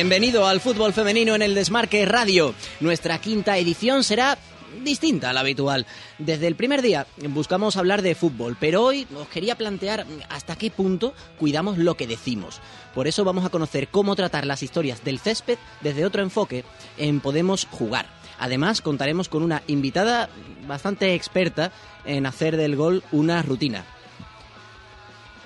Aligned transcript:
Bienvenido 0.00 0.46
al 0.46 0.62
fútbol 0.62 0.94
femenino 0.94 1.34
en 1.34 1.42
el 1.42 1.54
Desmarque 1.54 2.06
Radio. 2.06 2.54
Nuestra 2.80 3.20
quinta 3.20 3.58
edición 3.58 4.02
será 4.02 4.38
distinta 4.82 5.28
a 5.28 5.34
la 5.34 5.40
habitual. 5.40 5.84
Desde 6.16 6.46
el 6.46 6.54
primer 6.54 6.80
día 6.80 7.06
buscamos 7.28 7.76
hablar 7.76 8.00
de 8.00 8.14
fútbol, 8.14 8.56
pero 8.58 8.82
hoy 8.82 9.06
os 9.14 9.28
quería 9.28 9.58
plantear 9.58 10.06
hasta 10.30 10.56
qué 10.56 10.70
punto 10.70 11.12
cuidamos 11.38 11.76
lo 11.76 11.98
que 11.98 12.06
decimos. 12.06 12.62
Por 12.94 13.08
eso 13.08 13.24
vamos 13.24 13.44
a 13.44 13.50
conocer 13.50 13.88
cómo 13.88 14.16
tratar 14.16 14.46
las 14.46 14.62
historias 14.62 15.04
del 15.04 15.18
césped 15.18 15.58
desde 15.82 16.06
otro 16.06 16.22
enfoque 16.22 16.64
en 16.96 17.20
Podemos 17.20 17.66
Jugar. 17.70 18.06
Además, 18.38 18.80
contaremos 18.80 19.28
con 19.28 19.42
una 19.42 19.62
invitada 19.66 20.30
bastante 20.66 21.14
experta 21.14 21.72
en 22.06 22.24
hacer 22.24 22.56
del 22.56 22.74
gol 22.74 23.02
una 23.12 23.42
rutina. 23.42 23.84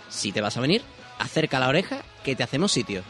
Si 0.09 0.31
te 0.31 0.41
vas 0.41 0.57
a 0.57 0.61
venir, 0.61 0.83
acerca 1.19 1.59
la 1.59 1.69
oreja 1.69 2.05
que 2.23 2.37
te 2.37 2.45
hacemos 2.45 2.71
sitio. 2.71 3.03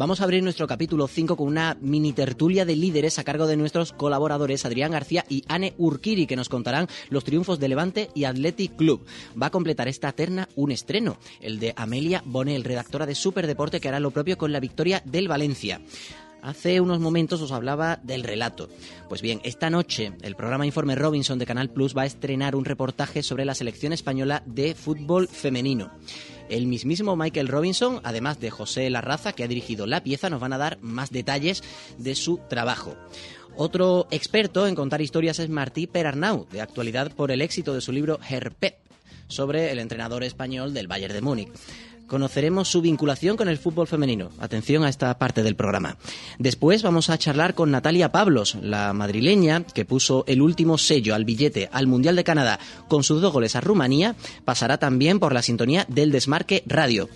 Vamos 0.00 0.22
a 0.22 0.24
abrir 0.24 0.42
nuestro 0.42 0.66
capítulo 0.66 1.06
5 1.08 1.36
con 1.36 1.46
una 1.46 1.76
mini 1.78 2.14
tertulia 2.14 2.64
de 2.64 2.74
líderes 2.74 3.18
a 3.18 3.24
cargo 3.24 3.46
de 3.46 3.58
nuestros 3.58 3.92
colaboradores 3.92 4.64
Adrián 4.64 4.92
García 4.92 5.26
y 5.28 5.44
Anne 5.46 5.74
Urquiri, 5.76 6.26
que 6.26 6.36
nos 6.36 6.48
contarán 6.48 6.88
los 7.10 7.22
triunfos 7.22 7.60
de 7.60 7.68
Levante 7.68 8.08
y 8.14 8.24
Athletic 8.24 8.76
Club. 8.76 9.04
Va 9.40 9.48
a 9.48 9.50
completar 9.50 9.88
esta 9.88 10.12
terna 10.12 10.48
un 10.56 10.70
estreno, 10.70 11.18
el 11.42 11.60
de 11.60 11.74
Amelia 11.76 12.22
Bonel, 12.24 12.64
redactora 12.64 13.04
de 13.04 13.14
Superdeporte, 13.14 13.78
que 13.78 13.88
hará 13.88 14.00
lo 14.00 14.10
propio 14.10 14.38
con 14.38 14.52
la 14.52 14.60
victoria 14.60 15.02
del 15.04 15.28
Valencia. 15.28 15.82
Hace 16.42 16.80
unos 16.80 17.00
momentos 17.00 17.42
os 17.42 17.52
hablaba 17.52 18.00
del 18.02 18.22
relato. 18.22 18.68
Pues 19.08 19.20
bien, 19.20 19.40
esta 19.44 19.68
noche 19.68 20.12
el 20.22 20.36
programa 20.36 20.66
Informe 20.66 20.94
Robinson 20.94 21.38
de 21.38 21.46
Canal 21.46 21.70
Plus 21.70 21.96
va 21.96 22.02
a 22.02 22.06
estrenar 22.06 22.56
un 22.56 22.64
reportaje 22.64 23.22
sobre 23.22 23.44
la 23.44 23.54
selección 23.54 23.92
española 23.92 24.42
de 24.46 24.74
fútbol 24.74 25.28
femenino. 25.28 25.92
El 26.48 26.66
mismísimo 26.66 27.14
Michael 27.14 27.48
Robinson, 27.48 28.00
además 28.02 28.40
de 28.40 28.50
José 28.50 28.88
Larraza, 28.90 29.32
que 29.32 29.44
ha 29.44 29.48
dirigido 29.48 29.86
la 29.86 30.02
pieza, 30.02 30.30
nos 30.30 30.40
van 30.40 30.52
a 30.52 30.58
dar 30.58 30.78
más 30.80 31.10
detalles 31.10 31.62
de 31.98 32.14
su 32.14 32.40
trabajo. 32.48 32.96
Otro 33.56 34.08
experto 34.10 34.66
en 34.66 34.74
contar 34.74 35.02
historias 35.02 35.38
es 35.38 35.48
Martí 35.48 35.86
Perarnau, 35.86 36.46
de 36.50 36.60
actualidad 36.60 37.12
por 37.12 37.30
el 37.30 37.42
éxito 37.42 37.74
de 37.74 37.80
su 37.80 37.92
libro 37.92 38.18
Herpep, 38.28 38.76
sobre 39.28 39.70
el 39.70 39.78
entrenador 39.78 40.24
español 40.24 40.72
del 40.74 40.88
Bayern 40.88 41.14
de 41.14 41.20
Múnich 41.20 41.52
conoceremos 42.10 42.66
su 42.66 42.82
vinculación 42.82 43.36
con 43.36 43.48
el 43.48 43.56
fútbol 43.56 43.86
femenino. 43.86 44.30
Atención 44.40 44.82
a 44.82 44.88
esta 44.88 45.16
parte 45.16 45.44
del 45.44 45.54
programa. 45.54 45.96
Después 46.40 46.82
vamos 46.82 47.08
a 47.08 47.16
charlar 47.16 47.54
con 47.54 47.70
Natalia 47.70 48.10
Pablos, 48.10 48.56
la 48.60 48.92
madrileña 48.92 49.62
que 49.62 49.84
puso 49.84 50.24
el 50.26 50.42
último 50.42 50.76
sello 50.76 51.14
al 51.14 51.24
billete 51.24 51.68
al 51.70 51.86
Mundial 51.86 52.16
de 52.16 52.24
Canadá 52.24 52.58
con 52.88 53.04
sus 53.04 53.22
dos 53.22 53.32
goles 53.32 53.54
a 53.54 53.60
Rumanía, 53.60 54.16
pasará 54.44 54.78
también 54.78 55.20
por 55.20 55.32
la 55.32 55.42
sintonía 55.42 55.86
del 55.88 56.10
Desmarque 56.10 56.64
Radio. 56.66 57.08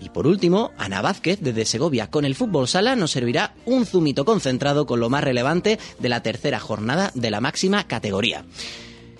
Y 0.00 0.10
por 0.10 0.28
último, 0.28 0.70
Ana 0.78 1.02
Vázquez, 1.02 1.40
desde 1.40 1.64
Segovia, 1.64 2.08
con 2.08 2.24
el 2.24 2.36
fútbol 2.36 2.68
sala, 2.68 2.94
nos 2.94 3.10
servirá 3.10 3.54
un 3.66 3.86
zumito 3.86 4.24
concentrado 4.24 4.86
con 4.86 5.00
lo 5.00 5.10
más 5.10 5.24
relevante 5.24 5.80
de 5.98 6.08
la 6.08 6.22
tercera 6.22 6.60
jornada 6.60 7.10
de 7.16 7.32
la 7.32 7.40
máxima 7.40 7.88
categoría. 7.88 8.44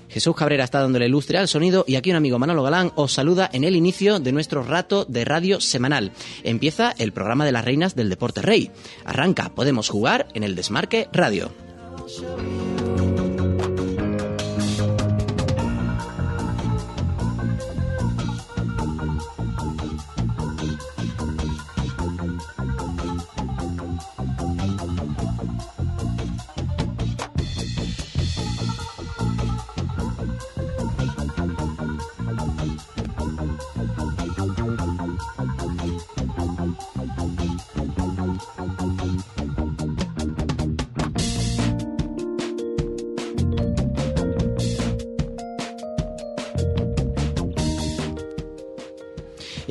Jesús 0.08 0.34
Cabrera 0.36 0.64
está 0.64 0.80
dándole 0.80 1.08
lustre 1.08 1.38
al 1.38 1.48
sonido 1.48 1.84
y 1.86 1.96
aquí 1.96 2.10
un 2.10 2.16
amigo 2.16 2.38
Manolo 2.38 2.62
Galán 2.62 2.92
os 2.94 3.12
saluda 3.12 3.48
en 3.52 3.64
el 3.64 3.76
inicio 3.76 4.20
de 4.20 4.32
nuestro 4.32 4.62
rato 4.62 5.04
de 5.04 5.24
radio 5.24 5.60
semanal. 5.60 6.12
Empieza 6.44 6.94
el 6.98 7.12
programa 7.12 7.44
de 7.44 7.52
las 7.52 7.64
reinas 7.64 7.94
del 7.94 8.08
deporte 8.08 8.42
rey. 8.42 8.70
Arranca, 9.04 9.50
podemos 9.54 9.88
jugar 9.88 10.28
en 10.34 10.44
el 10.44 10.54
Desmarque 10.54 11.08
Radio. 11.12 11.50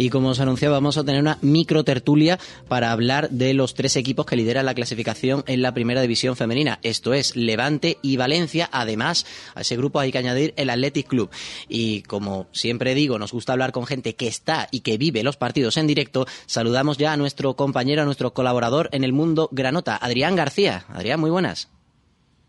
Y 0.08 0.10
como 0.10 0.30
os 0.30 0.40
anunciaba, 0.40 0.78
vamos 0.78 0.98
a 0.98 1.04
tener 1.04 1.20
una 1.20 1.38
micro 1.42 1.84
tertulia 1.84 2.40
para 2.70 2.94
hablar 2.94 3.30
de 3.30 3.54
los 3.54 3.74
tres 3.74 3.98
equipos 3.98 4.26
que 4.26 4.38
lideran 4.38 4.66
la 4.66 4.74
clasificación 4.74 5.44
en 5.48 5.62
la 5.62 5.74
primera 5.74 6.00
división 6.00 6.38
femenina. 6.38 6.80
Esto 6.82 7.14
es 7.14 7.36
Levante 7.36 7.98
y 8.02 8.16
Valencia. 8.16 8.70
Además, 8.72 9.26
a 9.54 9.60
ese 9.60 9.76
grupo 9.76 10.00
hay 10.00 10.14
que 10.14 10.18
añadir 10.18 10.54
el 10.56 10.70
Athletic 10.70 11.08
Club. 11.08 11.30
Y 11.68 12.04
como 12.04 12.48
siempre 12.54 12.96
digo, 12.96 13.20
nos 13.20 13.34
gusta 13.34 13.52
hablar 13.52 13.74
con 13.74 13.86
gente 13.86 14.16
que 14.16 14.30
está 14.30 14.70
y 14.72 14.80
que 14.80 14.98
vive 14.98 15.24
los 15.24 15.36
partidos 15.36 15.76
en 15.76 15.88
directo. 15.88 16.26
Saludamos 16.46 16.98
ya 16.98 17.12
a 17.12 17.18
nuestro 17.18 17.56
compañero, 17.56 18.04
a 18.04 18.06
nuestro 18.06 18.32
colaborador 18.32 18.88
en 18.94 19.04
el 19.04 19.12
mundo 19.12 19.50
Granota, 19.52 19.98
Adrián 19.98 20.38
García. 20.38 20.86
Adrián, 20.88 21.20
muy 21.20 21.32
buenas. 21.32 21.70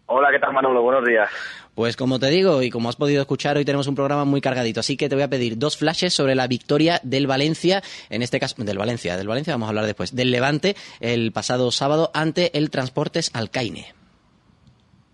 Hola, 0.06 0.28
¿qué 0.31 0.38
tal 0.38 0.52
Manolo? 0.52 0.81
Buenos 0.81 1.04
días. 1.04 1.28
Pues 1.78 1.96
como 1.96 2.19
te 2.19 2.26
digo 2.26 2.60
y 2.60 2.70
como 2.70 2.88
has 2.88 2.96
podido 2.96 3.20
escuchar, 3.20 3.56
hoy 3.56 3.64
tenemos 3.64 3.86
un 3.86 3.94
programa 3.94 4.25
muy 4.25 4.40
cargadito, 4.40 4.80
así 4.80 4.96
que 4.96 5.08
te 5.08 5.14
voy 5.14 5.22
a 5.22 5.28
pedir 5.28 5.56
dos 5.58 5.78
flashes 5.78 6.12
sobre 6.12 6.34
la 6.34 6.48
victoria 6.48 6.98
del 7.04 7.28
Valencia, 7.28 7.82
en 8.10 8.22
este 8.22 8.40
caso 8.40 8.60
del 8.64 8.76
Valencia, 8.76 9.16
del 9.16 9.28
Valencia 9.28 9.54
vamos 9.54 9.66
a 9.66 9.69
hablar 9.69 9.84
después, 9.84 10.12
del 10.12 10.32
Levante 10.32 10.75
el 10.98 11.30
pasado 11.30 11.70
sábado 11.70 12.10
ante 12.14 12.58
el 12.58 12.70
Transportes 12.70 13.30
Alcaine. 13.32 13.94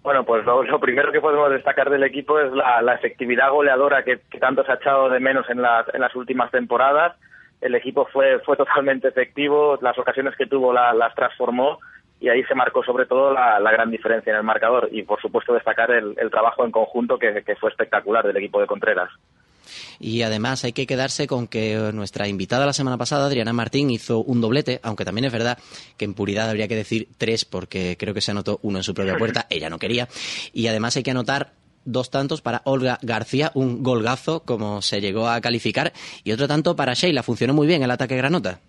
Bueno, 0.03 0.25
pues 0.25 0.47
lo, 0.47 0.81
primero 0.81 1.13
que 1.13 1.21
podemos 1.21 1.51
destacar 1.51 1.91
del 1.91 2.03
equipo 2.03 2.41
es 2.41 2.51
la, 2.51 2.95
efectividad 2.95 3.51
goleadora 3.51 4.03
que, 4.03 4.23
tanto 4.41 4.65
se 4.65 4.73
ha 4.73 4.77
echado 4.77 5.11
de 5.11 5.21
menos 5.21 5.45
en 5.51 5.61
las, 5.61 5.95
en 5.95 6.01
las 6.01 6.17
últimas 6.17 6.51
temporadas. 6.51 7.15
El 7.61 7.75
equipo 7.75 8.09
fue, 8.11 8.39
fue 8.39 8.57
totalmente 8.57 9.09
efectivo, 9.09 9.79
las 9.83 9.99
ocasiones 9.99 10.35
que 10.39 10.47
tuvo 10.47 10.73
las 10.73 11.15
transformó 11.15 11.79
y 12.25 12.29
ahí 12.31 12.43
se 12.45 12.55
marcó 12.55 12.83
sobre 12.83 13.05
todo 13.05 13.35
la, 13.35 13.61
gran 13.71 13.91
diferencia 13.91 14.31
en 14.31 14.39
el 14.39 14.43
marcador 14.43 14.89
y 14.91 15.03
por 15.03 15.21
supuesto 15.21 15.53
destacar 15.53 15.91
el, 15.91 16.17
trabajo 16.31 16.65
en 16.65 16.71
conjunto 16.71 17.19
que, 17.19 17.45
fue 17.61 17.69
espectacular 17.69 18.27
del 18.27 18.39
equipo 18.39 18.63
de 18.63 18.67
Contreras. 18.67 19.11
Y 20.01 20.23
además 20.23 20.65
hay 20.65 20.73
que 20.73 20.87
quedarse 20.87 21.27
con 21.27 21.47
que 21.47 21.91
nuestra 21.93 22.27
invitada 22.27 22.65
la 22.65 22.73
semana 22.73 22.97
pasada, 22.97 23.27
Adriana 23.27 23.53
Martín, 23.53 23.91
hizo 23.91 24.21
un 24.21 24.41
doblete, 24.41 24.81
aunque 24.83 25.05
también 25.05 25.27
es 25.27 25.33
verdad 25.33 25.59
que 25.99 26.07
en 26.07 26.15
puridad 26.15 26.49
habría 26.49 26.67
que 26.67 26.77
decir 26.77 27.09
tres, 27.19 27.45
porque 27.45 27.97
creo 27.99 28.15
que 28.15 28.23
se 28.23 28.31
anotó 28.31 28.59
uno 28.63 28.79
en 28.79 28.85
su 28.85 28.95
propia 28.95 29.19
puerta, 29.19 29.47
ella 29.51 29.69
no 29.69 29.79
quería. 29.79 30.09
Y 30.55 30.67
además 30.69 30.97
hay 30.97 31.03
que 31.03 31.11
anotar 31.11 31.53
dos 31.85 32.11
tantos 32.11 32.41
para 32.41 32.63
Olga 32.65 32.99
García, 33.03 33.51
un 33.53 33.83
golgazo, 33.83 34.45
como 34.45 34.81
se 34.81 35.03
llegó 35.03 35.29
a 35.29 35.43
calificar, 35.43 35.93
y 36.25 36.33
otro 36.33 36.49
tanto 36.49 36.75
para 36.75 36.95
Sheila. 36.95 37.23
Funcionó 37.23 37.53
muy 37.53 37.67
bien 37.67 37.83
el 37.83 37.91
ataque 37.91 38.17
Granota. 38.17 38.61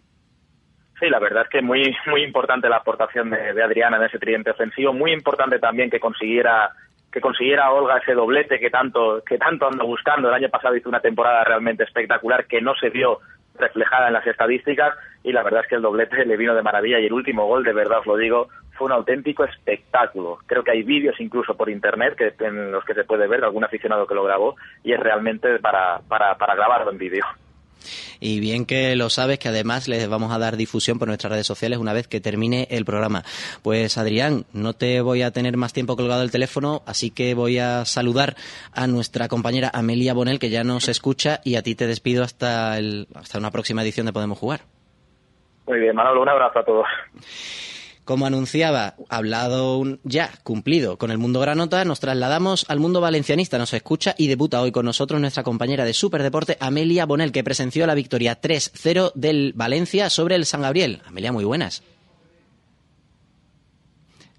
Sí, 1.00 1.09
la 1.09 1.19
verdad 1.19 1.44
es 1.44 1.50
que 1.50 1.62
muy 1.62 1.95
muy 2.07 2.24
importante 2.24 2.69
la 2.69 2.77
aportación 2.77 3.30
de, 3.30 3.62
Adriana 3.62 3.97
en 3.97 4.03
ese 4.03 4.19
tridente 4.19 4.51
ofensivo, 4.51 4.94
muy 4.94 5.12
importante 5.12 5.59
también 5.59 5.89
que 5.89 6.00
consiguiera 6.00 6.71
que 7.12 7.21
consiguiera 7.21 7.71
Olga 7.71 7.97
ese 7.97 8.13
doblete 8.13 8.59
que 8.59 8.69
tanto 8.69 9.21
que 9.25 9.38
tanto 9.38 9.68
anda 9.68 9.83
buscando. 9.83 10.30
El 10.30 10.36
año 10.36 10.50
pasado 10.50 10.75
hizo 10.75 10.89
una 10.89 11.00
temporada 11.00 11.44
realmente 11.44 11.83
espectacular 11.83 12.45
que 12.45 12.62
no 12.62 12.75
se 12.75 12.89
vio 12.89 13.19
reflejada 13.57 14.07
en 14.07 14.13
las 14.13 14.27
estadísticas 14.27 14.94
y 15.24 15.31
la 15.31 15.44
verdad 15.44 15.62
es 15.63 15.68
que 15.68 15.75
el 15.75 15.81
doblete 15.81 16.25
le 16.25 16.38
vino 16.38 16.53
de 16.53 16.62
maravilla 16.62 17.00
y 17.00 17.06
el 17.06 17.13
último 17.13 17.45
gol, 17.45 17.63
de 17.63 17.74
verdad 17.74 18.00
os 18.00 18.06
lo 18.06 18.18
digo, 18.18 18.50
fue 18.77 18.86
un 18.86 18.92
auténtico 18.92 19.45
espectáculo. 19.45 20.39
Creo 20.45 20.63
que 20.63 20.71
hay 20.71 20.83
vídeos 20.83 21.19
incluso 21.19 21.56
por 21.56 21.69
internet 21.69 22.15
que, 22.15 22.33
en 22.45 22.71
los 22.71 22.83
que 22.83 22.94
se 22.94 23.06
puede 23.06 23.27
ver 23.27 23.44
algún 23.44 23.63
aficionado 23.63 24.07
que 24.07 24.15
lo 24.15 24.24
grabó 24.24 24.56
y 24.83 24.94
es 24.94 25.00
realmente 25.00 25.59
para, 25.59 26.00
para, 26.07 26.36
para 26.36 26.56
grabarlo 26.56 26.92
en 26.92 26.97
vídeo. 26.97 27.25
Y 28.19 28.39
bien 28.39 28.65
que 28.65 28.95
lo 28.95 29.09
sabes, 29.09 29.39
que 29.39 29.49
además 29.49 29.87
les 29.87 30.07
vamos 30.07 30.31
a 30.31 30.39
dar 30.39 30.57
difusión 30.57 30.99
por 30.99 31.07
nuestras 31.07 31.31
redes 31.31 31.47
sociales 31.47 31.79
una 31.79 31.93
vez 31.93 32.07
que 32.07 32.21
termine 32.21 32.67
el 32.71 32.85
programa. 32.85 33.23
Pues 33.61 33.97
Adrián, 33.97 34.45
no 34.53 34.73
te 34.73 35.01
voy 35.01 35.21
a 35.21 35.31
tener 35.31 35.57
más 35.57 35.73
tiempo 35.73 35.95
colgado 35.95 36.23
el 36.23 36.31
teléfono, 36.31 36.83
así 36.85 37.11
que 37.11 37.33
voy 37.33 37.59
a 37.59 37.85
saludar 37.85 38.35
a 38.73 38.87
nuestra 38.87 39.27
compañera 39.27 39.71
Amelia 39.73 40.13
Bonel, 40.13 40.39
que 40.39 40.49
ya 40.49 40.63
nos 40.63 40.87
escucha, 40.87 41.41
y 41.43 41.55
a 41.55 41.63
ti 41.63 41.75
te 41.75 41.87
despido 41.87 42.23
hasta, 42.23 42.75
hasta 42.75 43.37
una 43.37 43.51
próxima 43.51 43.81
edición 43.81 44.05
de 44.05 44.13
Podemos 44.13 44.37
Jugar. 44.37 44.61
Muy 45.67 45.79
bien, 45.79 45.95
Manolo, 45.95 46.21
un 46.21 46.29
abrazo 46.29 46.59
a 46.59 46.65
todos. 46.65 46.85
Como 48.06 48.28
anunciaba, 48.28 48.96
hablado 49.10 49.84
ya, 50.04 50.31
cumplido 50.44 50.98
con 50.98 51.10
el 51.10 51.18
mundo 51.18 51.40
granota, 51.40 51.84
nos 51.86 52.00
trasladamos 52.00 52.66
al 52.69 52.80
mundo 52.80 53.02
valencianista. 53.02 53.57
Nos 53.57 53.74
escucha 53.74 54.13
y 54.18 54.28
debuta 54.28 54.62
hoy 54.62 54.72
con 54.72 54.86
nosotros 54.86 55.19
nuestra 55.19 55.44
compañera 55.44 55.86
de 55.86 55.94
Superdeporte, 55.94 56.56
Amelia 56.60 57.07
Bonel, 57.07 57.31
que 57.31 57.44
presenció 57.44 57.88
la 57.88 57.96
victoria 57.96 58.40
3-0 58.40 59.12
del 59.16 59.54
Valencia 59.54 60.12
sobre 60.12 60.36
el 60.36 60.46
San 60.46 60.62
Gabriel. 60.62 61.02
Amelia, 61.06 61.31
muy 61.31 61.46
buenas. 61.46 61.81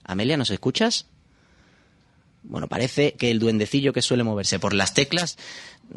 Amelia, 0.04 0.36
¿nos 0.36 0.50
escuchas? 0.50 1.06
bueno, 2.48 2.68
parece 2.68 3.14
que 3.14 3.30
el 3.30 3.38
duendecillo 3.38 3.92
que 3.92 4.02
suele 4.02 4.22
moverse 4.22 4.58
por 4.58 4.72
las 4.72 4.94
teclas 4.94 5.36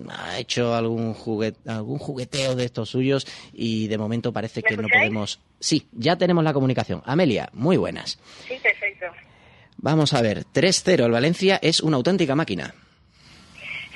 ha 0.10 0.38
hecho 0.40 0.74
algún 0.74 1.14
juguete, 1.14 1.70
algún 1.70 2.00
jugueteo 2.00 2.56
de 2.56 2.66
estos 2.66 2.90
suyos 2.90 3.26
y 3.54 3.88
de 3.88 3.98
momento 3.98 4.32
parece 4.32 4.62
que 4.62 4.78
no 4.78 4.88
podemos. 4.88 5.40
Sí, 5.60 5.88
ya 5.92 6.16
tenemos 6.18 6.44
la 6.44 6.54
comunicación. 6.54 7.02
Amelia, 7.06 7.50
muy 7.54 7.78
buenas. 7.78 8.20
Sí, 8.48 8.58
perfecto. 8.62 9.08
Vamos 9.78 10.14
a 10.14 10.22
ver, 10.22 10.40
3-0 10.54 11.06
el 11.06 11.12
Valencia 11.12 11.60
es 11.62 11.82
una 11.82 11.98
auténtica 11.98 12.36
máquina. 12.36 12.74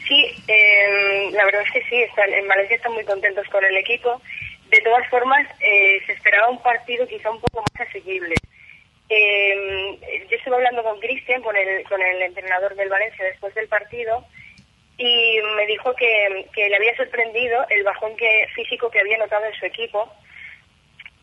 Sí, 0.08 0.26
eh, 0.48 1.30
la 1.32 1.46
verdad 1.46 1.64
es 1.66 1.72
que 1.72 1.90
sí, 1.90 1.96
en 1.96 2.48
Valencia 2.48 2.76
están 2.76 2.94
muy 2.94 3.04
contentos 3.04 3.48
con 3.50 3.64
el 3.64 3.76
equipo. 3.78 4.22
De 4.70 4.82
todas 4.82 5.08
formas, 5.10 5.48
eh, 5.60 6.02
se 6.06 6.14
esperaba 6.14 6.50
un 6.50 6.62
partido 6.62 7.08
quizá 7.08 7.30
un 7.30 7.40
poco 7.40 7.62
más 7.62 7.88
asequible. 7.88 8.36
Eh, 9.10 10.26
yo 10.30 10.38
estuve 10.38 10.56
hablando 10.56 10.84
con 10.84 11.00
Cristian, 11.00 11.42
con 11.42 11.56
el, 11.56 11.84
con 11.88 12.02
el 12.02 12.22
entrenador 12.22 12.76
del 12.76 12.90
Valencia 12.90 13.26
después 13.26 13.54
del 13.54 13.68
partido, 13.68 14.26
y 14.98 15.40
me 15.56 15.66
dijo 15.66 15.94
que, 15.96 16.48
le 16.56 16.76
había 16.76 16.96
sorprendido 16.96 17.66
el 17.70 17.84
bajón 17.84 18.16
que, 18.16 18.48
físico 18.54 18.90
que 18.90 19.00
había 19.00 19.18
notado 19.18 19.46
en 19.46 19.54
su 19.56 19.66
equipo. 19.66 20.12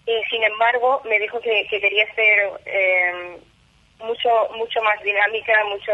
Y 0.07 0.23
sin 0.31 0.43
embargo, 0.43 1.03
me 1.05 1.19
dijo 1.19 1.41
que, 1.41 1.67
quería 1.69 2.13
ser 2.15 2.51
eh, 2.67 3.39
mucho, 3.99 4.49
mucho 4.57 4.83
más 4.83 5.03
dinámica, 5.03 5.65
mucho 5.67 5.93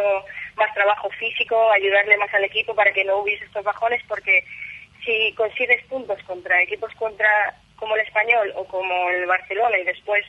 más 0.57 0.73
trabajo 0.75 1.11
físico, 1.11 1.71
ayudarle 1.71 2.17
más 2.17 2.33
al 2.33 2.45
equipo 2.45 2.75
para 2.75 2.93
que 2.93 3.05
no 3.05 3.19
hubiese 3.19 3.45
estos 3.45 3.65
bajones, 3.65 4.03
porque 4.09 4.45
si 5.05 5.33
consigues 5.35 5.85
puntos 5.85 6.23
contra 6.25 6.63
equipos 6.63 6.93
contra 6.95 7.55
como 7.77 7.95
el 7.95 8.03
español 8.03 8.53
o 8.57 8.65
como 8.65 9.11
el 9.11 9.27
Barcelona 9.27 9.79
y 9.79 9.85
después 9.85 10.25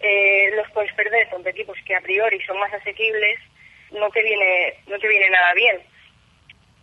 eh, 0.00 0.50
los 0.56 0.68
puedes 0.72 0.92
perder 0.94 1.28
contra 1.28 1.52
equipos 1.52 1.78
que 1.86 1.94
a 1.94 2.00
priori 2.00 2.40
son 2.42 2.58
más 2.58 2.72
asequibles, 2.72 3.38
no 3.92 4.10
te 4.10 4.22
viene, 4.22 4.74
no 4.86 4.98
te 4.98 5.08
viene 5.08 5.30
nada 5.30 5.54
bien. 5.54 5.80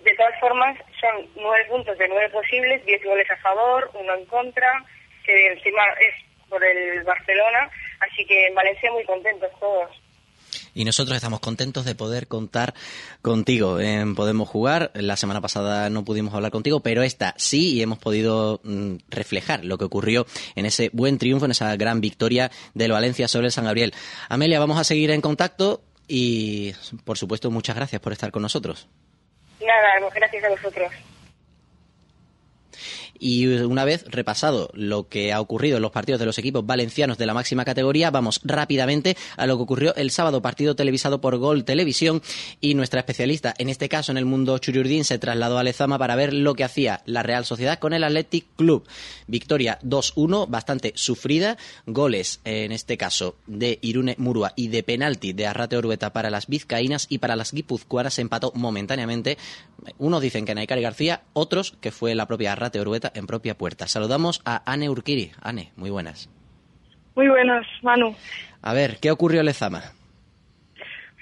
De 0.07 0.15
todas 0.15 0.39
formas, 0.39 0.77
son 1.01 1.27
nueve 1.36 1.65
puntos 1.69 1.98
de 1.98 2.07
nueve 2.07 2.30
posibles, 2.30 2.86
diez 2.86 3.04
goles 3.04 3.30
a 3.30 3.36
favor, 3.38 3.92
uno 3.94 4.15
en 4.15 4.25
contra, 4.27 4.71
que 5.25 5.51
encima 5.51 5.83
es 6.00 6.48
por 6.48 6.63
el 6.63 7.04
Barcelona, 7.04 7.69
así 8.00 8.25
que 8.25 8.48
en 8.48 8.56
Valencia 8.56 8.89
muy 8.89 9.04
contentos 9.04 9.51
todos 9.59 9.92
y 10.74 10.86
nosotros 10.86 11.15
estamos 11.18 11.42
contentos 11.42 11.83
de 11.83 11.94
poder 11.94 12.27
contar 12.27 12.74
contigo 13.21 13.80
Podemos 14.15 14.48
Jugar. 14.48 14.92
La 14.94 15.18
semana 15.18 15.42
pasada 15.42 15.89
no 15.89 16.06
pudimos 16.06 16.33
hablar 16.33 16.51
contigo, 16.51 16.80
pero 16.80 17.03
esta 17.03 17.33
sí 17.38 17.74
y 17.74 17.81
hemos 17.81 17.98
podido 17.98 18.62
mm, 18.63 18.98
reflejar 19.10 19.65
lo 19.65 19.77
que 19.77 19.86
ocurrió 19.86 20.25
en 20.56 20.65
ese 20.65 20.89
buen 20.94 21.18
triunfo, 21.18 21.45
en 21.45 21.51
esa 21.51 21.75
gran 21.75 22.00
victoria 22.00 22.50
del 22.75 22.92
Valencia 22.92 23.27
sobre 23.27 23.48
el 23.48 23.51
San 23.51 23.65
Gabriel. 23.65 23.94
Amelia, 24.30 24.60
vamos 24.60 24.80
a 24.80 24.83
seguir 24.83 25.12
en 25.12 25.19
contacto 25.19 25.81
y, 26.07 26.74
por 27.03 27.18
supuesto, 27.18 27.51
muchas 27.51 27.75
gracias 27.75 28.00
por 28.00 28.13
estar 28.13 28.31
con 28.31 28.44
nosotros. 28.44 28.88
Nada, 29.62 30.00
gracias 30.13 30.44
a 30.44 30.50
vosotros. 30.50 30.92
Y 33.19 33.47
una 33.47 33.86
vez 33.86 34.05
repasado 34.07 34.69
lo 34.74 35.07
que 35.07 35.33
ha 35.33 35.41
ocurrido 35.41 35.77
en 35.77 35.81
los 35.81 35.91
partidos 35.91 36.19
de 36.19 36.25
los 36.25 36.38
equipos 36.38 36.65
valencianos 36.65 37.17
de 37.17 37.25
la 37.25 37.33
máxima 37.33 37.65
categoría, 37.65 38.12
vamos 38.12 38.41
rápidamente 38.43 39.17
a 39.36 39.47
lo 39.47 39.57
que 39.57 39.63
ocurrió 39.63 39.95
el 39.95 40.12
sábado, 40.12 40.41
partido 40.41 40.75
televisado 40.75 41.21
por 41.21 41.38
Gol 41.38 41.63
Televisión. 41.63 42.21
Y 42.62 42.74
nuestra 42.74 43.00
especialista, 43.00 43.53
en 43.57 43.69
este 43.69 43.89
caso 43.89 44.12
en 44.12 44.17
el 44.17 44.25
mundo 44.25 44.57
chururdín, 44.57 45.03
se 45.03 45.19
trasladó 45.19 45.57
a 45.57 45.63
Lezama 45.63 45.97
para 45.97 46.15
ver 46.15 46.33
lo 46.33 46.55
que 46.55 46.63
hacía 46.63 47.01
la 47.05 47.24
Real 47.24 47.45
Sociedad 47.45 47.79
con 47.79 47.93
el 47.93 48.03
Athletic 48.03 48.45
Club. 48.55 48.88
Victoria 49.27 49.79
2-1, 49.83 50.47
bastante 50.50 50.93
sufrida. 50.95 51.57
Goles, 51.86 52.39
en 52.43 52.71
este 52.71 52.97
caso, 52.97 53.36
de 53.45 53.79
Irune 53.81 54.15
Murua 54.17 54.53
y 54.55 54.67
de 54.67 54.83
penalti 54.83 55.33
de 55.33 55.47
Arrate 55.47 55.77
Orueta 55.77 56.13
para 56.13 56.29
las 56.29 56.47
vizcaínas 56.47 57.07
y 57.09 57.17
para 57.17 57.36
las 57.36 57.51
guipuzcoanas 57.51 58.15
se 58.15 58.21
empató 58.21 58.51
momentáneamente. 58.55 59.38
Unos 59.97 60.21
dicen 60.21 60.45
que 60.45 60.55
Naikari 60.55 60.81
García, 60.81 61.24
otros 61.33 61.75
que 61.79 61.91
fue 61.91 62.15
la 62.15 62.27
propia 62.27 62.53
Arrate 62.53 62.79
Orueta 62.79 63.06
en 63.13 63.27
propia 63.27 63.55
puerta. 63.55 63.87
Saludamos 63.87 64.41
a 64.45 64.61
Anne 64.71 64.89
Urquiri. 64.89 65.31
Anne, 65.41 65.71
muy 65.75 65.89
buenas. 65.89 66.29
Muy 67.15 67.27
buenas, 67.27 67.65
Manu. 67.81 68.15
A 68.61 68.73
ver, 68.73 68.97
¿qué 69.01 69.11
ocurrió 69.11 69.39
en 69.39 69.47
Lezama? 69.47 69.81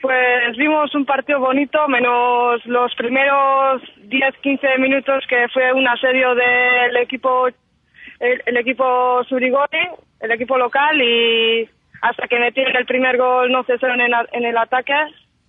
Pues 0.01 0.57
vimos 0.57 0.93
un 0.93 1.05
partido 1.05 1.39
bonito, 1.39 1.87
menos 1.87 2.63
los 2.65 2.93
primeros 2.95 3.81
10-15 4.03 4.79
minutos 4.79 5.23
que 5.27 5.47
fue 5.53 5.73
un 5.73 5.87
asedio 5.87 6.35
del 6.35 6.97
equipo 6.97 7.47
el, 8.19 8.57
equipo 8.57 9.23
Surigori, 9.25 9.89
el 10.19 10.31
equipo 10.31 10.57
local, 10.57 11.01
y 11.01 11.67
hasta 12.01 12.27
que 12.27 12.39
metieron 12.39 12.75
el 12.75 12.85
primer 12.85 13.17
gol 13.17 13.51
no 13.51 13.63
cesaron 13.63 13.99
en, 14.01 14.11
en 14.31 14.45
el 14.45 14.57
ataque 14.57 14.93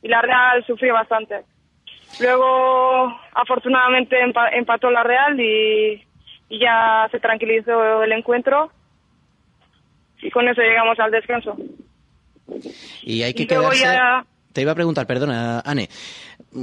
y 0.02 0.08
la 0.08 0.22
Real 0.22 0.64
sufrió 0.66 0.94
bastante. 0.94 1.42
Luego, 2.20 3.18
afortunadamente, 3.34 4.16
empató 4.52 4.90
la 4.90 5.02
Real 5.02 5.38
y 5.38 6.02
y 6.48 6.60
ya 6.60 7.08
se 7.10 7.20
tranquilizó 7.20 8.02
el 8.02 8.12
encuentro 8.12 8.70
y 10.22 10.30
con 10.30 10.48
eso 10.48 10.60
llegamos 10.60 10.98
al 10.98 11.10
descanso. 11.10 11.56
Y 13.02 13.22
hay 13.22 13.34
que 13.34 13.46
quedarse... 13.46 13.86
Te 14.52 14.62
iba 14.62 14.72
a 14.72 14.74
preguntar, 14.74 15.06
perdona, 15.06 15.60
Anne. 15.60 15.88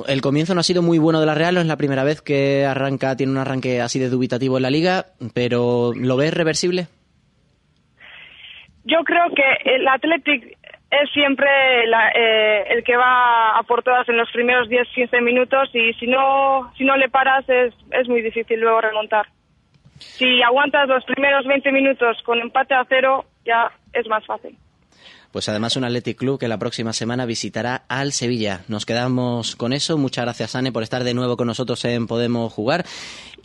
El 0.07 0.21
comienzo 0.21 0.55
no 0.55 0.61
ha 0.61 0.63
sido 0.63 0.81
muy 0.81 0.97
bueno 0.97 1.19
de 1.19 1.27
la 1.27 1.35
Real, 1.35 1.53
no 1.53 1.61
es 1.61 1.67
la 1.67 1.77
primera 1.77 2.03
vez 2.03 2.23
que 2.23 2.65
arranca, 2.65 3.15
tiene 3.15 3.31
un 3.31 3.37
arranque 3.37 3.81
así 3.81 3.99
de 3.99 4.09
dubitativo 4.09 4.57
en 4.57 4.63
la 4.63 4.71
liga, 4.71 5.05
pero 5.35 5.91
¿lo 5.95 6.17
ves 6.17 6.33
reversible? 6.33 6.87
Yo 8.83 9.03
creo 9.03 9.29
que 9.35 9.75
el 9.75 9.87
Athletic 9.87 10.57
es 10.89 11.09
siempre 11.11 11.47
eh, 11.85 12.63
el 12.69 12.83
que 12.83 12.97
va 12.97 13.59
a 13.59 13.63
por 13.63 13.83
todas 13.83 14.09
en 14.09 14.17
los 14.17 14.31
primeros 14.31 14.67
10-15 14.69 15.21
minutos 15.21 15.69
y 15.73 15.93
si 15.93 16.07
no, 16.07 16.71
si 16.75 16.83
no 16.83 16.97
le 16.97 17.09
paras 17.09 17.47
es, 17.47 17.75
es 17.91 18.09
muy 18.09 18.23
difícil 18.23 18.59
luego 18.59 18.81
remontar. 18.81 19.27
Si 20.17 20.41
aguantas 20.41 20.87
los 20.87 21.03
primeros 21.05 21.45
20 21.45 21.71
minutos 21.71 22.21
con 22.23 22.39
empate 22.39 22.73
a 22.73 22.85
cero, 22.87 23.25
ya 23.45 23.71
es 23.93 24.07
más 24.07 24.25
fácil. 24.25 24.57
Pues 25.33 25.49
además 25.49 25.75
un 25.75 25.83
Athletic 25.83 26.15
Club 26.15 26.39
que 26.39 26.47
la 26.47 26.59
próxima 26.59 26.93
semana 26.93 27.25
visitará 27.25 27.85
al 27.87 28.13
Sevilla. 28.13 28.61
Nos 28.67 28.85
quedamos 28.85 29.55
con 29.55 29.73
eso. 29.73 29.97
Muchas 29.97 30.25
gracias, 30.25 30.55
Anne, 30.55 30.71
por 30.71 30.83
estar 30.83 31.03
de 31.03 31.15
nuevo 31.15 31.37
con 31.37 31.47
nosotros 31.47 31.83
en 31.85 32.05
Podemos 32.05 32.53
Jugar. 32.53 32.85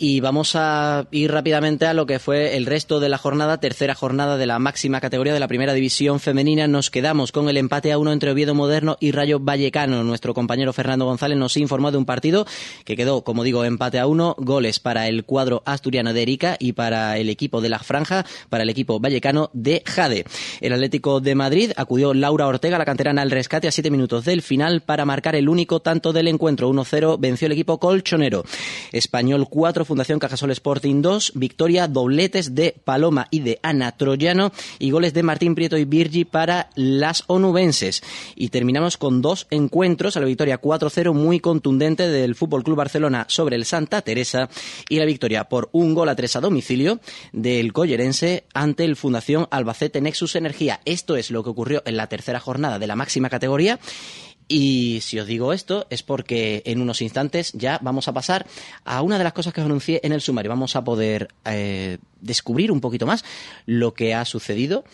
Y 0.00 0.20
vamos 0.20 0.54
a 0.54 1.08
ir 1.10 1.32
rápidamente 1.32 1.86
a 1.86 1.94
lo 1.94 2.06
que 2.06 2.20
fue 2.20 2.56
el 2.56 2.66
resto 2.66 3.00
de 3.00 3.08
la 3.08 3.18
jornada, 3.18 3.58
tercera 3.58 3.96
jornada 3.96 4.36
de 4.36 4.46
la 4.46 4.60
máxima 4.60 5.00
categoría 5.00 5.32
de 5.32 5.40
la 5.40 5.48
primera 5.48 5.72
división 5.72 6.20
femenina. 6.20 6.68
Nos 6.68 6.90
quedamos 6.90 7.32
con 7.32 7.48
el 7.48 7.56
empate 7.56 7.90
a 7.90 7.98
uno 7.98 8.12
entre 8.12 8.30
Oviedo 8.30 8.54
Moderno 8.54 8.96
y 9.00 9.10
Rayo 9.10 9.40
Vallecano. 9.40 10.04
Nuestro 10.04 10.34
compañero 10.34 10.72
Fernando 10.72 11.06
González 11.06 11.36
nos 11.36 11.56
informó 11.56 11.90
de 11.90 11.96
un 11.96 12.04
partido 12.04 12.46
que 12.84 12.96
quedó, 12.96 13.24
como 13.24 13.42
digo, 13.42 13.64
empate 13.64 13.98
a 13.98 14.06
uno, 14.06 14.36
goles 14.38 14.78
para 14.78 15.08
el 15.08 15.24
cuadro 15.24 15.64
asturiano 15.64 16.12
de 16.12 16.22
Erika 16.22 16.56
y 16.60 16.74
para 16.74 17.18
el 17.18 17.28
equipo 17.28 17.60
de 17.60 17.70
la 17.70 17.80
Franja, 17.80 18.24
para 18.50 18.62
el 18.62 18.68
equipo 18.68 19.00
vallecano 19.00 19.50
de 19.52 19.82
Jade. 19.84 20.26
El 20.60 20.74
Atlético 20.74 21.20
de 21.20 21.34
Madrid 21.34 21.72
acudió 21.78 22.12
Laura 22.12 22.48
Ortega, 22.48 22.76
la 22.76 22.84
canterana, 22.84 23.22
al 23.22 23.30
rescate 23.30 23.68
a 23.68 23.72
siete 23.72 23.90
minutos 23.90 24.24
del 24.24 24.42
final 24.42 24.82
para 24.82 25.04
marcar 25.04 25.36
el 25.36 25.48
único 25.48 25.80
tanto 25.80 26.12
del 26.12 26.26
encuentro. 26.26 26.68
1-0 26.68 27.18
venció 27.20 27.46
el 27.46 27.52
equipo 27.52 27.78
colchonero. 27.78 28.44
Español 28.90 29.46
4, 29.48 29.84
Fundación 29.84 30.18
Cajasol 30.18 30.50
Sporting 30.50 31.02
2, 31.02 31.32
victoria, 31.36 31.86
dobletes 31.86 32.56
de 32.56 32.74
Paloma 32.84 33.28
y 33.30 33.40
de 33.40 33.60
Ana 33.62 33.92
Troyano 33.92 34.50
y 34.80 34.90
goles 34.90 35.14
de 35.14 35.22
Martín 35.22 35.54
Prieto 35.54 35.78
y 35.78 35.84
Virgi 35.84 36.24
para 36.24 36.70
las 36.74 37.22
onubenses. 37.28 38.02
Y 38.34 38.48
terminamos 38.48 38.96
con 38.96 39.22
dos 39.22 39.46
encuentros, 39.50 40.16
a 40.16 40.20
la 40.20 40.26
victoria 40.26 40.60
4-0 40.60 41.12
muy 41.12 41.38
contundente 41.38 42.08
del 42.08 42.34
Fútbol 42.34 42.64
Club 42.64 42.76
Barcelona 42.76 43.26
sobre 43.28 43.54
el 43.54 43.64
Santa 43.64 44.02
Teresa 44.02 44.50
y 44.88 44.98
la 44.98 45.04
victoria 45.04 45.44
por 45.44 45.68
un 45.70 45.94
gol 45.94 46.08
a 46.08 46.16
tres 46.16 46.34
a 46.34 46.40
domicilio 46.40 46.98
del 47.32 47.72
Collerense 47.72 48.44
ante 48.52 48.84
el 48.84 48.96
Fundación 48.96 49.46
Albacete 49.52 50.00
Nexus 50.00 50.34
Energía. 50.34 50.80
Esto 50.84 51.14
es 51.14 51.30
lo 51.30 51.44
que 51.44 51.50
ocurrió 51.50 51.67
en 51.84 51.96
la 51.96 52.06
tercera 52.06 52.40
jornada 52.40 52.78
de 52.78 52.86
la 52.86 52.96
máxima 52.96 53.30
categoría 53.30 53.78
y 54.48 55.00
si 55.02 55.20
os 55.20 55.26
digo 55.26 55.52
esto 55.52 55.86
es 55.90 56.02
porque 56.02 56.62
en 56.64 56.80
unos 56.80 57.02
instantes 57.02 57.52
ya 57.52 57.78
vamos 57.82 58.08
a 58.08 58.14
pasar 58.14 58.46
a 58.84 59.02
una 59.02 59.18
de 59.18 59.24
las 59.24 59.34
cosas 59.34 59.52
que 59.52 59.60
os 59.60 59.66
anuncié 59.66 60.00
en 60.02 60.12
el 60.12 60.22
sumario. 60.22 60.48
Vamos 60.48 60.74
a 60.74 60.84
poder 60.84 61.28
eh, 61.44 61.98
descubrir 62.22 62.72
un 62.72 62.80
poquito 62.80 63.06
más 63.06 63.24
lo 63.66 63.92
que 63.92 64.14
ha 64.14 64.24
sucedido 64.24 64.84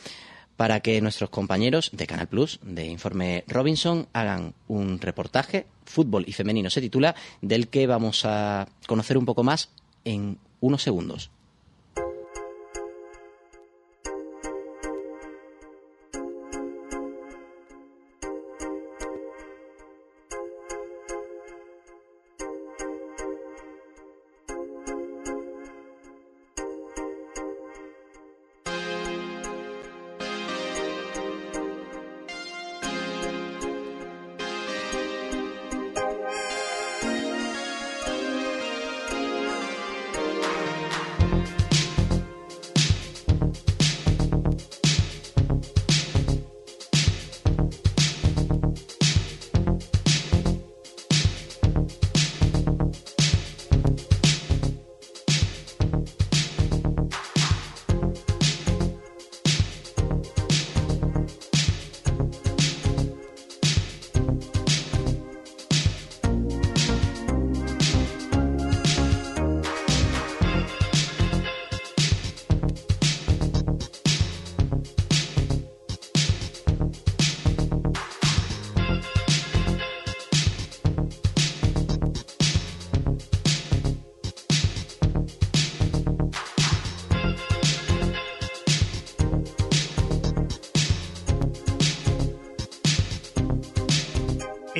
para 0.56 0.80
que 0.80 1.00
nuestros 1.00 1.30
compañeros 1.30 1.90
de 1.92 2.06
Canal 2.06 2.28
Plus, 2.28 2.58
de 2.62 2.86
Informe 2.86 3.44
Robinson, 3.46 4.08
hagan 4.12 4.54
un 4.68 5.00
reportaje, 5.00 5.66
Fútbol 5.84 6.24
y 6.26 6.32
Femenino 6.32 6.70
se 6.70 6.80
titula, 6.80 7.14
del 7.40 7.68
que 7.68 7.86
vamos 7.86 8.24
a 8.24 8.68
conocer 8.86 9.18
un 9.18 9.24
poco 9.24 9.42
más 9.42 9.70
en 10.04 10.38
unos 10.60 10.82
segundos. 10.82 11.30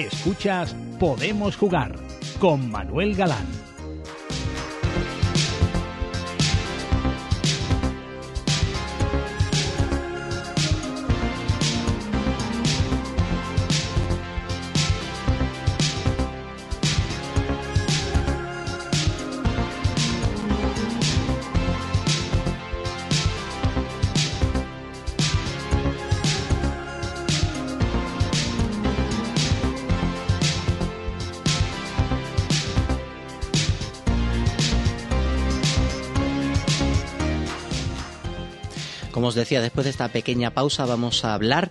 Escuchas 0.06 0.76
Podemos 0.99 1.56
Jugar 1.56 1.94
con 2.38 2.70
Manuel 2.70 3.14
Galán. 3.14 3.63
Os 39.35 39.37
decía, 39.37 39.61
después 39.61 39.85
de 39.85 39.91
esta 39.91 40.07
pequeña 40.09 40.53
pausa 40.53 40.87
vamos 40.87 41.25
a 41.25 41.35
hablar 41.35 41.69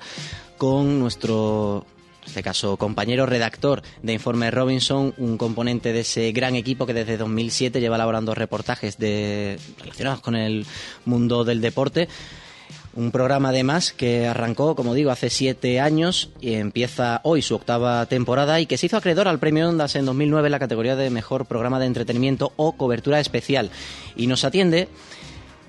con 0.57 0.99
nuestro 0.99 1.85
en 2.23 2.27
este 2.27 2.43
caso 2.43 2.75
compañero 2.75 3.25
redactor 3.25 3.81
de 4.01 4.13
Informe 4.13 4.51
Robinson, 4.51 5.13
un 5.17 5.37
componente 5.37 5.93
de 5.93 6.01
ese 6.01 6.31
gran 6.33 6.55
equipo 6.55 6.85
que 6.85 6.93
desde 6.93 7.15
2007 7.15 7.79
lleva 7.79 7.95
elaborando 7.95 8.35
reportajes 8.35 8.97
de, 8.97 9.57
relacionados 9.79 10.19
con 10.19 10.35
el 10.35 10.65
mundo 11.05 11.45
del 11.45 11.61
deporte. 11.61 12.09
Un 12.95 13.11
programa 13.11 13.49
además 13.49 13.93
que 13.93 14.27
arrancó, 14.27 14.75
como 14.75 14.93
digo, 14.93 15.09
hace 15.09 15.29
siete 15.29 15.79
años 15.79 16.31
y 16.41 16.53
empieza 16.53 17.21
hoy 17.23 17.41
su 17.41 17.55
octava 17.55 18.05
temporada 18.05 18.59
y 18.59 18.65
que 18.65 18.77
se 18.77 18.85
hizo 18.85 18.97
acreedor 18.97 19.27
al 19.27 19.39
premio 19.39 19.67
Ondas 19.67 19.95
en 19.95 20.05
2009 20.05 20.47
en 20.47 20.51
la 20.51 20.59
categoría 20.59 20.95
de 20.95 21.09
mejor 21.09 21.45
programa 21.45 21.79
de 21.79 21.87
entretenimiento 21.87 22.53
o 22.55 22.73
cobertura 22.73 23.19
especial. 23.19 23.71
Y 24.15 24.27
nos 24.27 24.43
atiende 24.43 24.89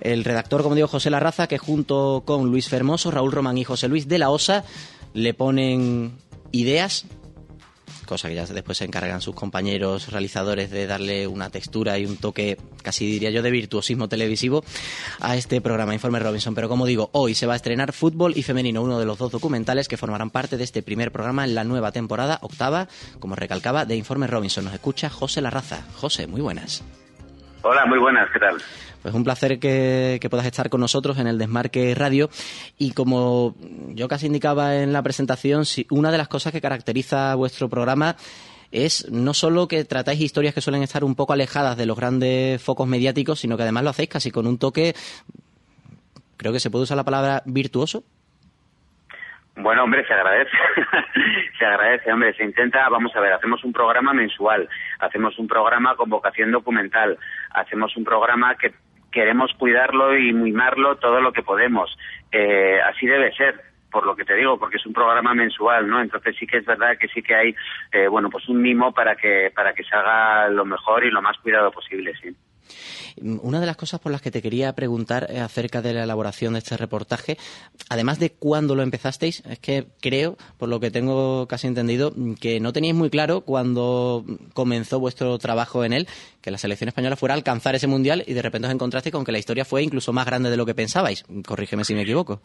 el 0.04 0.22
redactor, 0.22 0.62
como 0.62 0.74
digo, 0.76 0.86
José 0.86 1.10
Larraza, 1.10 1.48
que 1.48 1.58
junto 1.58 2.22
con 2.24 2.50
Luis 2.50 2.68
Fermoso, 2.68 3.10
Raúl 3.10 3.32
Román 3.32 3.58
y 3.58 3.64
José 3.64 3.88
Luis 3.88 4.06
de 4.06 4.18
la 4.18 4.30
Osa 4.30 4.64
le 5.14 5.32
ponen 5.34 6.12
ideas, 6.52 7.06
cosa 8.06 8.28
que 8.28 8.34
ya 8.34 8.44
después 8.44 8.78
se 8.78 8.84
encargan 8.84 9.22
sus 9.22 9.34
compañeros 9.34 10.12
realizadores 10.12 10.70
de 10.70 10.86
darle 10.86 11.26
una 11.26 11.48
textura 11.48 11.98
y 11.98 12.04
un 12.04 12.18
toque, 12.18 12.58
casi 12.82 13.06
diría 13.06 13.30
yo, 13.30 13.40
de 13.40 13.50
virtuosismo 13.50 14.08
televisivo 14.08 14.62
a 15.20 15.36
este 15.36 15.62
programa 15.62 15.94
Informe 15.94 16.18
Robinson. 16.18 16.54
Pero 16.54 16.68
como 16.68 16.84
digo, 16.84 17.08
hoy 17.12 17.34
se 17.34 17.46
va 17.46 17.54
a 17.54 17.56
estrenar 17.56 17.94
Fútbol 17.94 18.34
y 18.36 18.42
Femenino, 18.42 18.82
uno 18.82 18.98
de 18.98 19.06
los 19.06 19.16
dos 19.16 19.32
documentales 19.32 19.88
que 19.88 19.96
formarán 19.96 20.28
parte 20.28 20.58
de 20.58 20.64
este 20.64 20.82
primer 20.82 21.12
programa 21.12 21.44
en 21.44 21.54
la 21.54 21.64
nueva 21.64 21.92
temporada, 21.92 22.38
octava, 22.42 22.88
como 23.20 23.36
recalcaba, 23.36 23.86
de 23.86 23.96
Informe 23.96 24.26
Robinson. 24.26 24.64
Nos 24.64 24.74
escucha 24.74 25.08
José 25.08 25.40
Larraza. 25.40 25.82
José, 25.94 26.26
muy 26.26 26.42
buenas. 26.42 26.84
Hola, 27.62 27.86
muy 27.86 27.98
buenas, 27.98 28.28
¿qué 28.30 28.38
tal? 28.38 28.58
Pues 29.04 29.14
un 29.14 29.22
placer 29.22 29.58
que, 29.58 30.18
puedas 30.30 30.46
estar 30.46 30.70
con 30.70 30.80
nosotros 30.80 31.18
en 31.18 31.26
el 31.26 31.36
Desmarque 31.36 31.94
Radio. 31.94 32.30
Y 32.78 32.92
como 32.92 33.54
yo 33.90 34.08
casi 34.08 34.28
indicaba 34.28 34.76
en 34.76 34.94
la 34.94 35.02
presentación, 35.02 35.66
si 35.66 35.86
una 35.90 36.10
de 36.10 36.16
las 36.16 36.26
cosas 36.26 36.54
que 36.54 36.62
caracteriza 36.62 37.34
vuestro 37.34 37.68
programa 37.68 38.16
es 38.72 39.06
no 39.12 39.34
solo 39.34 39.68
que 39.68 39.84
tratáis 39.84 40.22
historias 40.22 40.54
que 40.54 40.62
suelen 40.62 40.82
estar 40.82 41.04
un 41.04 41.16
poco 41.16 41.34
alejadas 41.34 41.76
de 41.76 41.84
los 41.84 41.98
grandes 41.98 42.62
focos 42.62 42.88
mediáticos, 42.88 43.40
sino 43.40 43.58
que 43.58 43.64
además 43.64 43.84
lo 43.84 43.90
hacéis 43.90 44.08
casi 44.08 44.30
con 44.30 44.46
un 44.46 44.58
toque, 44.58 44.94
creo 46.38 46.54
que 46.54 46.58
se 46.58 46.70
puede 46.70 46.84
usar 46.84 46.96
la 46.96 47.04
palabra 47.04 47.42
virtuoso. 47.44 48.04
Bueno, 49.56 49.84
hombre, 49.84 50.06
se 50.06 50.14
agradece. 50.14 50.50
se 51.58 51.64
agradece, 51.66 52.10
hombre. 52.10 52.32
Se 52.32 52.42
intenta, 52.42 52.88
vamos 52.88 53.14
a 53.14 53.20
ver, 53.20 53.34
hacemos 53.34 53.62
un 53.64 53.72
programa 53.74 54.14
mensual, 54.14 54.66
hacemos 54.98 55.38
un 55.38 55.46
programa 55.46 55.94
con 55.94 56.08
vocación 56.08 56.50
documental, 56.50 57.18
hacemos 57.50 57.94
un 57.98 58.04
programa 58.04 58.56
que 58.56 58.72
queremos 59.14 59.52
cuidarlo 59.54 60.18
y 60.18 60.32
mimarlo 60.32 60.96
todo 60.96 61.20
lo 61.20 61.32
que 61.32 61.42
podemos. 61.42 61.96
Eh, 62.32 62.80
así 62.84 63.06
debe 63.06 63.32
ser 63.34 63.54
por 63.92 64.04
lo 64.04 64.16
que 64.16 64.24
te 64.24 64.34
digo, 64.34 64.58
porque 64.58 64.78
es 64.78 64.86
un 64.86 64.92
programa 64.92 65.34
mensual, 65.34 65.88
¿no? 65.88 66.00
Entonces 66.00 66.34
sí 66.36 66.48
que 66.48 66.58
es 66.58 66.66
verdad 66.66 66.98
que 66.98 67.06
sí 67.06 67.22
que 67.22 67.34
hay, 67.36 67.54
eh, 67.92 68.08
bueno, 68.08 68.28
pues 68.28 68.48
un 68.48 68.60
mimo 68.60 68.92
para 68.92 69.14
que 69.14 69.52
para 69.54 69.72
que 69.72 69.84
se 69.84 69.94
haga 69.94 70.48
lo 70.48 70.64
mejor 70.64 71.04
y 71.04 71.12
lo 71.12 71.22
más 71.22 71.38
cuidado 71.38 71.70
posible, 71.70 72.12
sí. 72.20 72.34
Una 73.20 73.60
de 73.60 73.66
las 73.66 73.76
cosas 73.76 74.00
por 74.00 74.12
las 74.12 74.22
que 74.22 74.30
te 74.30 74.42
quería 74.42 74.74
preguntar 74.74 75.30
acerca 75.36 75.82
de 75.82 75.94
la 75.94 76.04
elaboración 76.04 76.54
de 76.54 76.60
este 76.60 76.76
reportaje, 76.76 77.38
además 77.88 78.18
de 78.18 78.30
cuándo 78.30 78.74
lo 78.74 78.82
empezasteis, 78.82 79.42
es 79.48 79.58
que 79.58 79.86
creo, 80.00 80.36
por 80.58 80.68
lo 80.68 80.80
que 80.80 80.90
tengo 80.90 81.46
casi 81.46 81.66
entendido, 81.66 82.14
que 82.40 82.60
no 82.60 82.72
teníais 82.72 82.96
muy 82.96 83.10
claro 83.10 83.42
cuando 83.42 84.24
comenzó 84.52 85.00
vuestro 85.00 85.38
trabajo 85.38 85.84
en 85.84 85.92
él, 85.92 86.08
que 86.40 86.50
la 86.50 86.58
selección 86.58 86.88
española 86.88 87.16
fuera 87.16 87.34
a 87.34 87.36
alcanzar 87.36 87.74
ese 87.74 87.86
mundial 87.86 88.24
y 88.26 88.34
de 88.34 88.42
repente 88.42 88.68
os 88.68 88.74
encontrasteis 88.74 89.12
con 89.12 89.24
que 89.24 89.32
la 89.32 89.38
historia 89.38 89.64
fue 89.64 89.82
incluso 89.82 90.12
más 90.12 90.26
grande 90.26 90.50
de 90.50 90.56
lo 90.56 90.66
que 90.66 90.74
pensabais. 90.74 91.24
Corrígeme 91.46 91.84
si 91.84 91.94
me 91.94 92.02
equivoco. 92.02 92.40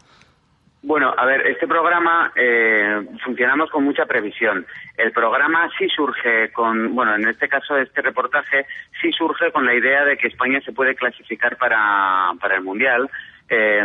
Bueno, 0.82 1.14
a 1.18 1.26
ver, 1.26 1.46
este 1.46 1.68
programa 1.68 2.32
eh, 2.36 3.02
funcionamos 3.24 3.70
con 3.70 3.84
mucha 3.84 4.06
previsión. 4.06 4.66
El 4.98 5.12
programa 5.12 5.70
sí 5.78 5.90
surge 5.90 6.52
con, 6.54 6.96
bueno, 6.96 7.16
en 7.16 7.28
este 7.28 7.50
caso 7.50 7.78
este 7.78 8.02
reportaje 8.02 8.66
sí 9.02 9.12
surge 9.12 9.52
con 9.52 9.66
la 9.66 9.74
idea 9.74 10.06
de 10.06 10.18
que 10.18 10.28
España 10.28 10.62
se 10.62 10.72
puede 10.72 10.96
clasificar 10.96 11.58
para, 11.58 12.32
para 12.40 12.56
el 12.56 12.64
Mundial. 12.64 13.10
Eh, 13.50 13.84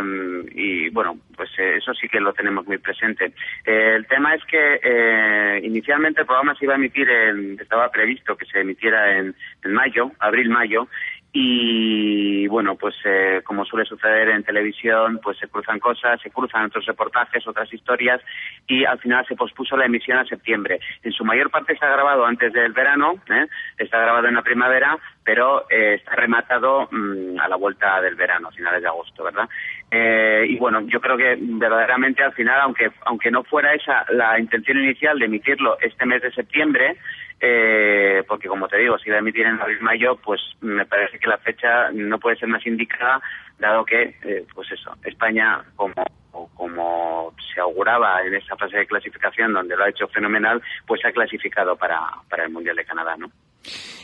y 0.53 0.91
bueno, 0.91 1.19
pues 1.35 1.49
eh, 1.59 1.77
eso 1.79 1.95
sí 1.95 2.09
que 2.09 2.21
lo 2.21 2.33
tenemos 2.35 2.67
muy 2.67 2.79
presente. 2.79 3.33
Eh, 3.65 3.95
el 3.97 4.07
tema 4.07 4.35
es 4.35 4.45
que 4.45 4.81
eh, 4.83 5.61
inicialmente 5.63 6.21
el 6.21 6.27
programa 6.27 6.55
se 6.55 6.67
iba 6.67 6.75
a 6.75 6.77
emitir, 6.77 7.09
en, 7.09 7.59
estaba 7.59 7.91
previsto 7.91 8.37
que 8.37 8.45
se 8.45 8.61
emitiera 8.61 9.17
en, 9.17 9.35
en 9.65 9.73
mayo, 9.73 10.13
abril-mayo, 10.19 10.89
y 11.37 12.47
bueno, 12.47 12.77
pues 12.77 12.95
eh, 13.05 13.43
como 13.45 13.65
suele 13.65 13.85
suceder 13.85 14.29
en 14.29 14.45
televisión, 14.45 15.19
pues 15.21 15.37
se 15.37 15.49
cruzan 15.49 15.81
cosas, 15.81 16.21
se 16.23 16.31
cruzan 16.31 16.67
otros 16.67 16.87
reportajes, 16.87 17.45
otras 17.49 17.71
historias 17.75 18.21
y 18.69 18.85
al 18.85 19.01
final 19.01 19.27
se 19.27 19.35
pospuso 19.35 19.77
la 19.77 19.87
emisión 19.87 20.17
a 20.17 20.25
septiembre. 20.25 20.79
En 21.03 21.11
su 21.11 21.25
mayor 21.25 21.51
parte 21.51 21.73
está 21.73 21.89
grabado 21.89 22.25
antes 22.25 22.53
del 22.53 22.73
verano, 22.73 23.15
¿eh? 23.29 23.49
está 23.77 23.99
grabado 23.99 24.29
en 24.29 24.35
la 24.35 24.43
primavera, 24.43 24.97
pero 25.25 25.67
eh, 25.71 25.95
está 25.95 26.15
rematado 26.15 26.87
mmm, 26.93 27.41
a 27.41 27.49
la 27.49 27.57
vuelta 27.57 28.01
del 28.01 28.15
verano, 28.15 28.49
a 28.49 28.53
finales 28.53 28.83
de 28.83 28.89
agosto, 28.89 29.25
¿verdad? 29.25 29.49
Eh, 29.97 30.47
y 30.49 30.57
bueno, 30.57 30.81
yo 30.89 31.01
creo 31.01 31.17
que 31.17 31.39
verdaderamente 31.39 32.25
al 32.25 32.33
final, 32.33 32.61
aunque 32.63 32.91
aunque 33.07 33.31
no 33.31 33.45
fuera 33.45 33.73
esa 33.75 34.05
la 34.11 34.41
intención 34.41 34.79
inicial 34.79 35.17
de 35.21 35.27
emitirlo 35.27 35.79
este 35.81 36.05
mes 36.05 36.21
de 36.21 36.33
septiembre, 36.33 36.97
eh, 37.39 38.25
porque 38.27 38.49
como 38.49 38.67
te 38.67 38.79
digo, 38.79 38.99
si 38.99 39.09
va 39.11 39.17
a 39.17 39.19
emitir 39.21 39.47
en 39.47 39.61
abril-mayo, 39.61 40.17
pues 40.17 40.41
me 40.63 40.85
parece 40.85 41.21
que 41.21 41.29
la 41.29 41.39
fecha 41.39 41.93
no 41.93 42.19
puede 42.19 42.35
ser 42.35 42.49
más 42.49 42.67
indicada, 42.67 43.23
dado 43.61 43.85
que, 43.85 44.17
eh, 44.25 44.45
pues 44.53 44.73
eso, 44.73 44.97
España, 45.05 45.63
como, 45.77 45.95
como 46.55 47.33
se 47.55 47.61
auguraba 47.61 48.21
en 48.25 48.35
esa 48.35 48.57
fase 48.57 48.79
de 48.79 48.87
clasificación, 48.89 49.53
donde 49.53 49.77
lo 49.77 49.85
ha 49.85 49.91
hecho 49.91 50.09
fenomenal, 50.09 50.61
pues 50.89 51.03
se 51.03 51.07
ha 51.07 51.13
clasificado 51.13 51.77
para, 51.77 52.01
para 52.29 52.47
el 52.47 52.51
Mundial 52.51 52.75
de 52.75 52.85
Canadá, 52.85 53.15
¿no? 53.17 53.31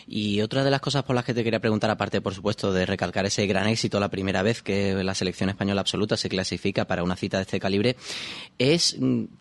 Y 0.07 0.40
otra 0.40 0.64
de 0.64 0.71
las 0.71 0.81
cosas 0.81 1.02
por 1.02 1.14
las 1.14 1.25
que 1.25 1.35
te 1.35 1.45
quería 1.45 1.61
preguntar, 1.61 1.90
aparte, 1.90 2.21
por 2.21 2.35
supuesto, 2.35 2.73
de 2.73 2.87
recalcar 2.87 3.26
ese 3.26 3.47
gran 3.47 3.67
éxito 3.67 4.00
la 4.00 4.09
primera 4.09 4.43
vez 4.43 4.62
que 4.62 4.95
la 5.05 5.14
selección 5.14 5.50
española 5.50 5.81
absoluta 5.81 6.17
se 6.17 6.29
clasifica 6.29 6.87
para 6.87 7.02
una 7.02 7.17
cita 7.17 7.37
de 7.37 7.43
este 7.43 7.61
calibre, 7.61 7.97
es 8.59 8.99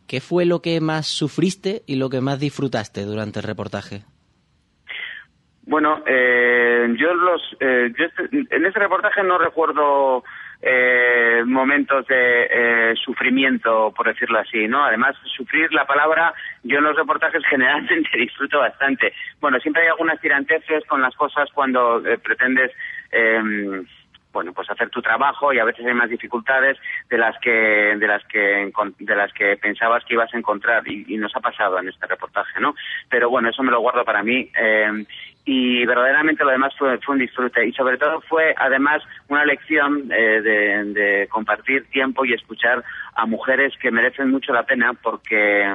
¿qué 0.08 0.22
fue 0.22 0.46
lo 0.46 0.62
que 0.62 0.80
más 0.82 1.08
sufriste 1.08 1.84
y 1.88 1.96
lo 1.96 2.10
que 2.10 2.22
más 2.22 2.40
disfrutaste 2.40 3.04
durante 3.04 3.40
el 3.40 3.44
reportaje? 3.44 4.04
Bueno, 5.64 6.02
eh, 6.08 6.88
yo 6.98 7.14
lo 7.14 7.34
los, 7.34 7.42
eh, 7.60 7.94
este, 7.96 8.56
en 8.56 8.66
este 8.66 8.80
reportaje 8.80 9.22
no 9.22 9.38
recuerdo 9.38 10.24
eh, 10.62 11.44
momentos 11.46 12.06
de 12.08 12.48
eh, 12.50 12.94
sufrimiento, 13.04 13.94
por 13.96 14.08
decirlo 14.08 14.40
así, 14.40 14.68
¿no? 14.68 14.84
Además, 14.84 15.16
sufrir 15.38 15.72
la 15.74 15.86
palabra, 15.86 16.34
yo 16.64 16.80
en 16.80 16.84
los 16.84 16.98
reportajes 16.98 17.42
generalmente 17.50 18.10
disfruto 18.18 18.60
bastante. 18.60 19.14
Bueno, 19.40 19.60
siempre 19.60 19.84
hay 19.84 19.90
algunas 19.90 20.20
tiranteces 20.20 20.84
con 20.86 21.02
las 21.02 21.16
cosas 21.16 21.50
cuando 21.54 22.06
eh, 22.06 22.18
pretendes 22.18 22.72
em, 23.12 23.86
bueno 24.32 24.54
pues 24.54 24.70
hacer 24.70 24.90
tu 24.90 25.02
trabajo 25.02 25.54
y 25.54 25.60
a 25.60 25.66
veces 25.66 25.86
hay 25.86 25.94
más 25.94 26.10
dificultades 26.10 26.78
de 27.10 27.18
las 27.18 27.38
que 27.40 27.52
de 27.52 28.08
las 28.08 28.24
que 28.26 28.72
de 29.00 29.16
las 29.16 29.34
que 29.34 29.58
pensabas 29.58 30.04
que 30.06 30.14
ibas 30.14 30.34
a 30.34 30.38
encontrar 30.38 30.88
y, 30.88 31.18
nos 31.18 31.36
ha 31.36 31.42
pasado 31.42 31.80
en 31.80 31.90
este 31.90 32.08
reportaje 32.08 32.60
no 32.62 32.76
pero 33.10 33.30
bueno 33.30 33.50
eso 33.50 33.64
me 33.64 33.72
lo 33.72 33.82
guardo 33.82 34.06
para 34.06 34.24
mí 34.24 34.50
eh, 34.56 35.06
y 35.46 35.86
verdaderamente 35.86 36.44
lo 36.44 36.52
demás 36.52 36.74
fue, 36.78 36.98
fue 37.00 37.16
un 37.16 37.22
disfrute 37.22 37.66
y 37.66 37.74
sobre 37.74 37.98
todo 37.98 38.22
fue 38.22 38.54
además 38.58 39.02
una 39.28 39.44
lección 39.46 40.10
eh, 40.12 40.42
de, 40.42 40.84
de 40.94 41.28
compartir 41.28 41.90
tiempo 41.90 42.24
y 42.24 42.34
escuchar 42.34 42.84
a 43.16 43.26
mujeres 43.26 43.74
que 43.82 43.92
merecen 43.92 44.30
mucho 44.30 44.54
la 44.54 44.64
pena 44.64 44.94
porque 44.94 45.66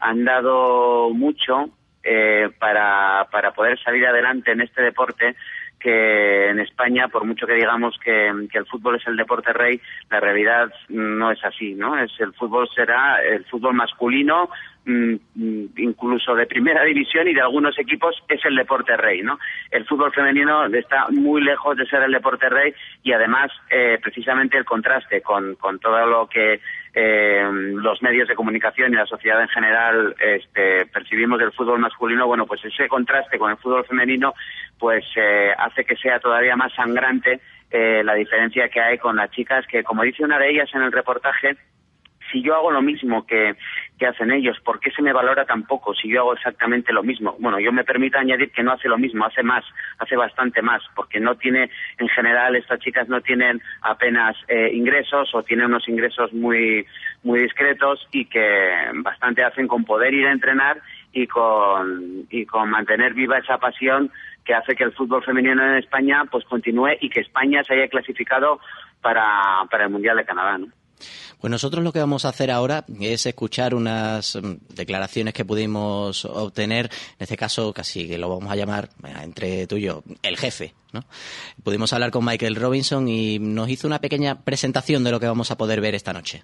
han 0.00 0.24
dado 0.24 1.10
mucho 1.10 1.70
eh, 2.02 2.48
para, 2.58 3.28
para 3.30 3.52
poder 3.52 3.78
salir 3.78 4.06
adelante 4.06 4.52
en 4.52 4.62
este 4.62 4.80
deporte 4.80 5.36
que 5.80 6.50
en 6.50 6.60
España, 6.60 7.08
por 7.08 7.24
mucho 7.24 7.46
que 7.46 7.54
digamos 7.54 7.98
que, 7.98 8.28
el 8.28 8.66
fútbol 8.66 8.96
es 8.96 9.06
el 9.06 9.16
deporte 9.16 9.52
rey, 9.52 9.80
la 10.10 10.20
realidad 10.20 10.72
no 10.88 11.32
es 11.32 11.42
así, 11.44 11.74
¿no? 11.74 11.98
Es 11.98 12.12
el 12.20 12.32
fútbol 12.34 12.68
será 12.74 13.22
el 13.22 13.44
fútbol 13.46 13.74
masculino, 13.74 14.50
mm, 14.84 15.14
incluso 15.76 16.34
de 16.34 16.46
primera 16.46 16.84
división 16.90 17.26
y 17.28 17.34
de 17.34 17.40
algunos 17.40 17.78
equipos 17.78 18.14
es 18.28 18.44
el 18.44 18.56
deporte 18.56 18.96
rey, 18.96 19.22
¿no? 19.22 19.38
El 19.70 19.86
fútbol 19.86 20.12
femenino 20.12 20.66
está 20.66 21.08
muy 21.08 21.42
lejos 21.42 21.76
de 21.76 21.86
ser 21.86 22.02
el 22.02 22.12
deporte 22.12 22.48
rey 22.48 22.74
y 23.02 23.12
además 23.12 23.50
eh, 23.70 23.98
precisamente 24.02 24.58
el 24.58 24.64
contraste 24.64 25.22
con, 25.22 25.54
con 25.54 25.78
todo 25.78 26.06
lo 26.06 26.28
que 26.28 26.60
eh, 26.94 27.48
los 27.52 28.02
medios 28.02 28.28
de 28.28 28.34
comunicación 28.34 28.92
y 28.92 28.96
la 28.96 29.06
sociedad 29.06 29.40
en 29.40 29.48
general 29.48 30.14
este, 30.20 30.86
percibimos 30.86 31.38
del 31.38 31.52
fútbol 31.52 31.78
masculino, 31.78 32.26
bueno, 32.26 32.46
pues 32.46 32.64
ese 32.64 32.88
contraste 32.88 33.38
con 33.38 33.50
el 33.50 33.56
fútbol 33.58 33.84
femenino 33.84 34.34
pues 34.78 35.04
eh, 35.16 35.52
hace 35.56 35.84
que 35.84 35.96
sea 35.96 36.18
todavía 36.18 36.56
más 36.56 36.72
sangrante 36.74 37.40
eh, 37.70 38.02
la 38.04 38.14
diferencia 38.14 38.68
que 38.68 38.80
hay 38.80 38.98
con 38.98 39.16
las 39.16 39.30
chicas 39.30 39.64
que, 39.66 39.84
como 39.84 40.02
dice 40.02 40.24
una 40.24 40.38
de 40.38 40.50
ellas 40.50 40.68
en 40.74 40.82
el 40.82 40.90
reportaje, 40.90 41.56
si 42.32 42.42
yo 42.42 42.54
hago 42.56 42.70
lo 42.70 42.82
mismo 42.82 43.26
que, 43.26 43.54
que 44.00 44.06
hacen 44.06 44.32
ellos, 44.32 44.58
¿por 44.64 44.80
qué 44.80 44.90
se 44.90 45.02
me 45.02 45.12
valora 45.12 45.44
tan 45.44 45.64
poco 45.64 45.94
si 45.94 46.08
yo 46.08 46.20
hago 46.20 46.32
exactamente 46.32 46.90
lo 46.90 47.02
mismo? 47.02 47.36
Bueno, 47.38 47.60
yo 47.60 47.70
me 47.70 47.84
permito 47.84 48.16
añadir 48.16 48.50
que 48.50 48.62
no 48.62 48.72
hace 48.72 48.88
lo 48.88 48.96
mismo, 48.96 49.26
hace 49.26 49.42
más, 49.42 49.62
hace 49.98 50.16
bastante 50.16 50.62
más, 50.62 50.82
porque 50.96 51.20
no 51.20 51.34
tiene, 51.34 51.70
en 51.98 52.08
general, 52.08 52.56
estas 52.56 52.80
chicas 52.80 53.10
no 53.10 53.20
tienen 53.20 53.60
apenas 53.82 54.38
eh, 54.48 54.70
ingresos 54.72 55.34
o 55.34 55.42
tienen 55.42 55.66
unos 55.66 55.86
ingresos 55.86 56.32
muy, 56.32 56.86
muy 57.22 57.42
discretos 57.42 58.08
y 58.10 58.24
que 58.24 58.70
bastante 58.94 59.44
hacen 59.44 59.68
con 59.68 59.84
poder 59.84 60.14
ir 60.14 60.26
a 60.26 60.32
entrenar 60.32 60.80
y 61.12 61.26
con, 61.26 62.26
y 62.30 62.46
con 62.46 62.70
mantener 62.70 63.12
viva 63.12 63.36
esa 63.36 63.58
pasión 63.58 64.10
que 64.46 64.54
hace 64.54 64.74
que 64.76 64.84
el 64.84 64.92
fútbol 64.92 65.22
femenino 65.22 65.62
en 65.62 65.76
España 65.76 66.24
pues 66.30 66.46
continúe 66.46 66.96
y 67.02 67.10
que 67.10 67.20
España 67.20 67.62
se 67.64 67.74
haya 67.74 67.88
clasificado 67.88 68.60
para, 69.02 69.66
para 69.70 69.84
el 69.84 69.90
Mundial 69.90 70.16
de 70.16 70.24
Canadá. 70.24 70.56
¿no? 70.56 70.68
Pues 71.40 71.50
nosotros 71.50 71.82
lo 71.84 71.92
que 71.92 71.98
vamos 71.98 72.24
a 72.24 72.30
hacer 72.30 72.50
ahora 72.50 72.84
es 73.00 73.26
escuchar 73.26 73.74
unas 73.74 74.36
mm, 74.36 74.74
declaraciones 74.74 75.34
que 75.34 75.44
pudimos 75.44 76.24
obtener, 76.24 76.86
en 76.86 77.22
este 77.22 77.36
caso 77.36 77.72
casi 77.72 78.08
que 78.08 78.18
lo 78.18 78.28
vamos 78.28 78.50
a 78.50 78.56
llamar, 78.56 78.90
entre 79.22 79.66
tú 79.66 79.76
y 79.76 79.82
yo, 79.82 80.02
el 80.22 80.36
jefe. 80.36 80.74
¿no? 80.92 81.04
Pudimos 81.62 81.92
hablar 81.92 82.10
con 82.10 82.24
Michael 82.24 82.56
Robinson 82.56 83.08
y 83.08 83.38
nos 83.38 83.68
hizo 83.68 83.86
una 83.86 84.00
pequeña 84.00 84.42
presentación 84.42 85.04
de 85.04 85.10
lo 85.10 85.20
que 85.20 85.26
vamos 85.26 85.50
a 85.50 85.56
poder 85.56 85.80
ver 85.80 85.94
esta 85.94 86.12
noche. 86.12 86.42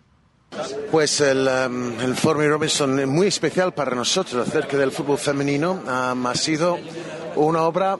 Pues 0.90 1.20
el, 1.20 1.48
um, 1.48 2.14
Robinson 2.22 3.00
es 3.00 3.06
muy 3.06 3.26
especial 3.26 3.74
para 3.74 3.94
nosotros 3.94 4.46
acerca 4.46 4.76
del 4.76 4.92
fútbol 4.92 5.18
femenino. 5.18 5.82
Ha 5.86 6.34
sido 6.34 6.78
una 7.34 7.62
obra 7.62 7.98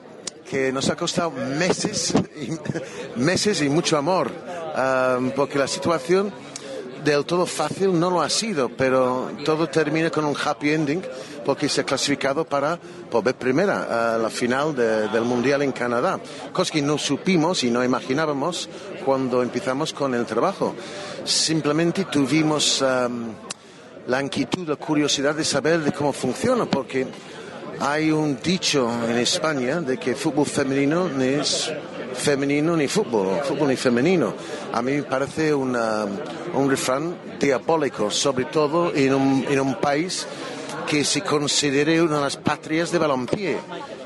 que 0.49 0.71
nos 0.71 0.89
ha 0.89 0.95
costado 0.95 1.31
meses 1.31 2.13
y, 2.35 3.19
meses 3.19 3.61
y 3.61 3.69
mucho 3.69 3.97
amor, 3.97 4.31
porque 5.35 5.59
la 5.59 5.67
situación 5.67 6.31
del 7.03 7.25
todo 7.25 7.45
fácil 7.45 7.99
no 7.99 8.09
lo 8.09 8.21
ha 8.21 8.29
sido, 8.29 8.69
pero 8.69 9.31
todo 9.45 9.67
termina 9.67 10.09
con 10.09 10.25
un 10.25 10.35
happy 10.35 10.71
ending 10.71 11.01
porque 11.45 11.69
se 11.69 11.81
ha 11.81 11.83
clasificado 11.83 12.45
para 12.45 12.77
poder 13.09 13.35
primera 13.35 14.15
a 14.15 14.17
la 14.17 14.29
final 14.29 14.75
del 14.75 15.23
Mundial 15.23 15.61
en 15.61 15.71
Canadá. 15.71 16.19
Cosa 16.51 16.71
que 16.71 16.81
no 16.81 16.97
supimos 16.97 17.63
y 17.63 17.71
no 17.71 17.83
imaginábamos 17.83 18.69
cuando 19.05 19.41
empezamos 19.41 19.93
con 19.93 20.13
el 20.13 20.25
trabajo. 20.25 20.75
Simplemente 21.23 22.05
tuvimos 22.05 22.81
um, 22.81 23.33
la 24.07 24.21
inquietud, 24.21 24.67
la 24.67 24.75
curiosidad 24.75 25.35
de 25.35 25.45
saber 25.45 25.79
de 25.79 25.91
cómo 25.91 26.11
funciona, 26.11 26.65
porque 26.65 27.07
hay 27.79 28.11
un 28.11 28.39
dicho 28.41 28.89
en 29.07 29.17
España 29.17 29.81
de 29.81 29.97
que 29.97 30.15
fútbol 30.15 30.45
femenino 30.45 31.07
es 31.21 31.71
femenino 32.17 32.75
ni 32.75 32.87
fútbol, 32.87 33.39
fútbol 33.43 33.69
ni 33.69 33.75
femenino. 33.75 34.33
A 34.73 34.81
mí 34.81 34.93
me 34.93 35.03
parece 35.03 35.53
una, 35.53 36.05
un 36.53 36.69
refrán 36.69 37.15
diabólico, 37.39 38.09
sobre 38.11 38.45
todo 38.45 38.93
en 38.93 39.13
un, 39.13 39.45
en 39.49 39.59
un 39.59 39.75
país 39.75 40.27
que 40.87 41.03
se 41.03 41.21
considere 41.21 42.01
una 42.01 42.17
de 42.17 42.21
las 42.23 42.37
patrias 42.37 42.91
de 42.91 42.97
balompié. 42.97 43.57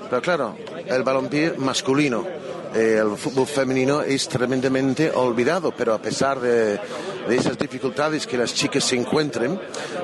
Pero 0.10 0.22
claro, 0.22 0.56
el 0.86 1.04
balompié 1.04 1.54
masculino 1.58 2.26
el 2.74 3.18
fútbol 3.18 3.48
femenino 3.48 4.02
es 4.02 4.28
tremendamente 4.28 5.12
olvidado, 5.12 5.74
pero 5.76 5.94
a 5.94 6.02
pesar 6.02 6.40
de, 6.40 6.80
esas 7.30 7.58
dificultades 7.58 8.28
que 8.28 8.38
las 8.38 8.54
chicas 8.54 8.84
se 8.84 8.96
encuentren, 8.96 9.60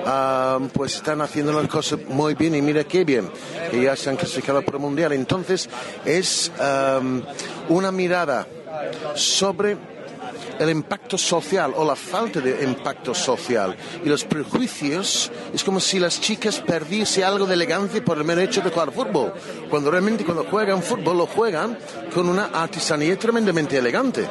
ah, 0.05 0.59
pues 0.73 0.95
están 0.95 1.21
haciendo 1.21 1.53
las 1.53 1.69
cosas 1.69 1.99
muy 2.07 2.35
bien 2.35 2.55
y 2.55 2.61
mira 2.61 2.83
qué 2.83 3.03
bien, 3.03 3.29
que 3.71 3.81
ya 3.81 3.95
se 3.95 4.09
han 4.09 4.15
clasificado 4.15 4.61
para 4.61 4.77
el 4.77 4.81
Mundial. 4.81 5.11
Entonces 5.13 5.69
es 6.05 6.51
ah, 6.59 7.01
una 7.69 7.91
mirada 7.91 8.47
sobre 9.15 9.77
el 10.59 10.69
impacto 10.69 11.17
social 11.17 11.73
o 11.75 11.85
la 11.85 11.95
falta 11.95 12.39
de 12.39 12.63
impacto 12.63 13.13
social 13.13 13.75
y 14.03 14.09
los 14.09 14.23
prejuicios 14.23 15.31
es 15.53 15.63
como 15.63 15.79
si 15.79 15.99
las 15.99 16.19
chicas 16.19 16.59
perdiesen 16.59 17.23
algo 17.23 17.45
de 17.45 17.53
elegancia 17.53 18.03
por 18.03 18.17
el 18.17 18.23
mero 18.23 18.41
hecho 18.41 18.61
de 18.61 18.69
jugar 18.69 18.91
fútbol, 18.91 19.33
cuando 19.69 19.91
realmente 19.91 20.25
cuando 20.25 20.45
juegan 20.45 20.81
fútbol 20.81 21.17
lo 21.17 21.27
juegan 21.27 21.77
con 22.13 22.27
una 22.29 22.45
artesanía 22.45 23.17
tremendamente 23.17 23.77
elegante. 23.77 24.27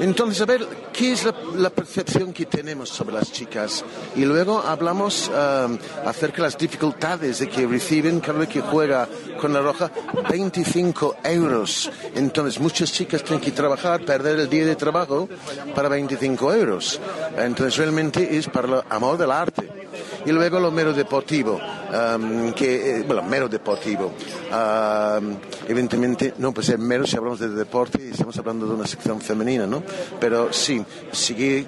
Entonces, 0.00 0.40
a 0.40 0.46
ver, 0.46 0.66
¿qué 0.92 1.12
es 1.12 1.24
la, 1.56 1.70
percepción 1.70 2.32
que 2.32 2.46
tenemos 2.46 2.88
sobre 2.88 3.14
las 3.14 3.30
chicas? 3.32 3.84
Y 4.16 4.24
luego 4.24 4.60
hablamos 4.60 5.28
um, 5.28 5.78
acerca 6.04 6.38
de 6.38 6.42
las 6.42 6.58
dificultades 6.58 7.38
de 7.38 7.48
que 7.48 7.66
reciben 7.66 8.20
cada 8.20 8.48
que 8.48 8.60
juega 8.60 9.08
con 9.40 9.52
la 9.52 9.60
roja 9.60 9.90
25 10.28 11.16
euros. 11.24 11.90
Entonces, 12.14 12.60
muchas 12.60 12.92
chicas 12.92 13.22
tienen 13.22 13.44
que 13.44 13.52
trabajar, 13.52 14.04
perder 14.04 14.40
el 14.40 14.48
día 14.48 14.66
de 14.66 14.76
trabajo 14.76 15.28
para 15.74 15.88
25 15.88 16.54
euros. 16.54 17.00
Entonces, 17.36 17.76
realmente 17.76 18.36
es 18.36 18.48
para 18.48 18.68
el 18.68 18.82
amor 18.90 19.16
del 19.16 19.30
arte 19.30 19.83
y 20.26 20.32
luego 20.32 20.60
lo 20.60 20.70
mero 20.70 20.92
deportivo, 20.92 21.60
um, 21.92 22.52
que, 22.52 22.98
eh, 22.98 23.04
bueno, 23.06 23.22
mero 23.22 23.48
deportivo. 23.48 24.12
Um, 24.50 25.36
evidentemente 25.68 26.34
no 26.38 26.52
puede 26.52 26.66
ser 26.68 26.78
mero 26.78 27.06
si 27.06 27.16
hablamos 27.16 27.40
de 27.40 27.48
deporte 27.48 27.98
y 28.02 28.10
estamos 28.10 28.36
hablando 28.38 28.66
de 28.66 28.74
una 28.74 28.86
sección 28.86 29.20
femenina, 29.20 29.66
¿no? 29.66 29.82
Pero 30.20 30.52
sí, 30.52 30.84
sigue 31.12 31.66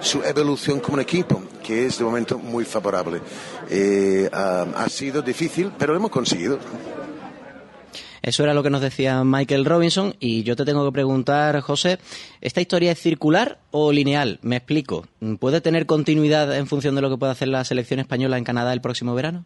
su 0.00 0.22
evolución 0.22 0.80
como 0.80 0.94
un 0.94 1.00
equipo, 1.00 1.42
que 1.62 1.86
es 1.86 1.98
de 1.98 2.04
momento 2.04 2.38
muy 2.38 2.64
favorable. 2.64 3.20
Eh, 3.68 4.28
ha 4.32 4.88
sido 4.88 5.22
difícil, 5.22 5.72
pero 5.78 5.92
lo 5.92 5.98
hemos 5.98 6.10
conseguido. 6.10 6.58
Eso 8.26 8.42
era 8.42 8.54
lo 8.54 8.64
que 8.64 8.70
nos 8.70 8.80
decía 8.80 9.22
Michael 9.24 9.64
Robinson 9.64 10.14
y 10.18 10.42
yo 10.42 10.56
te 10.56 10.64
tengo 10.64 10.84
que 10.84 10.92
preguntar, 10.92 11.60
José, 11.60 11.98
¿esta 12.40 12.60
historia 12.60 12.90
es 12.90 12.98
circular 12.98 13.58
o 13.70 13.92
lineal? 13.92 14.40
Me 14.42 14.56
explico. 14.56 15.04
¿Puede 15.38 15.60
tener 15.60 15.86
continuidad 15.86 16.56
en 16.58 16.66
función 16.66 16.96
de 16.96 17.02
lo 17.02 17.08
que 17.08 17.18
pueda 17.18 17.30
hacer 17.30 17.46
la 17.46 17.62
selección 17.62 18.00
española 18.00 18.36
en 18.36 18.42
Canadá 18.42 18.72
el 18.72 18.80
próximo 18.80 19.14
verano? 19.14 19.44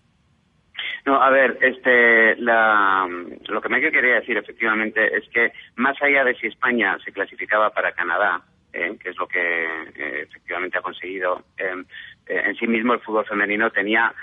No, 1.05 1.23
a 1.23 1.29
ver, 1.29 1.59
este, 1.61 2.37
lo 2.37 3.61
que 3.61 3.69
me 3.69 3.83
quería 3.83 4.15
decir 4.15 4.39
efectivamente 4.39 5.15
es 5.15 5.29
que 5.29 5.53
más 5.77 6.01
allá 6.01 6.25
de 6.25 6.35
si 6.37 6.47
España 6.47 6.97
se 7.05 7.13
clasificaba 7.13 7.69
para 7.69 7.93
Canadá, 7.93 8.41
eh, 8.73 8.97
que 8.99 9.11
es 9.11 9.17
lo 9.19 9.29
que 9.29 9.41
eh, 9.41 10.23
efectivamente 10.23 10.79
ha 10.79 10.83
conseguido, 10.83 11.45
eh, 11.59 11.85
en 12.29 12.55
sí 12.55 12.67
mismo 12.67 12.95
el 12.95 13.01
fútbol 13.01 13.27
femenino 13.27 13.71
tenía 13.71 14.15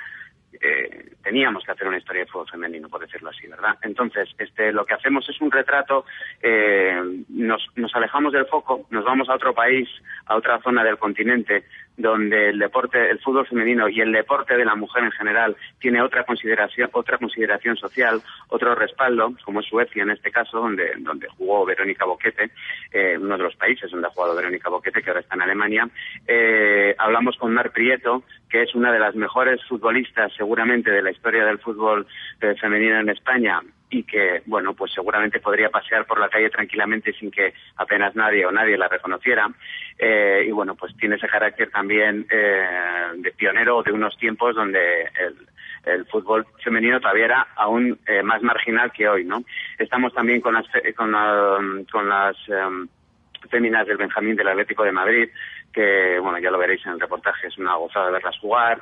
eh, 0.61 1.11
teníamos 1.23 1.63
que 1.63 1.71
hacer 1.71 1.87
una 1.87 1.97
historia 1.97 2.23
de 2.23 2.31
fútbol 2.31 2.49
femenino, 2.49 2.89
por 2.89 3.01
decirlo 3.01 3.29
así, 3.29 3.47
¿verdad? 3.47 3.77
Entonces, 3.81 4.29
este, 4.37 4.71
lo 4.71 4.85
que 4.85 4.93
hacemos 4.93 5.27
es 5.29 5.39
un 5.41 5.51
retrato, 5.51 6.05
eh, 6.41 7.01
nos, 7.29 7.67
nos 7.75 7.95
alejamos 7.95 8.33
del 8.33 8.45
foco, 8.45 8.87
nos 8.89 9.03
vamos 9.03 9.29
a 9.29 9.35
otro 9.35 9.53
país, 9.53 9.87
a 10.25 10.35
otra 10.35 10.59
zona 10.61 10.83
del 10.83 10.97
continente, 10.97 11.65
donde 11.97 12.49
el 12.49 12.59
deporte, 12.59 13.09
el 13.09 13.19
fútbol 13.19 13.47
femenino 13.47 13.89
y 13.89 13.99
el 13.99 14.11
deporte 14.11 14.55
de 14.55 14.63
la 14.63 14.75
mujer 14.75 15.03
en 15.03 15.11
general 15.11 15.57
tiene 15.79 16.01
otra 16.01 16.23
consideración, 16.23 16.89
otra 16.93 17.17
consideración 17.17 17.75
social, 17.75 18.21
otro 18.49 18.75
respaldo, 18.75 19.33
como 19.43 19.61
es 19.61 19.65
Suecia 19.65 20.03
en 20.03 20.11
este 20.11 20.31
caso, 20.31 20.59
donde, 20.59 20.93
donde 20.99 21.27
jugó 21.27 21.65
Verónica 21.65 22.05
Boquete, 22.05 22.51
eh, 22.91 23.17
uno 23.19 23.35
de 23.37 23.43
los 23.43 23.55
países 23.55 23.89
donde 23.89 24.07
ha 24.07 24.11
jugado 24.11 24.35
Verónica 24.35 24.69
Boquete, 24.69 25.01
que 25.01 25.09
ahora 25.09 25.21
está 25.21 25.35
en 25.35 25.41
Alemania. 25.41 25.89
Eh, 26.27 26.95
hablamos 26.99 27.35
con 27.37 27.53
Mar 27.53 27.71
Prieto, 27.71 28.23
que 28.49 28.63
es 28.63 28.75
una 28.75 28.91
de 28.91 28.99
las 28.99 29.15
mejores 29.15 29.63
futbolistas 29.65 30.31
seguramente 30.35 30.91
de 30.91 31.01
la 31.01 31.11
historia 31.11 31.45
del 31.45 31.59
fútbol 31.59 32.07
eh, 32.41 32.55
femenino 32.59 32.99
en 32.99 33.09
España 33.09 33.61
y 33.89 34.03
que, 34.03 34.41
bueno, 34.45 34.73
pues 34.73 34.91
seguramente 34.93 35.39
podría 35.39 35.69
pasear 35.69 36.05
por 36.05 36.19
la 36.19 36.29
calle 36.29 36.49
tranquilamente 36.49 37.13
sin 37.13 37.31
que 37.31 37.53
apenas 37.77 38.15
nadie 38.15 38.45
o 38.45 38.51
nadie 38.51 38.77
la 38.77 38.87
reconociera. 38.87 39.49
Eh, 39.97 40.45
y 40.47 40.51
bueno, 40.51 40.75
pues 40.75 40.95
tiene 40.97 41.15
ese 41.15 41.27
carácter 41.27 41.69
también 41.71 42.25
eh, 42.29 42.67
de 43.15 43.31
pionero 43.31 43.81
de 43.83 43.91
unos 43.91 44.17
tiempos 44.17 44.55
donde 44.55 45.03
el, 45.03 45.35
el 45.85 46.05
fútbol 46.05 46.45
femenino 46.63 46.99
todavía 46.99 47.25
era 47.25 47.47
aún 47.55 47.97
eh, 48.05 48.21
más 48.23 48.41
marginal 48.41 48.91
que 48.91 49.07
hoy, 49.07 49.23
¿no? 49.23 49.43
Estamos 49.77 50.13
también 50.13 50.41
con 50.41 50.53
las, 50.53 50.65
con, 50.95 51.85
con 51.85 52.09
las 52.09 52.35
um, 52.49 52.87
féminas 53.49 53.87
del 53.87 53.97
Benjamín 53.97 54.35
del 54.35 54.49
Atlético 54.49 54.83
de 54.83 54.91
Madrid, 54.91 55.29
que, 55.77 56.17
bueno, 56.17 56.39
ya 56.39 56.49
lo 56.49 56.57
veréis 56.57 56.83
en 56.87 56.93
el 56.93 56.99
reportaje, 56.99 57.45
es 57.45 57.57
una 57.59 57.75
gozada 57.75 58.09
verlas 58.09 58.35
jugar, 58.39 58.81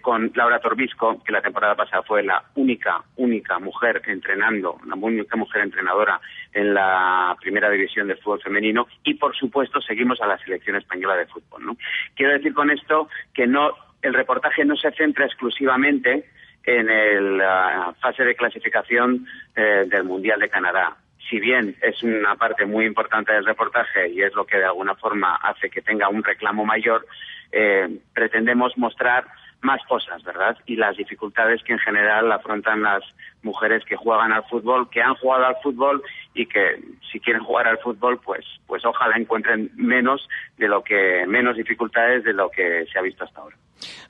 con 0.00 0.32
Laura 0.34 0.58
Torbisco, 0.58 1.22
que 1.22 1.30
la 1.30 1.40
temporada 1.40 1.76
pasada 1.76 2.02
fue 2.02 2.24
la 2.24 2.42
única, 2.56 3.04
única 3.14 3.60
mujer 3.60 4.02
entrenando, 4.06 4.80
la 4.84 4.96
única 4.96 5.36
mujer 5.36 5.62
entrenadora 5.62 6.20
en 6.52 6.74
la 6.74 7.36
primera 7.40 7.70
división 7.70 8.08
del 8.08 8.18
fútbol 8.18 8.42
femenino, 8.42 8.88
y 9.04 9.14
por 9.14 9.36
supuesto 9.36 9.80
seguimos 9.80 10.20
a 10.20 10.26
la 10.26 10.36
selección 10.38 10.74
española 10.74 11.14
de 11.14 11.26
fútbol. 11.26 11.76
Quiero 12.16 12.32
decir 12.32 12.52
con 12.52 12.68
esto 12.68 13.08
que 13.32 13.46
no, 13.46 13.70
el 14.02 14.12
reportaje 14.12 14.64
no 14.64 14.74
se 14.74 14.90
centra 14.90 15.26
exclusivamente 15.26 16.24
en 16.64 17.38
la 17.38 17.94
fase 18.00 18.24
de 18.24 18.34
clasificación 18.34 19.24
eh, 19.54 19.84
del 19.86 20.02
Mundial 20.02 20.40
de 20.40 20.48
Canadá 20.48 20.96
si 21.34 21.40
bien 21.40 21.74
es 21.82 22.00
una 22.04 22.36
parte 22.36 22.64
muy 22.64 22.86
importante 22.86 23.32
del 23.32 23.44
reportaje 23.44 24.08
y 24.08 24.22
es 24.22 24.32
lo 24.34 24.46
que 24.46 24.56
de 24.56 24.66
alguna 24.66 24.94
forma 24.94 25.34
hace 25.34 25.68
que 25.68 25.82
tenga 25.82 26.08
un 26.08 26.22
reclamo 26.22 26.64
mayor, 26.64 27.04
eh, 27.50 27.88
pretendemos 28.12 28.78
mostrar 28.78 29.26
más 29.60 29.82
cosas, 29.88 30.22
¿verdad? 30.22 30.56
Y 30.64 30.76
las 30.76 30.96
dificultades 30.96 31.60
que 31.64 31.72
en 31.72 31.80
general 31.80 32.30
afrontan 32.30 32.82
las 32.82 33.02
mujeres 33.42 33.84
que 33.84 33.96
juegan 33.96 34.30
al 34.30 34.44
fútbol, 34.44 34.88
que 34.90 35.02
han 35.02 35.16
jugado 35.16 35.46
al 35.46 35.56
fútbol 35.60 36.04
y 36.34 36.46
que 36.46 36.80
si 37.10 37.18
quieren 37.18 37.42
jugar 37.42 37.66
al 37.66 37.78
fútbol, 37.78 38.20
pues, 38.20 38.46
pues 38.68 38.84
ojalá 38.84 39.16
encuentren 39.16 39.72
menos 39.74 40.28
de 40.56 40.68
lo 40.68 40.84
que, 40.84 41.24
menos 41.26 41.56
dificultades 41.56 42.22
de 42.22 42.32
lo 42.32 42.48
que 42.48 42.86
se 42.92 42.96
ha 42.96 43.02
visto 43.02 43.24
hasta 43.24 43.40
ahora. 43.40 43.56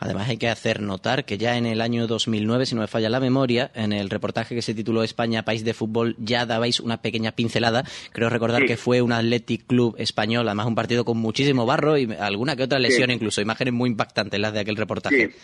Además 0.00 0.28
hay 0.28 0.36
que 0.38 0.48
hacer 0.48 0.80
notar 0.80 1.24
que 1.24 1.38
ya 1.38 1.56
en 1.56 1.66
el 1.66 1.80
año 1.80 2.06
2009, 2.06 2.66
si 2.66 2.74
no 2.74 2.80
me 2.82 2.86
falla 2.86 3.08
la 3.08 3.20
memoria, 3.20 3.70
en 3.74 3.92
el 3.92 4.10
reportaje 4.10 4.54
que 4.54 4.62
se 4.62 4.74
tituló 4.74 5.02
España, 5.02 5.42
País 5.44 5.64
de 5.64 5.74
Fútbol, 5.74 6.14
ya 6.18 6.46
dabais 6.46 6.80
una 6.80 7.02
pequeña 7.02 7.32
pincelada. 7.32 7.84
Creo 8.12 8.28
recordar 8.28 8.62
Sí. 8.62 8.66
que 8.68 8.76
fue 8.76 9.02
un 9.02 9.12
Athletic 9.12 9.66
Club 9.66 9.94
español, 9.98 10.46
además 10.48 10.66
un 10.66 10.74
partido 10.74 11.04
con 11.04 11.18
muchísimo 11.18 11.66
barro 11.66 11.96
y 11.98 12.12
alguna 12.20 12.56
que 12.56 12.62
otra 12.64 12.78
lesión 12.78 13.10
incluso. 13.10 13.40
Imágenes 13.40 13.74
muy 13.74 13.90
impactantes 13.90 14.38
las 14.40 14.52
de 14.52 14.60
aquel 14.60 14.76
reportaje. 14.76 15.28
Sí. 15.28 15.34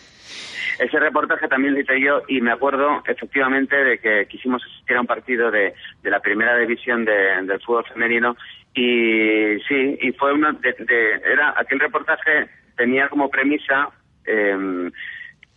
Ese 0.79 0.99
reportaje 0.99 1.47
también 1.49 1.75
lo 1.75 1.81
hice 1.81 2.01
yo 2.01 2.23
y 2.29 2.41
me 2.41 2.53
acuerdo 2.53 3.03
efectivamente 3.07 3.77
de 3.77 3.99
que 3.99 4.27
quisimos 4.31 4.63
asistir 4.65 4.97
a 4.97 5.01
un 5.03 5.07
partido 5.07 5.51
de, 5.51 5.75
de 6.03 6.11
la 6.11 6.21
primera 6.21 6.57
división 6.57 7.05
de- 7.05 7.43
del 7.45 7.61
fútbol 7.61 7.85
femenino 7.93 8.37
y 8.75 9.59
sí, 9.69 9.99
y 10.01 10.13
fue 10.13 10.33
una 10.33 10.53
de, 10.53 10.73
de- 10.85 11.33
era 11.33 11.53
aquel 11.57 11.81
reportaje 11.81 12.49
tenía 12.77 13.09
como 13.09 13.29
premisa 13.29 13.91
eh, 14.27 14.91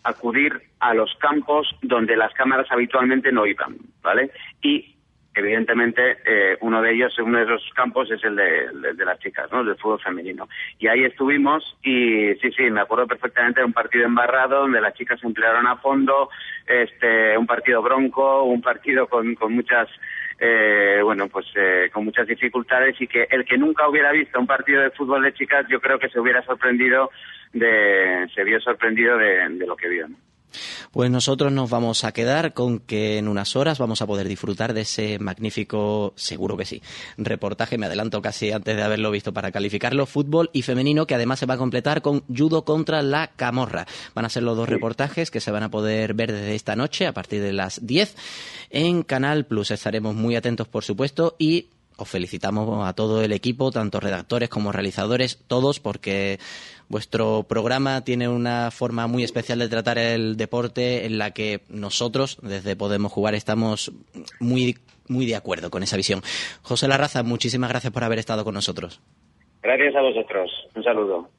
acudir 0.03 0.61
a 0.79 0.93
los 0.93 1.13
campos 1.15 1.75
donde 1.81 2.15
las 2.15 2.33
cámaras 2.33 2.67
habitualmente 2.71 3.31
no 3.31 3.45
iban, 3.45 3.77
¿vale? 4.01 4.31
Y 4.61 4.95
evidentemente 5.35 6.17
eh, 6.25 6.57
uno 6.61 6.81
de 6.81 6.93
ellos, 6.93 7.17
uno 7.19 7.39
de 7.39 7.45
esos 7.45 7.63
campos 7.73 8.11
es 8.11 8.23
el 8.23 8.35
de, 8.35 9.05
las 9.05 9.19
chicas, 9.19 9.51
¿no? 9.51 9.61
El 9.61 9.67
del 9.67 9.77
fútbol 9.77 9.99
femenino. 9.99 10.47
Y 10.77 10.87
ahí 10.87 11.03
estuvimos 11.03 11.77
y 11.81 12.35
sí, 12.35 12.51
sí, 12.55 12.69
me 12.69 12.81
acuerdo 12.81 13.07
perfectamente 13.07 13.61
de 13.61 13.65
un 13.65 13.73
partido 13.73 14.05
embarrado 14.05 14.61
donde 14.61 14.81
las 14.81 14.93
chicas 14.93 15.19
se 15.19 15.27
emplearon 15.27 15.65
a 15.65 15.77
fondo, 15.77 16.29
este, 16.67 17.37
un 17.37 17.47
partido 17.47 17.81
bronco, 17.81 18.43
un 18.43 18.61
partido 18.61 19.07
con, 19.07 19.35
con 19.35 19.53
muchas 19.53 19.89
eh, 20.39 20.99
bueno, 21.03 21.27
pues 21.27 21.45
eh, 21.55 21.89
con 21.91 22.05
muchas 22.05 22.27
dificultades 22.27 22.99
y 22.99 23.07
que 23.07 23.27
el 23.29 23.45
que 23.45 23.57
nunca 23.57 23.87
hubiera 23.87 24.11
visto 24.11 24.39
un 24.39 24.47
partido 24.47 24.81
de 24.81 24.91
fútbol 24.91 25.23
de 25.23 25.33
chicas, 25.33 25.65
yo 25.69 25.79
creo 25.79 25.99
que 25.99 26.09
se 26.09 26.19
hubiera 26.19 26.41
sorprendido 26.43 27.11
de, 27.53 28.27
se 28.33 28.43
vio 28.43 28.59
sorprendido 28.59 29.17
de, 29.17 29.47
de 29.49 29.67
lo 29.67 29.75
que 29.75 29.87
vio. 29.87 30.07
¿no? 30.07 30.15
Pues 30.91 31.09
nosotros 31.11 31.51
nos 31.51 31.69
vamos 31.69 32.03
a 32.03 32.11
quedar 32.11 32.53
con 32.53 32.79
que 32.79 33.17
en 33.17 33.27
unas 33.27 33.55
horas 33.55 33.79
vamos 33.79 34.01
a 34.01 34.07
poder 34.07 34.27
disfrutar 34.27 34.73
de 34.73 34.81
ese 34.81 35.19
magnífico, 35.19 36.13
seguro 36.15 36.57
que 36.57 36.65
sí, 36.65 36.81
reportaje, 37.17 37.77
me 37.77 37.85
adelanto 37.85 38.21
casi 38.21 38.51
antes 38.51 38.75
de 38.75 38.83
haberlo 38.83 39.11
visto 39.11 39.33
para 39.33 39.51
calificarlo, 39.51 40.05
fútbol 40.05 40.49
y 40.53 40.61
femenino, 40.61 41.07
que 41.07 41.15
además 41.15 41.39
se 41.39 41.45
va 41.45 41.55
a 41.55 41.57
completar 41.57 42.01
con 42.01 42.23
judo 42.27 42.65
contra 42.65 43.01
la 43.01 43.31
camorra. 43.35 43.85
Van 44.13 44.25
a 44.25 44.29
ser 44.29 44.43
los 44.43 44.57
dos 44.57 44.69
reportajes 44.69 45.31
que 45.31 45.39
se 45.39 45.51
van 45.51 45.63
a 45.63 45.71
poder 45.71 46.13
ver 46.13 46.31
desde 46.31 46.55
esta 46.55 46.75
noche 46.75 47.07
a 47.07 47.13
partir 47.13 47.41
de 47.41 47.53
las 47.53 47.85
10 47.85 48.15
en 48.69 49.03
Canal 49.03 49.45
Plus. 49.45 49.71
Estaremos 49.71 50.15
muy 50.15 50.35
atentos, 50.35 50.67
por 50.67 50.83
supuesto, 50.83 51.35
y 51.37 51.67
os 51.97 52.09
felicitamos 52.09 52.87
a 52.87 52.93
todo 52.93 53.21
el 53.21 53.31
equipo, 53.31 53.71
tanto 53.71 53.99
redactores 53.99 54.49
como 54.49 54.71
realizadores, 54.71 55.39
todos, 55.47 55.79
porque 55.79 56.39
vuestro 56.89 57.43
programa 57.43 58.03
tiene 58.03 58.27
una 58.27 58.71
forma 58.71 59.07
muy 59.07 59.23
especial 59.23 59.59
de 59.59 59.69
tratar 59.69 59.97
el 59.97 60.37
deporte 60.37 61.05
en 61.05 61.17
la 61.17 61.31
que 61.31 61.61
nosotros, 61.69 62.37
desde 62.41 62.75
Podemos 62.75 63.11
Jugar, 63.11 63.35
estamos 63.35 63.91
muy, 64.39 64.77
muy 65.07 65.25
de 65.25 65.35
acuerdo 65.35 65.69
con 65.69 65.83
esa 65.83 65.97
visión. 65.97 66.21
José 66.61 66.87
Larraza, 66.87 67.23
muchísimas 67.23 67.69
gracias 67.69 67.93
por 67.93 68.03
haber 68.03 68.19
estado 68.19 68.43
con 68.43 68.53
nosotros. 68.53 69.01
Gracias 69.61 69.95
a 69.95 70.01
vosotros. 70.01 70.51
Un 70.75 70.83
saludo. 70.83 71.29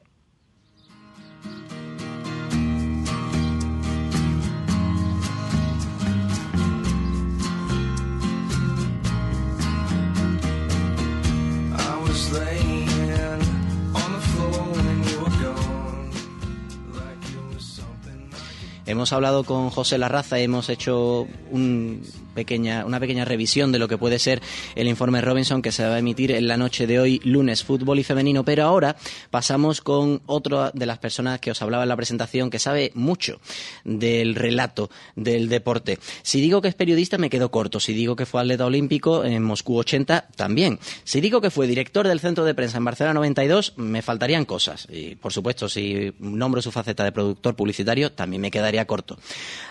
Hemos 18.86 19.12
hablado 19.12 19.44
con 19.44 19.70
José 19.70 19.96
Larraza 19.98 20.38
y 20.38 20.44
hemos 20.44 20.68
hecho 20.68 21.26
un 21.50 22.02
pequeña, 22.34 22.84
una 22.84 23.00
pequeña 23.00 23.24
revisión 23.24 23.72
de 23.72 23.78
lo 23.78 23.88
que 23.88 23.98
puede 23.98 24.18
ser 24.18 24.42
el 24.74 24.88
informe 24.88 25.20
Robinson 25.20 25.62
que 25.62 25.72
se 25.72 25.86
va 25.86 25.94
a 25.94 25.98
emitir 25.98 26.32
en 26.32 26.48
la 26.48 26.56
noche 26.56 26.86
de 26.86 26.98
hoy, 26.98 27.20
lunes, 27.24 27.64
fútbol 27.64 27.98
y 27.98 28.04
femenino. 28.04 28.44
Pero 28.44 28.64
ahora 28.64 28.96
pasamos 29.30 29.80
con 29.80 30.22
otra 30.26 30.70
de 30.74 30.86
las 30.86 30.98
personas 30.98 31.40
que 31.40 31.50
os 31.50 31.62
hablaba 31.62 31.84
en 31.84 31.88
la 31.88 31.96
presentación 31.96 32.50
que 32.50 32.58
sabe 32.58 32.92
mucho 32.94 33.40
del 33.84 34.34
relato 34.34 34.90
del 35.16 35.48
deporte. 35.48 35.98
Si 36.22 36.40
digo 36.40 36.60
que 36.60 36.68
es 36.68 36.74
periodista, 36.74 37.18
me 37.18 37.30
quedo 37.30 37.50
corto. 37.50 37.80
Si 37.80 37.92
digo 37.92 38.16
que 38.16 38.26
fue 38.26 38.40
atleta 38.40 38.66
olímpico 38.66 39.24
en 39.24 39.42
Moscú 39.42 39.78
80, 39.78 40.28
también. 40.36 40.78
Si 41.04 41.20
digo 41.20 41.40
que 41.40 41.50
fue 41.50 41.66
director 41.66 42.06
del 42.06 42.20
centro 42.20 42.44
de 42.44 42.54
prensa 42.54 42.78
en 42.78 42.84
Barcelona 42.84 43.14
92, 43.14 43.74
me 43.76 44.02
faltarían 44.02 44.44
cosas. 44.44 44.86
Y, 44.90 45.14
por 45.16 45.32
supuesto, 45.32 45.68
si 45.68 46.12
nombro 46.18 46.62
su 46.62 46.70
faceta 46.70 47.04
de 47.04 47.12
productor 47.12 47.54
publicitario, 47.56 48.12
también 48.12 48.42
me 48.42 48.50
quedaría 48.50 48.86
corto. 48.86 49.18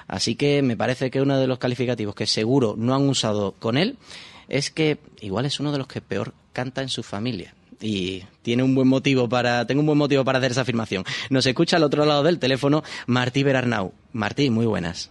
Así 0.08 0.36
que 0.36 0.62
me 0.62 0.78
parece 0.78 1.12
que 1.12 1.21
uno 1.21 1.39
de 1.39 1.47
los 1.47 1.60
calificativos 1.60 2.15
que 2.15 2.28
seguro 2.28 2.53
no 2.78 2.96
han 2.96 3.10
usado 3.10 3.54
con 3.60 3.78
él 3.78 3.98
es 4.48 4.70
que 4.70 5.00
igual 5.22 5.46
es 5.46 5.60
uno 5.60 5.72
de 5.72 5.78
los 5.78 5.88
que 5.88 6.02
peor 6.02 6.34
canta 6.52 6.82
en 6.82 6.89
su 6.89 7.04
familia. 7.04 7.54
Y 7.82 8.24
tiene 8.42 8.63
un 8.63 8.76
buen 8.76 8.88
motivo 8.88 9.28
para, 9.28 9.66
tengo 9.68 9.82
un 9.82 9.88
buen 9.88 9.98
motivo 9.98 10.24
para 10.24 10.38
hacer 10.38 10.52
esa 10.52 10.62
afirmación. 10.62 11.04
Nos 11.30 11.46
escucha 11.46 11.78
al 11.78 11.84
otro 11.84 12.06
lado 12.06 12.24
del 12.24 12.39
teléfono 12.39 12.84
Martí 13.08 13.44
Berarnau. 13.44 13.94
Martí, 14.13 14.50
muy 14.50 14.66
buenas. 14.66 15.10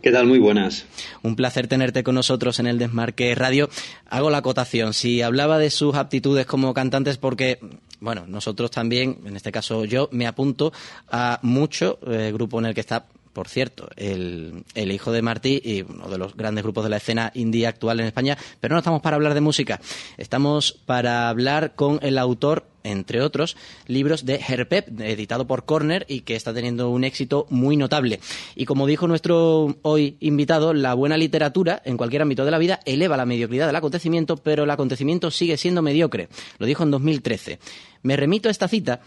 ¿Qué 0.00 0.10
tal? 0.10 0.26
Muy 0.26 0.38
buenas. 0.38 0.86
Un 1.22 1.36
placer 1.36 1.66
tenerte 1.66 2.02
con 2.02 2.14
nosotros 2.14 2.58
en 2.58 2.66
el 2.66 2.78
Desmarque 2.78 3.34
Radio. 3.34 3.68
Hago 4.08 4.30
la 4.30 4.38
acotación. 4.38 4.94
Si 4.94 5.20
hablaba 5.20 5.58
de 5.58 5.70
sus 5.70 5.94
aptitudes 5.94 6.46
como 6.46 6.72
cantantes, 6.72 7.18
porque, 7.18 7.58
bueno, 8.00 8.24
nosotros 8.26 8.70
también, 8.70 9.18
en 9.26 9.36
este 9.36 9.52
caso 9.52 9.84
yo, 9.84 10.08
me 10.10 10.26
apunto 10.26 10.72
a 11.10 11.38
mucho, 11.42 11.98
eh, 12.06 12.30
grupo 12.32 12.58
en 12.60 12.66
el 12.66 12.74
que 12.74 12.80
está 12.80 13.06
por 13.32 13.48
cierto, 13.48 13.88
el, 13.96 14.64
el 14.74 14.92
hijo 14.92 15.12
de 15.12 15.22
Martí 15.22 15.60
y 15.64 15.82
uno 15.82 16.08
de 16.08 16.18
los 16.18 16.36
grandes 16.36 16.64
grupos 16.64 16.84
de 16.84 16.90
la 16.90 16.96
escena 16.96 17.30
indie 17.34 17.66
actual 17.66 18.00
en 18.00 18.06
España, 18.06 18.36
pero 18.60 18.74
no 18.74 18.78
estamos 18.78 19.02
para 19.02 19.16
hablar 19.16 19.34
de 19.34 19.40
música, 19.40 19.80
estamos 20.16 20.72
para 20.86 21.28
hablar 21.28 21.74
con 21.74 21.98
el 22.02 22.18
autor 22.18 22.66
entre 22.84 23.20
otros, 23.20 23.56
libros 23.86 24.24
de 24.24 24.36
Herpep, 24.36 25.00
editado 25.00 25.46
por 25.46 25.64
Corner 25.64 26.06
y 26.08 26.20
que 26.20 26.36
está 26.36 26.54
teniendo 26.54 26.90
un 26.90 27.04
éxito 27.04 27.46
muy 27.50 27.76
notable. 27.76 28.20
Y 28.54 28.64
como 28.64 28.86
dijo 28.86 29.06
nuestro 29.06 29.76
hoy 29.82 30.16
invitado, 30.20 30.72
la 30.72 30.94
buena 30.94 31.16
literatura, 31.16 31.82
en 31.84 31.96
cualquier 31.96 32.22
ámbito 32.22 32.44
de 32.44 32.50
la 32.50 32.58
vida, 32.58 32.80
eleva 32.84 33.16
la 33.16 33.26
mediocridad 33.26 33.66
del 33.66 33.76
acontecimiento, 33.76 34.36
pero 34.36 34.64
el 34.64 34.70
acontecimiento 34.70 35.30
sigue 35.30 35.56
siendo 35.56 35.82
mediocre. 35.82 36.28
Lo 36.58 36.66
dijo 36.66 36.82
en 36.82 36.90
2013. 36.90 37.58
Me 38.02 38.16
remito 38.16 38.48
a 38.48 38.52
esta 38.52 38.68
cita 38.68 39.00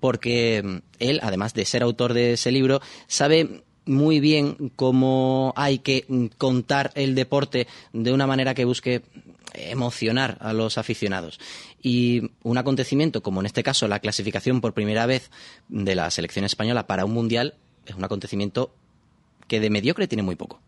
porque 0.00 0.82
él, 0.98 1.20
además 1.22 1.54
de 1.54 1.64
ser 1.64 1.82
autor 1.82 2.14
de 2.14 2.34
ese 2.34 2.52
libro, 2.52 2.80
sabe 3.06 3.64
muy 3.86 4.20
bien 4.20 4.72
cómo 4.76 5.52
hay 5.56 5.78
que 5.78 6.30
contar 6.38 6.90
el 6.94 7.14
deporte 7.14 7.66
de 7.92 8.12
una 8.12 8.26
manera 8.26 8.54
que 8.54 8.64
busque 8.64 9.02
emocionar 9.52 10.38
a 10.40 10.52
los 10.52 10.78
aficionados. 10.78 11.38
Y 11.82 12.30
un 12.42 12.58
acontecimiento 12.58 13.22
como 13.22 13.40
en 13.40 13.46
este 13.46 13.62
caso 13.62 13.86
la 13.88 14.00
clasificación 14.00 14.60
por 14.60 14.74
primera 14.74 15.06
vez 15.06 15.30
de 15.68 15.94
la 15.94 16.10
selección 16.10 16.44
española 16.44 16.86
para 16.86 17.04
un 17.04 17.12
mundial 17.12 17.54
es 17.86 17.94
un 17.94 18.04
acontecimiento 18.04 18.74
que 19.46 19.60
de 19.60 19.70
mediocre 19.70 20.08
tiene 20.08 20.22
muy 20.22 20.36
poco. 20.36 20.60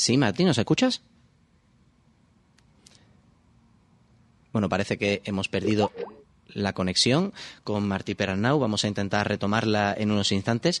Sí, 0.00 0.16
Martín, 0.16 0.46
¿nos 0.46 0.56
escuchas? 0.56 1.02
Bueno, 4.50 4.70
parece 4.70 4.96
que 4.96 5.20
hemos 5.26 5.48
perdido 5.48 5.92
la 6.48 6.72
conexión 6.72 7.34
con 7.64 7.86
Martí 7.86 8.14
Perannau. 8.14 8.58
Vamos 8.58 8.82
a 8.82 8.88
intentar 8.88 9.28
retomarla 9.28 9.94
en 9.98 10.10
unos 10.10 10.32
instantes. 10.32 10.80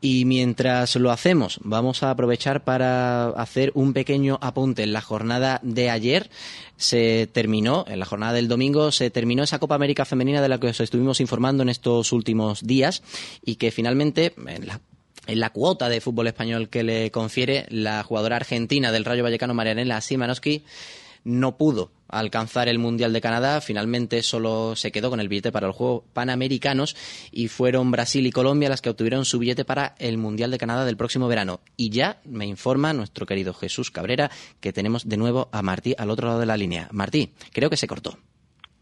Y 0.00 0.24
mientras 0.24 0.96
lo 0.96 1.10
hacemos, 1.10 1.60
vamos 1.64 2.02
a 2.02 2.10
aprovechar 2.10 2.64
para 2.64 3.28
hacer 3.28 3.72
un 3.74 3.92
pequeño 3.92 4.38
apunte. 4.40 4.84
En 4.84 4.94
la 4.94 5.02
jornada 5.02 5.60
de 5.62 5.90
ayer 5.90 6.30
se 6.78 7.28
terminó, 7.30 7.84
en 7.86 8.00
la 8.00 8.06
jornada 8.06 8.32
del 8.32 8.48
domingo, 8.48 8.90
se 8.90 9.10
terminó 9.10 9.42
esa 9.42 9.58
Copa 9.58 9.74
América 9.74 10.06
Femenina 10.06 10.40
de 10.40 10.48
la 10.48 10.58
que 10.58 10.68
os 10.68 10.80
estuvimos 10.80 11.20
informando 11.20 11.62
en 11.62 11.68
estos 11.68 12.10
últimos 12.10 12.66
días 12.66 13.02
y 13.44 13.56
que 13.56 13.70
finalmente, 13.70 14.32
la 15.26 15.50
cuota 15.50 15.88
de 15.88 16.00
fútbol 16.00 16.28
español 16.28 16.68
que 16.68 16.82
le 16.82 17.10
confiere 17.10 17.66
la 17.70 18.02
jugadora 18.02 18.36
argentina 18.36 18.92
del 18.92 19.04
Rayo 19.04 19.22
Vallecano, 19.22 19.54
Marianela 19.54 20.00
Simanowski, 20.00 20.64
no 21.24 21.56
pudo 21.56 21.90
alcanzar 22.08 22.68
el 22.68 22.78
Mundial 22.78 23.12
de 23.12 23.20
Canadá. 23.20 23.60
Finalmente 23.60 24.22
solo 24.22 24.76
se 24.76 24.92
quedó 24.92 25.10
con 25.10 25.18
el 25.18 25.28
billete 25.28 25.50
para 25.50 25.66
los 25.66 25.74
Juegos 25.74 26.04
Panamericanos 26.12 26.94
y 27.32 27.48
fueron 27.48 27.90
Brasil 27.90 28.24
y 28.26 28.30
Colombia 28.30 28.68
las 28.68 28.80
que 28.80 28.90
obtuvieron 28.90 29.24
su 29.24 29.40
billete 29.40 29.64
para 29.64 29.96
el 29.98 30.18
Mundial 30.18 30.52
de 30.52 30.58
Canadá 30.58 30.84
del 30.84 30.96
próximo 30.96 31.26
verano. 31.26 31.60
Y 31.76 31.90
ya 31.90 32.20
me 32.24 32.46
informa 32.46 32.92
nuestro 32.92 33.26
querido 33.26 33.52
Jesús 33.54 33.90
Cabrera 33.90 34.30
que 34.60 34.72
tenemos 34.72 35.08
de 35.08 35.16
nuevo 35.16 35.48
a 35.50 35.62
Martí 35.62 35.96
al 35.98 36.10
otro 36.10 36.28
lado 36.28 36.38
de 36.38 36.46
la 36.46 36.56
línea. 36.56 36.88
Martí, 36.92 37.32
creo 37.52 37.70
que 37.70 37.76
se 37.76 37.88
cortó. 37.88 38.18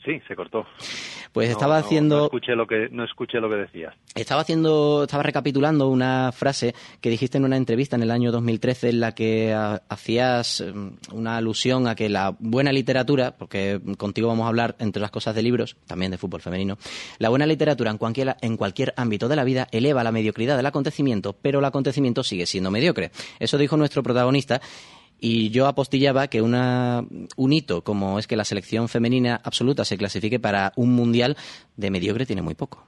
Sí, 0.04 0.20
se 0.28 0.36
cortó. 0.36 0.66
Pues 1.32 1.48
estaba 1.48 1.78
no, 1.80 1.84
haciendo... 1.86 2.16
No 2.18 2.24
escuché 2.24 2.54
lo 2.54 2.66
que, 2.66 2.88
no 2.90 3.04
escuché 3.04 3.38
lo 3.40 3.48
que 3.48 3.56
decías. 3.56 3.94
Estaba 4.14 4.42
haciendo, 4.42 5.04
estaba 5.04 5.22
recapitulando 5.22 5.88
una 5.88 6.30
frase 6.30 6.74
que 7.00 7.08
dijiste 7.10 7.38
en 7.38 7.44
una 7.44 7.56
entrevista 7.56 7.96
en 7.96 8.02
el 8.02 8.10
año 8.10 8.30
2013 8.30 8.90
en 8.90 9.00
la 9.00 9.14
que 9.14 9.52
ha- 9.54 9.82
hacías 9.88 10.62
mm, 10.62 10.88
una 11.14 11.38
alusión 11.38 11.88
a 11.88 11.94
que 11.94 12.08
la 12.10 12.36
buena 12.38 12.70
literatura, 12.70 13.34
porque 13.36 13.80
contigo 13.96 14.28
vamos 14.28 14.44
a 14.44 14.48
hablar 14.48 14.76
entre 14.78 15.00
las 15.00 15.10
cosas 15.10 15.34
de 15.34 15.42
libros, 15.42 15.76
también 15.86 16.10
de 16.10 16.18
fútbol 16.18 16.42
femenino, 16.42 16.76
la 17.18 17.30
buena 17.30 17.46
literatura 17.46 17.90
en 17.90 17.96
cualquier, 17.98 18.36
en 18.42 18.56
cualquier 18.58 18.92
ámbito 18.96 19.26
de 19.28 19.36
la 19.36 19.44
vida 19.44 19.66
eleva 19.72 20.04
la 20.04 20.12
mediocridad 20.12 20.56
del 20.56 20.66
acontecimiento, 20.66 21.32
pero 21.32 21.60
el 21.60 21.64
acontecimiento 21.64 22.22
sigue 22.22 22.44
siendo 22.46 22.70
mediocre. 22.70 23.10
Eso 23.38 23.56
dijo 23.58 23.76
nuestro 23.78 24.02
protagonista 24.02 24.60
y 25.20 25.50
yo 25.50 25.66
apostillaba 25.66 26.28
que 26.28 26.42
una, 26.42 27.02
un 27.36 27.52
hito 27.52 27.82
como 27.82 28.18
es 28.18 28.26
que 28.26 28.36
la 28.36 28.44
selección 28.44 28.88
femenina 28.88 29.40
absoluta 29.42 29.84
se 29.84 29.96
clasifique 29.96 30.38
para 30.38 30.72
un 30.76 30.94
mundial 30.94 31.36
de 31.76 31.90
mediocre 31.90 32.26
tiene 32.26 32.42
muy 32.42 32.54
poco. 32.54 32.86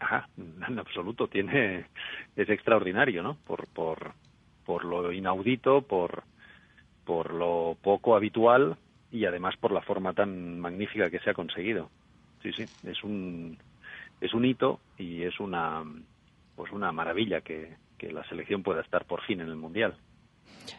Ajá, 0.00 0.28
en 0.36 0.78
absoluto, 0.78 1.28
tiene, 1.28 1.86
es 2.36 2.48
extraordinario, 2.48 3.22
¿no? 3.22 3.36
Por, 3.46 3.66
por, 3.68 4.12
por 4.64 4.84
lo 4.84 5.12
inaudito, 5.12 5.82
por, 5.82 6.24
por 7.04 7.32
lo 7.32 7.76
poco 7.80 8.16
habitual 8.16 8.76
y 9.12 9.24
además 9.24 9.56
por 9.56 9.72
la 9.72 9.82
forma 9.82 10.12
tan 10.12 10.58
magnífica 10.60 11.10
que 11.10 11.20
se 11.20 11.30
ha 11.30 11.34
conseguido. 11.34 11.90
Sí, 12.42 12.52
sí, 12.52 12.64
es 12.86 13.02
un, 13.04 13.56
es 14.20 14.34
un 14.34 14.44
hito 14.44 14.80
y 14.98 15.22
es 15.22 15.38
una, 15.40 15.84
pues 16.56 16.72
una 16.72 16.92
maravilla 16.92 17.40
que, 17.40 17.76
que 17.96 18.12
la 18.12 18.24
selección 18.28 18.62
pueda 18.62 18.82
estar 18.82 19.04
por 19.04 19.22
fin 19.22 19.40
en 19.40 19.48
el 19.48 19.56
Mundial. 19.56 19.94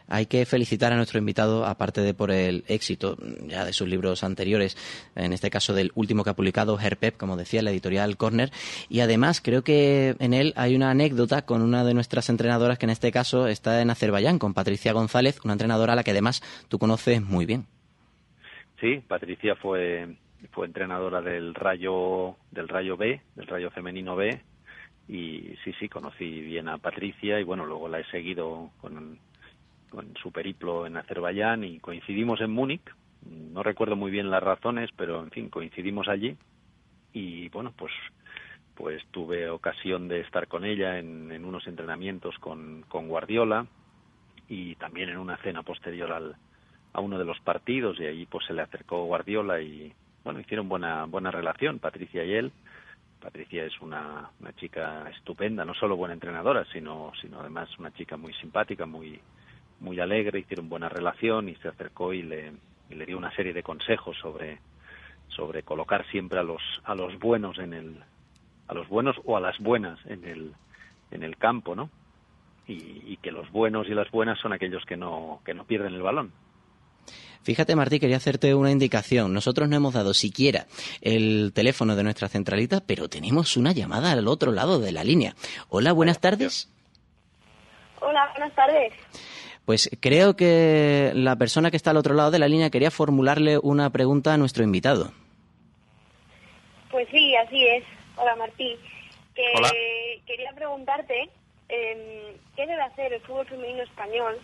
Hay 0.08 0.26
que 0.26 0.44
felicitar 0.46 0.92
a 0.92 0.96
nuestro 0.96 1.18
invitado, 1.18 1.66
aparte 1.66 2.00
de 2.00 2.14
por 2.14 2.30
el 2.30 2.64
éxito 2.68 3.16
mm, 3.20 3.48
ya 3.48 3.64
de 3.64 3.72
sus 3.72 3.88
libros 3.88 4.24
anteriores, 4.24 4.76
en 5.14 5.32
este 5.32 5.50
caso 5.50 5.74
del 5.74 5.92
último 5.94 6.24
que 6.24 6.30
ha 6.30 6.34
publicado, 6.34 6.78
Herpep, 6.78 7.16
como 7.16 7.36
decía, 7.36 7.62
la 7.62 7.70
editorial 7.70 8.16
Corner, 8.16 8.50
y 8.88 9.00
además 9.00 9.40
creo 9.40 9.62
que 9.62 10.16
en 10.18 10.34
él 10.34 10.52
hay 10.56 10.74
una 10.74 10.90
anécdota 10.90 11.42
con 11.42 11.62
una 11.62 11.84
de 11.84 11.94
nuestras 11.94 12.28
entrenadoras 12.28 12.78
que 12.78 12.86
en 12.86 12.90
este 12.90 13.12
caso 13.12 13.48
está 13.48 13.82
en 13.82 13.90
Azerbaiyán, 13.90 14.38
con 14.38 14.54
Patricia 14.54 14.92
González, 14.92 15.40
una 15.44 15.54
entrenadora 15.54 15.92
a 15.92 15.96
la 15.96 16.04
que 16.04 16.12
además 16.12 16.42
tú 16.68 16.78
conoces 16.78 17.22
muy 17.22 17.46
bien. 17.46 17.66
Sí, 18.80 19.02
Patricia 19.06 19.56
fue, 19.56 20.16
fue 20.52 20.66
entrenadora 20.66 21.22
del 21.22 21.54
Rayo, 21.54 22.36
del 22.50 22.68
Rayo 22.68 22.96
B, 22.96 23.20
del 23.34 23.46
Rayo 23.46 23.70
Femenino 23.70 24.16
B, 24.16 24.40
y 25.08 25.54
sí, 25.64 25.72
sí, 25.78 25.88
conocí 25.88 26.40
bien 26.40 26.68
a 26.68 26.78
Patricia 26.78 27.38
y 27.38 27.44
bueno, 27.44 27.64
luego 27.64 27.88
la 27.88 28.00
he 28.00 28.10
seguido 28.10 28.70
con, 28.80 29.18
con 29.90 30.14
su 30.22 30.32
periplo 30.32 30.86
en 30.86 30.96
Azerbaiyán 30.96 31.64
y 31.64 31.78
coincidimos 31.78 32.40
en 32.40 32.50
Múnich. 32.50 32.82
No 33.24 33.62
recuerdo 33.62 33.96
muy 33.96 34.10
bien 34.10 34.30
las 34.30 34.42
razones, 34.42 34.90
pero 34.96 35.22
en 35.22 35.30
fin, 35.30 35.48
coincidimos 35.48 36.08
allí. 36.08 36.36
Y 37.12 37.48
bueno, 37.48 37.72
pues 37.76 37.92
pues 38.76 39.02
tuve 39.10 39.48
ocasión 39.48 40.06
de 40.06 40.20
estar 40.20 40.48
con 40.48 40.64
ella 40.64 40.98
en, 40.98 41.32
en 41.32 41.44
unos 41.46 41.66
entrenamientos 41.66 42.36
con, 42.38 42.84
con 42.88 43.08
Guardiola 43.08 43.66
y 44.48 44.74
también 44.76 45.08
en 45.08 45.16
una 45.16 45.38
cena 45.38 45.62
posterior 45.62 46.12
al, 46.12 46.36
a 46.92 47.00
uno 47.00 47.18
de 47.18 47.24
los 47.24 47.40
partidos. 47.40 47.98
Y 47.98 48.06
allí 48.06 48.26
pues 48.26 48.46
se 48.46 48.52
le 48.52 48.62
acercó 48.62 49.04
Guardiola 49.04 49.60
y 49.60 49.92
bueno 50.22 50.40
hicieron 50.40 50.68
buena 50.68 51.04
buena 51.06 51.30
relación 51.30 51.78
Patricia 51.78 52.24
y 52.24 52.34
él. 52.34 52.52
Patricia 53.20 53.64
es 53.64 53.80
una, 53.80 54.30
una 54.40 54.52
chica 54.54 55.08
estupenda 55.10 55.64
no 55.64 55.74
solo 55.74 55.96
buena 55.96 56.14
entrenadora 56.14 56.64
sino 56.72 57.12
sino 57.20 57.40
además 57.40 57.68
una 57.78 57.92
chica 57.92 58.16
muy 58.16 58.32
simpática 58.34 58.84
muy 58.86 59.18
muy 59.80 60.00
alegre 60.00 60.40
hicieron 60.40 60.68
buena 60.68 60.88
relación 60.88 61.48
y 61.48 61.54
se 61.56 61.68
acercó 61.68 62.12
y 62.12 62.22
le, 62.22 62.52
y 62.90 62.94
le 62.94 63.06
dio 63.06 63.18
una 63.18 63.34
serie 63.34 63.52
de 63.52 63.62
consejos 63.62 64.16
sobre 64.18 64.58
sobre 65.28 65.62
colocar 65.62 66.06
siempre 66.10 66.38
a 66.38 66.42
los 66.42 66.62
a 66.84 66.94
los 66.94 67.18
buenos 67.18 67.58
en 67.58 67.74
el 67.74 67.96
a 68.68 68.74
los 68.74 68.88
buenos 68.88 69.16
o 69.24 69.36
a 69.36 69.40
las 69.40 69.58
buenas 69.58 69.98
en 70.06 70.24
el 70.24 70.52
en 71.10 71.22
el 71.22 71.36
campo 71.36 71.74
no 71.74 71.90
y, 72.66 73.02
y 73.06 73.18
que 73.22 73.32
los 73.32 73.50
buenos 73.50 73.88
y 73.88 73.94
las 73.94 74.10
buenas 74.10 74.38
son 74.38 74.52
aquellos 74.52 74.84
que 74.84 74.96
no 74.96 75.40
que 75.44 75.54
no 75.54 75.64
pierden 75.64 75.94
el 75.94 76.02
balón 76.02 76.32
Fíjate, 77.46 77.76
Martí, 77.76 78.00
quería 78.00 78.16
hacerte 78.16 78.56
una 78.56 78.72
indicación. 78.72 79.32
Nosotros 79.32 79.68
no 79.68 79.76
hemos 79.76 79.94
dado 79.94 80.14
siquiera 80.14 80.66
el 81.00 81.52
teléfono 81.54 81.94
de 81.94 82.02
nuestra 82.02 82.28
centralita, 82.28 82.80
pero 82.84 83.08
tenemos 83.08 83.56
una 83.56 83.70
llamada 83.70 84.10
al 84.10 84.26
otro 84.26 84.50
lado 84.50 84.80
de 84.80 84.90
la 84.90 85.04
línea. 85.04 85.36
Hola, 85.68 85.92
buenas 85.92 86.18
tardes. 86.18 86.68
Hola, 88.00 88.32
buenas 88.36 88.52
tardes. 88.56 88.92
Pues 89.66 89.90
creo 90.00 90.36
que 90.36 91.10
la 91.14 91.34
persona 91.34 91.72
que 91.72 91.76
está 91.76 91.90
al 91.90 91.96
otro 91.96 92.14
lado 92.14 92.30
de 92.30 92.38
la 92.38 92.46
línea 92.46 92.70
quería 92.70 92.92
formularle 92.92 93.58
una 93.58 93.90
pregunta 93.90 94.32
a 94.32 94.36
nuestro 94.38 94.62
invitado. 94.62 95.10
Pues 96.88 97.08
sí, 97.10 97.34
así 97.34 97.66
es. 97.66 97.84
Hola, 98.16 98.36
Martí. 98.36 98.78
Que 99.34 99.42
Hola. 99.56 99.70
Quería 100.24 100.52
preguntarte 100.54 101.30
em, 101.68 102.36
qué 102.54 102.64
debe 102.64 102.80
hacer 102.80 103.12
el 103.12 103.20
fútbol 103.22 103.46
femenino 103.46 103.82
español 103.82 104.38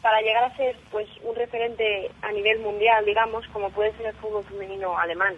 para 0.00 0.20
llegar 0.20 0.44
a 0.44 0.56
ser 0.56 0.76
pues 0.92 1.08
un 1.24 1.34
referente 1.34 2.12
a 2.22 2.30
nivel 2.30 2.60
mundial, 2.60 3.04
digamos, 3.04 3.44
como 3.48 3.68
puede 3.70 3.96
ser 3.96 4.06
el 4.06 4.14
fútbol 4.14 4.44
femenino 4.44 4.96
alemán. 4.96 5.34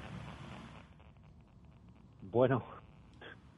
Bueno, 2.20 2.62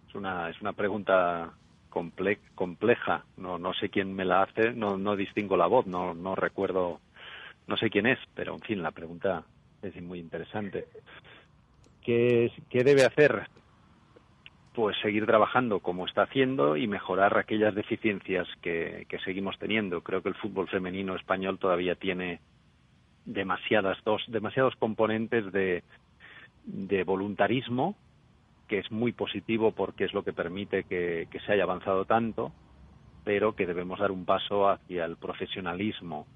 es 0.08 0.14
una, 0.14 0.48
es 0.48 0.60
una 0.60 0.72
pregunta 0.72 1.52
comple- 1.96 2.38
compleja. 2.54 3.24
No, 3.38 3.58
no 3.58 3.72
sé 3.72 3.88
quién 3.88 4.14
me 4.14 4.26
la 4.26 4.42
hace, 4.42 4.72
no, 4.74 4.98
no 4.98 5.16
distingo 5.16 5.56
la 5.56 5.66
voz, 5.66 5.86
no, 5.86 6.12
no 6.14 6.34
recuerdo, 6.34 7.00
no 7.66 7.76
sé 7.78 7.88
quién 7.88 8.06
es, 8.06 8.18
pero 8.34 8.54
en 8.54 8.60
fin, 8.60 8.82
la 8.82 8.90
pregunta 8.90 9.44
es 9.80 10.00
muy 10.02 10.18
interesante. 10.18 10.86
¿Qué, 12.02 12.52
qué 12.68 12.84
debe 12.84 13.04
hacer? 13.04 13.48
Pues 14.74 14.94
seguir 15.00 15.24
trabajando 15.24 15.80
como 15.80 16.04
está 16.04 16.24
haciendo 16.24 16.76
y 16.76 16.86
mejorar 16.86 17.38
aquellas 17.38 17.74
deficiencias 17.74 18.46
que, 18.60 19.06
seguimos 19.24 19.58
teniendo. 19.58 20.02
Creo 20.02 20.22
que 20.22 20.28
el 20.28 20.34
fútbol 20.34 20.68
femenino 20.68 21.16
español 21.16 21.58
todavía 21.58 21.94
tiene 21.94 22.40
demasiadas 23.24 23.96
dos, 24.04 24.22
demasiados 24.28 24.76
componentes 24.76 25.50
de 25.50 25.82
voluntarismo, 27.04 27.96
que 28.66 28.78
es 28.78 28.90
muy 28.90 29.12
positivo 29.12 29.72
porque 29.72 30.04
es 30.04 30.14
lo 30.14 30.22
que 30.22 30.32
permite 30.32 30.84
que, 30.84 31.28
que 31.30 31.40
se 31.40 31.52
haya 31.52 31.64
avanzado 31.64 32.04
tanto, 32.04 32.52
pero 33.24 33.54
que 33.54 33.66
debemos 33.66 33.98
dar 33.98 34.10
un 34.10 34.24
paso 34.24 34.68
hacia 34.68 35.04
el 35.04 35.16
profesionalismo 35.16 36.26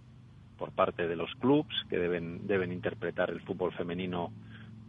por 0.58 0.72
parte 0.72 1.08
de 1.08 1.16
los 1.16 1.34
clubs 1.36 1.74
que 1.88 1.98
deben, 1.98 2.46
deben 2.46 2.72
interpretar 2.72 3.30
el 3.30 3.40
fútbol 3.40 3.72
femenino 3.72 4.30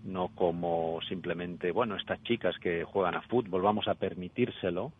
no 0.04 0.30
como 0.30 1.00
simplemente, 1.08 1.72
bueno, 1.72 1.96
estas 1.96 2.22
chicas 2.24 2.58
que 2.60 2.84
juegan 2.84 3.16
a 3.16 3.22
fútbol, 3.22 3.62
vamos 3.62 3.88
a 3.88 3.96
permitírselo, 3.96 4.92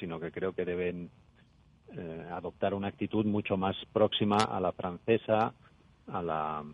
sino 0.00 0.18
que 0.18 0.32
creo 0.32 0.52
que 0.52 0.64
deben 0.64 1.10
eh, 1.92 2.26
adoptar 2.32 2.74
una 2.74 2.88
actitud 2.88 3.24
mucho 3.24 3.56
más 3.56 3.76
próxima 3.92 4.36
a 4.36 4.60
la 4.60 4.72
francesa, 4.72 5.52
a 6.08 6.22
la 6.22 6.64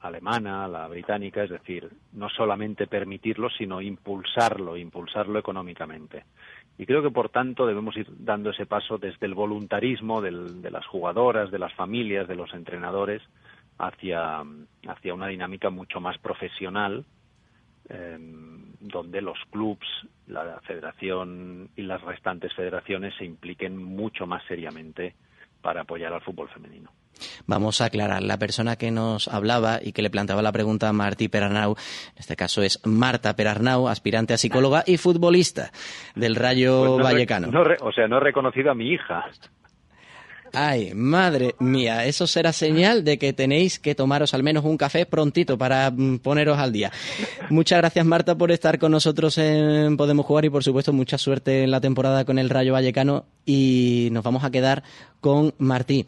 alemana, 0.00 0.68
la 0.68 0.86
británica, 0.88 1.42
es 1.42 1.50
decir, 1.50 1.88
no 2.12 2.28
solamente 2.28 2.86
permitirlo, 2.86 3.48
sino 3.50 3.80
impulsarlo, 3.80 4.76
impulsarlo 4.76 5.38
económicamente. 5.38 6.24
Y 6.78 6.86
creo 6.86 7.02
que, 7.02 7.10
por 7.10 7.30
tanto, 7.30 7.66
debemos 7.66 7.96
ir 7.96 8.06
dando 8.18 8.50
ese 8.50 8.66
paso 8.66 8.98
desde 8.98 9.26
el 9.26 9.34
voluntarismo 9.34 10.20
de 10.20 10.70
las 10.70 10.86
jugadoras, 10.86 11.50
de 11.50 11.58
las 11.58 11.72
familias, 11.74 12.28
de 12.28 12.36
los 12.36 12.52
entrenadores, 12.52 13.22
hacia, 13.78 14.42
hacia 14.86 15.14
una 15.14 15.28
dinámica 15.28 15.70
mucho 15.70 16.00
más 16.00 16.18
profesional, 16.18 17.04
eh, 17.88 18.18
donde 18.80 19.22
los 19.22 19.38
clubs, 19.50 19.86
la 20.26 20.60
federación 20.62 21.70
y 21.76 21.82
las 21.82 22.02
restantes 22.02 22.52
federaciones 22.54 23.14
se 23.16 23.24
impliquen 23.24 23.82
mucho 23.82 24.26
más 24.26 24.42
seriamente 24.46 25.14
para 25.62 25.82
apoyar 25.82 26.12
al 26.12 26.20
fútbol 26.20 26.48
femenino. 26.48 26.90
Vamos 27.46 27.80
a 27.80 27.86
aclarar. 27.86 28.22
La 28.22 28.38
persona 28.38 28.76
que 28.76 28.90
nos 28.90 29.28
hablaba 29.28 29.80
y 29.82 29.92
que 29.92 30.02
le 30.02 30.10
planteaba 30.10 30.42
la 30.42 30.52
pregunta 30.52 30.88
a 30.88 30.92
Martí 30.92 31.28
Perarnau, 31.28 31.72
en 31.72 32.18
este 32.18 32.36
caso 32.36 32.62
es 32.62 32.80
Marta 32.84 33.34
Perarnau, 33.36 33.88
aspirante 33.88 34.34
a 34.34 34.38
psicóloga 34.38 34.84
y 34.86 34.96
futbolista 34.96 35.72
del 36.14 36.34
Rayo 36.36 36.80
Pues 36.80 36.98
no 36.98 37.04
Vallecano. 37.04 37.46
no 37.48 37.62
o 37.80 37.92
sea, 37.92 38.08
no 38.08 38.18
he 38.18 38.20
reconocido 38.20 38.70
a 38.70 38.74
mi 38.74 38.92
hija. 38.92 39.24
Ay, 40.52 40.92
madre 40.94 41.54
mía, 41.58 42.06
eso 42.06 42.26
será 42.26 42.52
señal 42.52 43.04
de 43.04 43.18
que 43.18 43.32
tenéis 43.32 43.78
que 43.78 43.94
tomaros 43.94 44.32
al 44.32 44.42
menos 44.42 44.64
un 44.64 44.78
café 44.78 45.04
prontito 45.04 45.58
para 45.58 45.90
mm, 45.90 46.18
poneros 46.20 46.58
al 46.58 46.72
día. 46.72 46.90
Muchas 47.50 47.78
gracias 47.78 48.06
Marta 48.06 48.36
por 48.36 48.50
estar 48.50 48.78
con 48.78 48.92
nosotros 48.92 49.36
en 49.38 49.96
Podemos 49.96 50.24
Jugar 50.24 50.44
y 50.44 50.50
por 50.50 50.64
supuesto 50.64 50.92
mucha 50.92 51.18
suerte 51.18 51.64
en 51.64 51.70
la 51.70 51.80
temporada 51.80 52.24
con 52.24 52.38
el 52.38 52.48
Rayo 52.48 52.72
Vallecano 52.72 53.24
y 53.44 54.08
nos 54.12 54.24
vamos 54.24 54.44
a 54.44 54.50
quedar 54.50 54.82
con 55.20 55.52
Martí. 55.58 56.06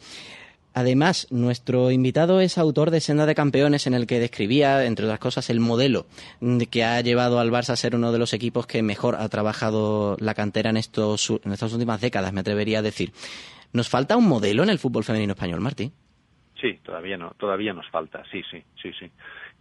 Además, 0.74 1.26
nuestro 1.30 1.90
invitado 1.90 2.40
es 2.40 2.56
autor 2.56 2.90
de 2.90 3.00
Senda 3.00 3.26
de 3.26 3.34
Campeones, 3.34 3.86
en 3.86 3.94
el 3.94 4.06
que 4.06 4.20
describía, 4.20 4.84
entre 4.84 5.06
otras 5.06 5.18
cosas, 5.18 5.50
el 5.50 5.58
modelo 5.60 6.06
que 6.70 6.84
ha 6.84 7.00
llevado 7.00 7.40
al 7.40 7.50
Barça 7.50 7.70
a 7.70 7.76
ser 7.76 7.96
uno 7.96 8.12
de 8.12 8.18
los 8.18 8.32
equipos 8.32 8.66
que 8.66 8.82
mejor 8.82 9.16
ha 9.16 9.28
trabajado 9.28 10.16
la 10.20 10.34
cantera 10.34 10.70
en, 10.70 10.76
estos, 10.76 11.30
en 11.44 11.52
estas 11.52 11.72
últimas 11.72 12.00
décadas, 12.00 12.32
me 12.32 12.40
atrevería 12.40 12.78
a 12.78 12.82
decir. 12.82 13.12
¿Nos 13.72 13.88
falta 13.88 14.16
un 14.16 14.28
modelo 14.28 14.62
en 14.62 14.70
el 14.70 14.78
fútbol 14.78 15.04
femenino 15.04 15.32
español, 15.32 15.60
Martí? 15.60 15.90
Sí, 16.60 16.78
todavía 16.84 17.16
no, 17.16 17.32
todavía 17.38 17.72
nos 17.72 17.88
falta, 17.90 18.22
sí, 18.30 18.42
sí, 18.50 18.62
sí, 18.80 18.90
sí. 18.98 19.10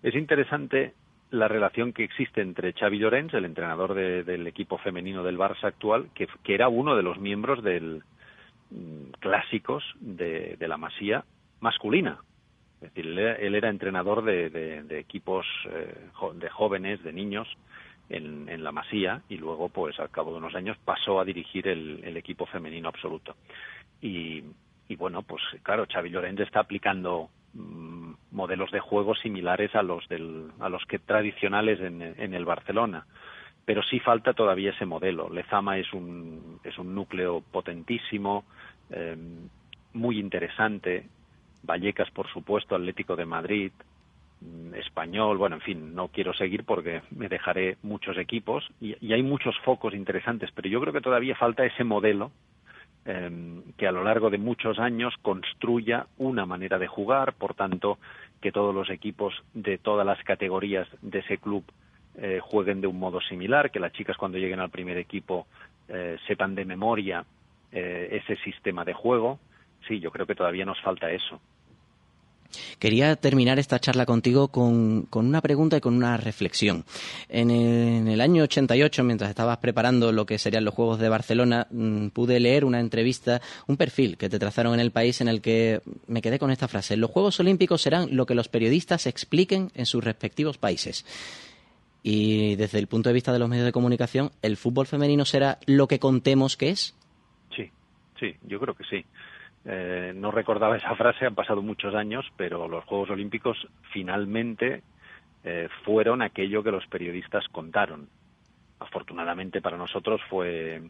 Es 0.04 0.14
interesante 0.16 0.94
la 1.32 1.48
relación 1.48 1.94
que 1.94 2.04
existe 2.04 2.42
entre 2.42 2.74
Xavi 2.74 3.00
Llorens, 3.00 3.34
el 3.34 3.46
entrenador 3.46 3.94
de- 3.96 4.24
del 4.24 4.48
equipo 4.48 4.78
femenino 4.78 5.24
del 5.24 5.38
Barça 5.38 5.66
actual, 5.66 6.10
que, 6.14 6.28
era 6.54 6.70
uno 6.70 6.96
de 6.96 7.04
los 7.04 7.20
miembros 7.20 7.64
del 7.64 8.04
clásicos 9.20 9.84
de, 10.00 10.58
la 10.68 10.78
Masía 10.78 11.24
masculina. 11.60 12.20
Es 12.82 12.94
decir, 12.94 13.08
él 13.20 13.56
era, 13.56 13.70
entrenador 13.70 14.24
de, 14.24 14.50
de- 14.50 15.00
equipos 15.00 15.46
eh, 15.72 15.96
de 16.36 16.50
jóvenes, 16.50 17.02
de 17.04 17.12
niños, 17.14 17.48
en, 18.10 18.48
en 18.50 18.64
la 18.64 18.72
Masía 18.72 19.22
y 19.30 19.38
luego, 19.38 19.70
pues 19.70 20.00
al 20.00 20.10
cabo 20.10 20.32
de 20.32 20.38
unos 20.38 20.56
años, 20.56 20.78
pasó 20.86 21.20
a 21.20 21.26
dirigir 21.26 21.68
el, 21.68 22.02
el 22.04 22.18
equipo 22.18 22.46
femenino 22.46 22.88
absoluto. 22.90 23.36
Y, 24.02 24.44
y 24.88 24.96
bueno, 24.96 25.24
pues 25.24 25.42
claro, 25.64 25.86
Xavi 25.92 26.10
Llorens 26.10 26.40
está 26.40 26.62
aplicando 26.62 27.30
mm, 27.54 28.12
modelos 28.32 28.72
de 28.72 28.80
juego 28.80 29.16
similares 29.16 29.76
a 29.76 29.82
los 29.82 30.08
del, 30.08 30.52
a 30.60 30.70
los 30.70 30.86
que 30.86 31.00
tradicionales 31.00 31.80
en, 31.82 32.02
en 32.02 32.34
el 32.34 32.46
Barcelona. 32.46 33.06
Pero 33.68 33.84
sí 33.84 34.00
falta 34.00 34.32
todavía 34.32 34.72
ese 34.72 34.86
modelo. 34.86 35.30
Lezama 35.30 35.78
es 35.78 35.92
un, 35.92 36.62
es 36.64 36.78
un 36.78 36.96
núcleo 36.96 37.44
potentísimo, 37.52 38.46
eh, 38.90 39.18
muy 39.92 40.20
interesante. 40.20 41.06
Vallecas, 41.64 42.10
por 42.12 42.30
supuesto, 42.30 42.76
Atlético 42.76 43.18
de 43.18 43.26
Madrid, 43.26 43.74
mm, 44.40 44.74
español, 44.76 45.38
bueno, 45.38 45.58
en 45.58 45.62
fin, 45.62 45.94
no 45.94 46.08
quiero 46.08 46.34
seguir 46.34 46.64
porque 46.64 47.02
me 47.12 47.28
dejaré 47.28 47.76
muchos 47.84 48.18
equipos 48.18 48.66
y, 48.80 49.12
hay 49.12 49.22
muchos 49.22 49.58
focos 49.66 49.94
interesantes, 49.94 50.50
pero 50.56 50.70
yo 50.70 50.80
creo 50.80 50.94
que 50.94 51.02
todavía 51.02 51.36
falta 51.36 51.66
ese 51.66 51.84
modelo 51.84 52.32
eh, 53.04 53.62
que 53.76 53.86
a 53.86 53.92
lo 53.92 54.06
largo 54.06 54.30
de 54.30 54.38
muchos 54.38 54.80
años 54.80 55.14
construya 55.22 56.08
una 56.18 56.46
manera 56.46 56.80
de 56.80 56.88
jugar, 56.88 57.34
por 57.34 57.54
tanto, 57.54 57.98
que 58.40 58.54
todos 58.54 58.74
los 58.74 58.90
equipos 58.90 59.34
de 59.54 59.78
todas 59.78 60.06
las 60.06 60.24
categorías 60.24 60.88
de 61.02 61.20
ese 61.20 61.38
club 61.38 61.66
eh, 62.20 62.40
jueguen 62.42 62.82
de 62.82 62.88
un 62.88 62.98
modo 62.98 63.22
similar, 63.22 63.70
que 63.70 63.80
las 63.80 63.94
chicas 63.94 64.18
cuando 64.18 64.38
lleguen 64.38 64.60
al 64.60 64.72
primer 64.72 64.98
equipo 64.98 65.46
eh, 65.88 66.18
sepan 66.28 66.56
de 66.56 66.66
memoria 66.66 67.24
eh, 67.72 68.22
ese 68.24 68.36
sistema 68.44 68.84
de 68.84 68.94
juego. 68.94 69.40
Sí, 69.88 70.00
yo 70.00 70.10
creo 70.10 70.26
que 70.26 70.36
todavía 70.36 70.66
nos 70.66 70.82
falta 70.82 71.12
eso. 71.12 71.40
Quería 72.80 73.16
terminar 73.18 73.60
esta 73.60 73.80
charla 73.80 74.06
contigo 74.06 74.48
con, 74.48 75.04
con 75.04 75.28
una 75.28 75.42
pregunta 75.42 75.78
y 75.78 75.82
con 75.82 75.96
una 75.96 76.18
reflexión. 76.18 76.86
En 77.30 77.52
el, 77.52 77.88
en 77.88 78.08
el 78.08 78.22
año 78.22 78.44
88, 78.44 79.04
mientras 79.04 79.30
estabas 79.30 79.58
preparando 79.58 80.12
lo 80.12 80.26
que 80.26 80.38
serían 80.38 80.66
los 80.66 80.74
Juegos 80.74 81.00
de 81.00 81.10
Barcelona, 81.10 81.68
mm, 81.70 82.08
pude 82.08 82.40
leer 82.40 82.66
una 82.66 82.80
entrevista, 82.80 83.42
un 83.68 83.78
perfil 83.78 84.18
que 84.18 84.30
te 84.30 84.40
trazaron 84.40 84.74
en 84.74 84.80
el 84.80 84.92
país 84.92 85.22
en 85.22 85.28
el 85.28 85.42
que 85.42 85.82
me 86.08 86.22
quedé 86.22 86.40
con 86.40 86.52
esta 86.52 86.68
frase. 86.68 86.98
Los 86.98 87.12
Juegos 87.12 87.40
Olímpicos 87.40 87.82
serán 87.82 88.16
lo 88.16 88.26
que 88.26 88.36
los 88.36 88.48
periodistas 88.48 89.08
expliquen 89.08 89.72
en 89.76 89.86
sus 89.86 90.04
respectivos 90.04 90.58
países. 90.58 91.06
Y 92.10 92.56
desde 92.56 92.80
el 92.80 92.88
punto 92.88 93.10
de 93.10 93.14
vista 93.14 93.34
de 93.34 93.40
los 93.40 93.50
medios 93.50 93.66
de 93.66 93.74
comunicación, 93.74 94.32
¿el 94.42 94.56
fútbol 94.56 94.88
femenino 94.88 95.26
será 95.26 95.58
lo 95.66 95.90
que 95.90 96.00
contemos 96.00 96.56
que 96.56 96.70
es? 96.70 96.98
Sí, 97.54 97.70
sí, 98.18 98.34
yo 98.44 98.62
creo 98.62 98.76
que 98.76 98.86
sí. 98.86 99.06
Eh, 99.66 100.14
no 100.16 100.32
recordaba 100.32 100.78
esa 100.78 100.96
frase, 100.96 101.26
han 101.26 101.36
pasado 101.36 101.62
muchos 101.62 101.94
años, 101.96 102.26
pero 102.38 102.70
los 102.70 102.86
Juegos 102.86 103.10
Olímpicos 103.10 103.58
finalmente 103.92 104.84
eh, 105.44 105.68
fueron 105.84 106.22
aquello 106.22 106.64
que 106.64 106.72
los 106.72 106.88
periodistas 106.88 107.46
contaron. 107.50 108.08
Afortunadamente 108.80 109.60
para 109.62 109.76
nosotros 109.76 110.22
fue, 110.30 110.82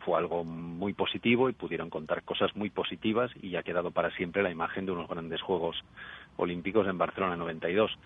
fue 0.00 0.18
algo 0.18 0.42
muy 0.42 0.92
positivo 0.92 1.48
y 1.48 1.52
pudieron 1.52 1.88
contar 1.88 2.24
cosas 2.24 2.56
muy 2.56 2.70
positivas 2.70 3.30
y 3.40 3.54
ha 3.54 3.62
quedado 3.62 3.92
para 3.92 4.10
siempre 4.16 4.42
la 4.42 4.50
imagen 4.50 4.86
de 4.86 4.90
unos 4.90 5.08
grandes 5.08 5.40
Juegos 5.40 5.76
Olímpicos 6.36 6.88
en 6.88 6.98
Barcelona 6.98 7.36
92 7.36 7.96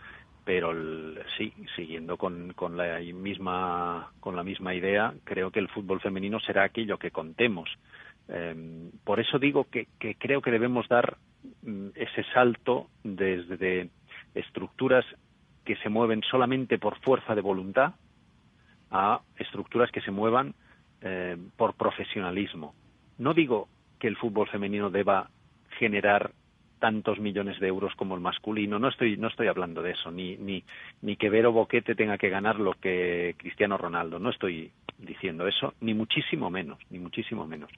pero 0.48 0.72
sí, 1.36 1.52
siguiendo 1.76 2.16
con, 2.16 2.54
la 2.74 3.00
misma 3.00 4.10
con 4.18 4.34
la 4.34 4.42
misma 4.42 4.74
idea, 4.74 5.12
creo 5.24 5.50
que 5.50 5.58
el 5.58 5.68
fútbol 5.68 6.00
femenino 6.00 6.40
será 6.40 6.62
aquello 6.62 6.96
que 6.96 7.10
contemos. 7.10 7.68
Eh, 8.28 8.90
por 9.04 9.20
eso 9.20 9.38
digo 9.38 9.66
que, 9.70 9.88
creo 10.16 10.40
que 10.40 10.50
debemos 10.50 10.88
dar 10.88 11.18
mm, 11.60 11.88
ese 11.94 12.24
salto 12.32 12.88
desde 13.04 13.90
estructuras 14.34 15.04
que 15.66 15.76
se 15.76 15.90
mueven 15.90 16.22
solamente 16.22 16.78
por 16.78 16.98
fuerza 17.00 17.34
de 17.34 17.42
voluntad 17.42 17.92
a 18.90 19.20
estructuras 19.36 19.90
que 19.90 20.00
se 20.00 20.10
muevan 20.10 20.54
eh, 21.02 21.36
por 21.58 21.74
profesionalismo. 21.74 22.74
No 23.18 23.34
digo 23.34 23.68
que 23.98 24.08
el 24.08 24.16
fútbol 24.16 24.48
femenino 24.48 24.88
deba 24.88 25.28
generar 25.78 26.30
tantos 26.78 27.18
millones 27.18 27.60
de 27.60 27.68
euros 27.68 27.94
como 27.94 28.14
el 28.14 28.20
masculino. 28.20 28.78
No 28.78 28.88
estoy, 28.88 29.16
no 29.16 29.28
estoy 29.28 29.48
hablando 29.48 29.82
de 29.82 29.92
eso, 29.92 30.10
ni, 30.10 30.36
ni, 30.36 30.64
ni 31.02 31.16
que 31.16 31.30
Vero 31.30 31.52
Boquete 31.52 31.94
tenga 31.94 32.18
que 32.18 32.30
ganar 32.30 32.58
lo 32.58 32.74
que 32.74 33.34
Cristiano 33.38 33.76
Ronaldo. 33.76 34.18
No 34.18 34.30
estoy 34.30 34.70
diciendo 34.98 35.46
eso, 35.46 35.74
ni 35.80 35.94
muchísimo 35.94 36.50
menos, 36.50 36.78
ni 36.90 36.98
muchísimo 36.98 37.46
menos. 37.46 37.70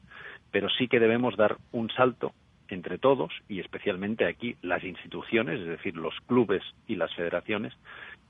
Pero 0.50 0.68
sí 0.70 0.88
que 0.88 1.00
debemos 1.00 1.36
dar 1.36 1.56
un 1.72 1.90
salto 1.90 2.32
entre 2.68 2.98
todos 2.98 3.32
y 3.48 3.60
especialmente 3.60 4.26
aquí 4.26 4.56
las 4.62 4.84
instituciones, 4.84 5.60
es 5.60 5.66
decir, 5.66 5.96
los 5.96 6.14
clubes 6.26 6.62
y 6.86 6.96
las 6.96 7.12
federaciones, 7.14 7.74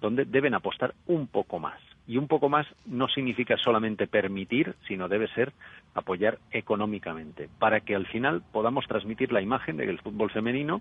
donde 0.01 0.25
deben 0.25 0.55
apostar 0.55 0.95
un 1.07 1.27
poco 1.27 1.59
más. 1.59 1.81
Y 2.07 2.17
un 2.17 2.27
poco 2.27 2.49
más 2.49 2.67
no 2.87 3.09
significa 3.09 3.57
solamente 3.57 4.07
permitir, 4.07 4.75
sino 4.89 5.09
debe 5.09 5.29
ser 5.29 5.53
apoyar 5.95 6.39
económicamente, 6.51 7.49
para 7.59 7.81
que 7.81 7.95
al 7.95 8.07
final 8.07 8.43
podamos 8.53 8.87
transmitir 8.87 9.33
la 9.33 9.43
imagen 9.43 9.77
de 9.77 9.85
que 9.85 9.91
el 9.91 10.01
fútbol 10.01 10.31
femenino 10.31 10.81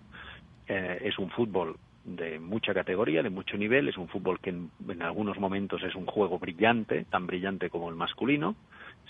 eh, 0.67 0.99
es 1.03 1.19
un 1.19 1.29
fútbol 1.29 1.75
de 2.03 2.39
mucha 2.39 2.73
categoría, 2.73 3.21
de 3.21 3.29
mucho 3.29 3.57
nivel, 3.57 3.89
es 3.89 3.97
un 3.97 4.07
fútbol 4.07 4.39
que 4.39 4.49
en, 4.51 4.71
en 4.87 5.01
algunos 5.01 5.37
momentos 5.37 5.83
es 5.83 5.93
un 5.95 6.05
juego 6.05 6.39
brillante, 6.39 7.05
tan 7.05 7.27
brillante 7.27 7.69
como 7.69 7.89
el 7.89 7.95
masculino, 7.95 8.55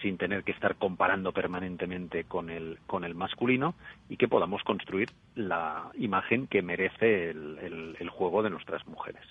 sin 0.01 0.18
tener 0.18 0.43
que 0.43 0.51
estar 0.51 0.76
comparando 0.76 1.32
permanentemente 1.32 2.24
con 2.26 2.49
el, 2.49 2.80
con 2.88 3.03
el 3.03 3.16
masculino 3.16 3.76
y 4.10 4.18
que 4.18 4.28
podamos 4.28 4.64
construir 4.64 5.10
la 5.36 5.89
imagen 5.97 6.47
que 6.47 6.62
merece 6.62 7.30
el, 7.30 7.57
el- 7.62 7.97
el 7.99 8.10
juego 8.10 8.41
de 8.43 8.49
nuestras 8.49 8.86
mujeres. 8.88 9.22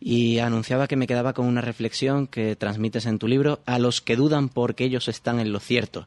Y 0.00 0.38
anunciaba 0.38 0.86
que 0.86 0.96
me 0.96 1.06
quedaba 1.06 1.32
con 1.32 1.46
una 1.46 1.60
reflexión 1.60 2.26
que 2.26 2.56
transmites 2.56 3.06
en 3.06 3.18
tu 3.18 3.26
libro, 3.28 3.60
a 3.66 3.78
los 3.78 4.00
que 4.00 4.16
dudan 4.16 4.48
porque 4.48 4.84
ellos 4.84 5.08
están 5.08 5.40
en 5.40 5.52
lo 5.52 5.60
cierto. 5.60 6.06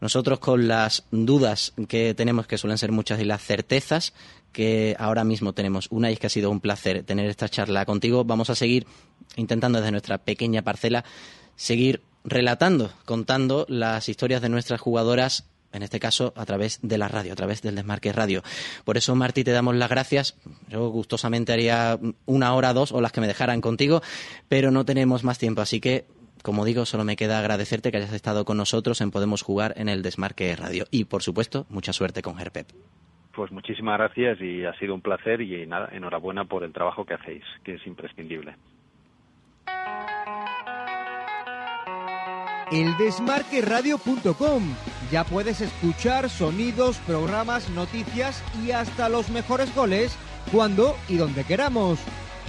Nosotros 0.00 0.40
con 0.40 0.66
las 0.66 1.04
dudas 1.12 1.74
que 1.88 2.14
tenemos, 2.14 2.48
que 2.48 2.58
suelen 2.58 2.78
ser 2.78 2.90
muchas, 2.90 3.20
y 3.20 3.24
las 3.24 3.40
certezas 3.40 4.12
que 4.52 4.96
ahora 4.98 5.22
mismo 5.22 5.52
tenemos, 5.52 5.86
una 5.90 6.10
y 6.10 6.14
es 6.14 6.18
que 6.18 6.26
ha 6.26 6.30
sido 6.30 6.50
un 6.50 6.60
placer 6.60 7.04
tener 7.04 7.26
esta 7.26 7.48
charla 7.48 7.86
contigo, 7.86 8.24
vamos 8.24 8.50
a 8.50 8.54
seguir 8.54 8.86
intentando 9.36 9.78
desde 9.78 9.92
nuestra 9.92 10.18
pequeña 10.18 10.62
parcela 10.62 11.04
seguir 11.56 12.02
relatando, 12.24 12.92
contando 13.04 13.66
las 13.68 14.08
historias 14.08 14.42
de 14.42 14.48
nuestras 14.48 14.80
jugadoras 14.80 15.46
en 15.72 15.82
este 15.82 16.00
caso 16.00 16.32
a 16.36 16.44
través 16.44 16.80
de 16.82 16.98
la 16.98 17.08
radio, 17.08 17.32
a 17.32 17.36
través 17.36 17.62
del 17.62 17.74
Desmarque 17.74 18.12
Radio. 18.12 18.42
Por 18.84 18.96
eso, 18.96 19.14
Martí, 19.14 19.44
te 19.44 19.52
damos 19.52 19.74
las 19.76 19.90
gracias. 19.90 20.38
Yo 20.68 20.88
gustosamente 20.88 21.52
haría 21.52 21.98
una 22.26 22.54
hora, 22.54 22.72
dos, 22.72 22.92
o 22.92 23.00
las 23.00 23.12
que 23.12 23.20
me 23.20 23.26
dejaran 23.26 23.60
contigo, 23.60 24.02
pero 24.48 24.70
no 24.70 24.84
tenemos 24.84 25.24
más 25.24 25.38
tiempo, 25.38 25.60
así 25.60 25.80
que, 25.80 26.04
como 26.42 26.64
digo, 26.64 26.84
solo 26.86 27.04
me 27.04 27.16
queda 27.16 27.38
agradecerte 27.38 27.90
que 27.90 27.98
hayas 27.98 28.12
estado 28.12 28.44
con 28.44 28.56
nosotros 28.56 29.00
en 29.00 29.10
Podemos 29.10 29.42
Jugar 29.42 29.74
en 29.76 29.88
el 29.88 30.02
Desmarque 30.02 30.54
Radio. 30.56 30.86
Y, 30.90 31.04
por 31.04 31.22
supuesto, 31.22 31.66
mucha 31.68 31.92
suerte 31.92 32.22
con 32.22 32.38
Herpep. 32.38 32.68
Pues 33.34 33.50
muchísimas 33.50 33.96
gracias 33.98 34.40
y 34.40 34.64
ha 34.64 34.74
sido 34.74 34.94
un 34.94 35.00
placer 35.00 35.40
y 35.40 35.66
nada, 35.66 35.88
enhorabuena 35.92 36.44
por 36.44 36.64
el 36.64 36.72
trabajo 36.72 37.06
que 37.06 37.14
hacéis, 37.14 37.44
que 37.64 37.74
es 37.74 37.86
imprescindible. 37.86 38.56
eldesmarqueradio.com. 42.72 44.62
Ya 45.10 45.24
puedes 45.24 45.60
escuchar 45.60 46.30
sonidos, 46.30 46.96
programas, 47.06 47.68
noticias 47.70 48.42
y 48.64 48.72
hasta 48.72 49.08
los 49.08 49.28
mejores 49.28 49.74
goles 49.74 50.12
cuando 50.50 50.96
y 51.08 51.16
donde 51.16 51.44
queramos. 51.44 51.98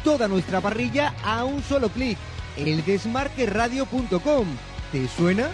Toda 0.04 0.28
nuestra 0.28 0.62
parrilla 0.62 1.14
a 1.24 1.44
un 1.44 1.62
solo 1.64 1.90
clic. 1.90 2.18
eldesmarqueradio.com. 2.58 4.48
¿Te 4.92 5.08
suena? 5.08 5.50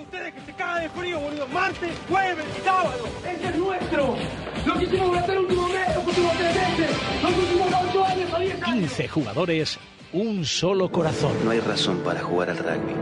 ustedes 0.00 0.32
que 0.32 0.40
se 0.40 0.52
caga 0.52 0.80
de 0.80 0.88
frío, 0.90 1.18
boludo. 1.20 1.46
Martes, 1.48 1.90
jueves, 2.08 2.44
sábado. 2.64 3.04
Ese 3.28 3.48
es 3.48 3.56
nuestro. 3.56 4.16
Lo 4.64 4.74
que 4.78 4.84
hicimos 4.84 5.08
durante 5.08 5.32
el 5.32 5.38
último 5.38 5.68
mes, 5.68 5.96
los 5.96 6.06
últimos 6.06 6.32
tres 6.36 6.54
meses, 6.54 6.96
los 7.22 7.36
últimos 7.36 7.68
ocho 7.88 8.04
años 8.04 8.32
o 8.32 8.38
diez 8.38 8.54
años. 8.62 8.74
15 8.74 9.08
jugadores, 9.08 9.78
un 10.12 10.44
solo 10.44 10.90
corazón. 10.90 11.32
No 11.44 11.50
hay 11.50 11.60
razón 11.60 11.98
para 11.98 12.20
jugar 12.20 12.50
al 12.50 12.58
rugby, 12.58 12.94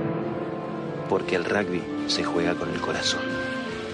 porque 1.09 1.37
el 1.37 1.45
rugby 1.45 1.83
se 2.07 2.25
juega 2.25 2.55
con 2.55 2.71
el 2.71 2.81
corazón. 2.81 3.21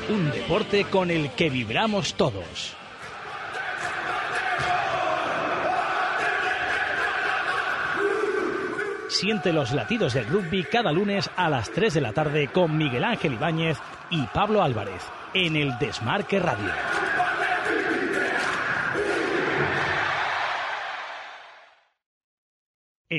Un 0.08 0.30
deporte 0.30 0.84
con 0.84 1.10
el 1.10 1.30
que 1.30 1.50
vibramos 1.50 2.14
todos. 2.14 2.74
Siente 9.08 9.52
los 9.52 9.72
latidos 9.72 10.14
del 10.14 10.26
rugby 10.26 10.64
cada 10.64 10.90
lunes 10.90 11.30
a 11.36 11.50
las 11.50 11.70
3 11.70 11.94
de 11.94 12.00
la 12.00 12.12
tarde 12.12 12.48
con 12.48 12.76
Miguel 12.76 13.04
Ángel 13.04 13.34
Ibáñez 13.34 13.76
y 14.10 14.22
Pablo 14.26 14.62
Álvarez 14.62 15.02
en 15.34 15.56
el 15.56 15.78
Desmarque 15.78 16.40
Radio. 16.40 16.72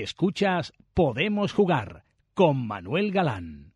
Escuchas 0.01 0.73
Podemos 0.95 1.53
Jugar 1.53 2.03
con 2.33 2.65
Manuel 2.65 3.11
Galán. 3.11 3.72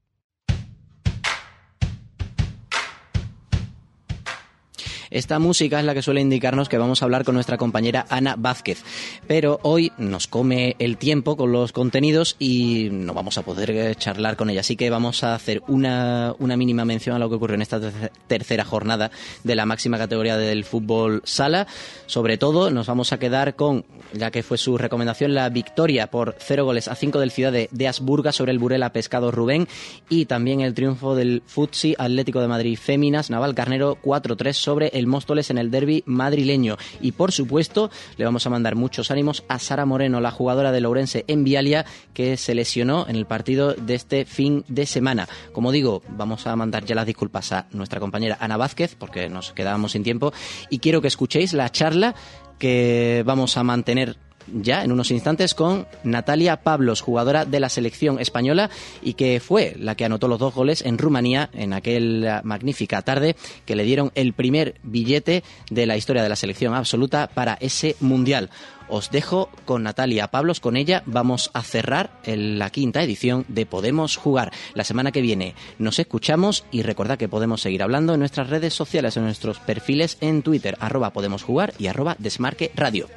Esta 5.09 5.39
música 5.39 5.79
es 5.79 5.85
la 5.85 5.93
que 5.93 6.01
suele 6.01 6.21
indicarnos 6.21 6.69
que 6.69 6.77
vamos 6.77 7.01
a 7.01 7.05
hablar 7.05 7.23
con 7.23 7.35
nuestra 7.35 7.57
compañera 7.57 8.05
Ana 8.09 8.35
Vázquez. 8.37 8.83
Pero 9.27 9.59
hoy 9.63 9.91
nos 9.97 10.27
come 10.27 10.75
el 10.79 10.97
tiempo 10.97 11.37
con 11.37 11.51
los 11.51 11.71
contenidos 11.71 12.35
y 12.39 12.89
no 12.91 13.13
vamos 13.13 13.37
a 13.37 13.43
poder 13.43 13.71
eh, 13.71 13.95
charlar 13.95 14.35
con 14.35 14.49
ella. 14.49 14.61
Así 14.61 14.75
que 14.75 14.89
vamos 14.89 15.23
a 15.23 15.35
hacer 15.35 15.61
una, 15.67 16.33
una 16.39 16.57
mínima 16.57 16.85
mención 16.85 17.15
a 17.15 17.19
lo 17.19 17.29
que 17.29 17.35
ocurrió 17.35 17.55
en 17.55 17.61
esta 17.61 17.79
terce- 17.79 18.11
tercera 18.27 18.65
jornada 18.65 19.11
de 19.43 19.55
la 19.55 19.65
máxima 19.65 19.97
categoría 19.97 20.37
del 20.37 20.63
fútbol 20.65 21.21
sala. 21.25 21.67
Sobre 22.05 22.37
todo 22.37 22.69
nos 22.69 22.87
vamos 22.87 23.13
a 23.13 23.19
quedar 23.19 23.55
con, 23.55 23.85
ya 24.13 24.31
que 24.31 24.43
fue 24.43 24.57
su 24.57 24.77
recomendación, 24.77 25.33
la 25.33 25.49
victoria 25.49 26.07
por 26.07 26.35
cero 26.39 26.65
goles 26.65 26.87
a 26.87 26.95
cinco 26.95 27.19
del 27.19 27.31
Ciudad 27.31 27.51
de, 27.51 27.69
de 27.71 27.87
Asburga 27.87 28.31
sobre 28.31 28.51
el 28.51 28.59
Burela 28.59 28.91
Pescado 28.93 29.31
Rubén 29.31 29.67
y 30.09 30.25
también 30.25 30.61
el 30.61 30.73
triunfo 30.73 31.15
del 31.15 31.43
Futsi 31.45 31.95
Atlético 31.97 32.41
de 32.41 32.47
Madrid 32.47 32.77
Féminas 32.77 33.29
Naval 33.29 33.55
Carnero 33.55 33.97
4-3 34.03 34.53
sobre 34.53 34.87
el 34.97 35.07
Móstoles 35.07 35.49
en 35.49 35.57
el 35.57 35.71
derby 35.71 36.03
madrileño. 36.05 36.77
Y 37.01 37.13
por 37.13 37.31
supuesto, 37.31 37.89
le 38.17 38.25
vamos 38.25 38.45
a 38.45 38.49
mandar 38.49 38.75
muchos 38.75 39.11
ánimos 39.11 39.43
a 39.47 39.59
Sara 39.59 39.85
Moreno, 39.85 40.19
la 40.19 40.31
jugadora 40.31 40.71
de 40.71 40.81
Lourense 40.81 41.23
en 41.27 41.43
Vialia, 41.43 41.85
que 42.13 42.37
se 42.37 42.55
lesionó 42.55 43.07
en 43.07 43.15
el 43.15 43.25
partido 43.25 43.73
de 43.73 43.95
este 43.95 44.25
fin 44.25 44.63
de 44.67 44.85
semana. 44.85 45.27
Como 45.53 45.71
digo, 45.71 46.01
vamos 46.09 46.47
a 46.47 46.55
mandar 46.55 46.85
ya 46.85 46.95
las 46.95 47.05
disculpas 47.05 47.51
a 47.51 47.67
nuestra 47.71 47.99
compañera 47.99 48.37
Ana 48.39 48.57
Vázquez, 48.57 48.95
porque 48.95 49.29
nos 49.29 49.53
quedábamos 49.53 49.93
sin 49.93 50.03
tiempo, 50.03 50.33
y 50.69 50.79
quiero 50.79 51.01
que 51.01 51.07
escuchéis 51.07 51.53
la 51.53 51.71
charla 51.71 52.15
que 52.57 53.23
vamos 53.25 53.57
a 53.57 53.63
mantener 53.63 54.17
ya 54.53 54.83
en 54.83 54.91
unos 54.91 55.11
instantes 55.11 55.53
con 55.53 55.87
Natalia 56.03 56.57
Pablos, 56.57 57.01
jugadora 57.01 57.45
de 57.45 57.59
la 57.59 57.69
selección 57.69 58.19
española 58.19 58.69
y 59.01 59.13
que 59.13 59.39
fue 59.39 59.75
la 59.79 59.95
que 59.95 60.05
anotó 60.05 60.27
los 60.27 60.39
dos 60.39 60.53
goles 60.53 60.81
en 60.83 60.97
Rumanía 60.97 61.49
en 61.53 61.73
aquella 61.73 62.41
magnífica 62.43 63.01
tarde 63.01 63.35
que 63.65 63.75
le 63.75 63.83
dieron 63.83 64.11
el 64.15 64.33
primer 64.33 64.75
billete 64.83 65.43
de 65.69 65.85
la 65.85 65.97
historia 65.97 66.23
de 66.23 66.29
la 66.29 66.35
selección 66.35 66.73
absoluta 66.73 67.27
para 67.27 67.57
ese 67.59 67.95
mundial. 67.99 68.49
Os 68.89 69.11
dejo 69.11 69.49
con 69.65 69.83
Natalia 69.83 70.29
Pablos, 70.29 70.59
con 70.59 70.77
ella 70.77 71.03
vamos 71.05 71.51
a 71.53 71.61
cerrar 71.61 72.11
la 72.25 72.69
quinta 72.69 73.03
edición 73.03 73.45
de 73.49 73.65
Podemos 73.65 74.15
Jugar. 74.15 74.53
La 74.75 74.85
semana 74.85 75.11
que 75.11 75.21
viene 75.21 75.55
nos 75.77 75.99
escuchamos 75.99 76.63
y 76.71 76.83
recordad 76.83 77.17
que 77.17 77.27
podemos 77.27 77.61
seguir 77.61 77.83
hablando 77.83 78.13
en 78.13 78.21
nuestras 78.21 78.49
redes 78.49 78.73
sociales, 78.73 79.17
en 79.17 79.23
nuestros 79.23 79.59
perfiles 79.59 80.17
en 80.21 80.41
Twitter, 80.41 80.77
arroba 80.79 81.11
Podemos 81.11 81.43
Jugar 81.43 81.73
y 81.77 81.87
arroba 81.87 82.15
Desmarque 82.19 82.71
Radio. 82.75 83.07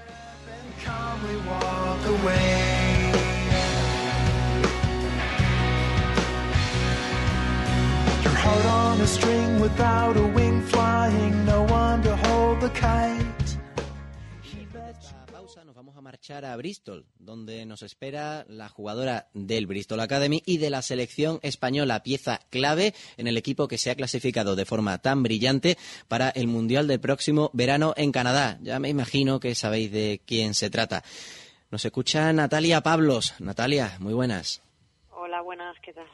Calmly 0.91 1.37
walk 1.49 2.03
away. 2.07 3.13
Your 8.25 8.37
heart 8.43 8.67
on 8.67 9.01
a 9.01 9.07
string 9.07 9.61
without 9.61 10.17
a 10.17 10.27
wing 10.37 10.63
flying, 10.63 11.45
no 11.45 11.63
one 11.63 12.03
to 12.03 12.17
hold 12.17 12.61
the 12.61 12.71
kite. 12.71 13.40
Marchar 16.31 16.45
a 16.45 16.57
Bristol, 16.57 17.07
donde 17.19 17.67
nos 17.67 17.83
espera 17.83 18.45
la 18.49 18.69
jugadora 18.69 19.27
del 19.35 19.67
Bristol 19.67 19.99
Academy 19.99 20.41
y 20.47 20.59
de 20.59 20.71
la 20.71 20.81
selección 20.81 21.41
española, 21.43 22.05
pieza 22.05 22.39
clave 22.51 22.95
en 23.17 23.27
el 23.27 23.37
equipo 23.37 23.67
que 23.67 23.79
se 23.79 23.91
ha 23.91 23.97
clasificado 23.97 24.55
de 24.55 24.65
forma 24.65 24.99
tan 24.99 25.25
brillante 25.25 25.77
para 26.07 26.31
el 26.31 26.47
Mundial 26.47 26.87
del 26.87 27.01
próximo 27.01 27.51
verano 27.53 27.95
en 27.97 28.13
Canadá. 28.13 28.61
Ya 28.63 28.79
me 28.79 28.89
imagino 28.89 29.41
que 29.41 29.57
sabéis 29.57 29.91
de 29.91 30.21
quién 30.25 30.55
se 30.55 30.71
trata. 30.71 31.03
Nos 31.73 31.85
escucha 31.85 32.33
Natalia 32.33 32.81
Pablos. 32.81 33.35
Natalia, 33.41 33.97
muy 33.99 34.15
buenas. 34.15 34.63
Hola, 35.11 35.41
buenas, 35.43 35.77
¿qué 35.83 35.93
tal? 35.93 36.07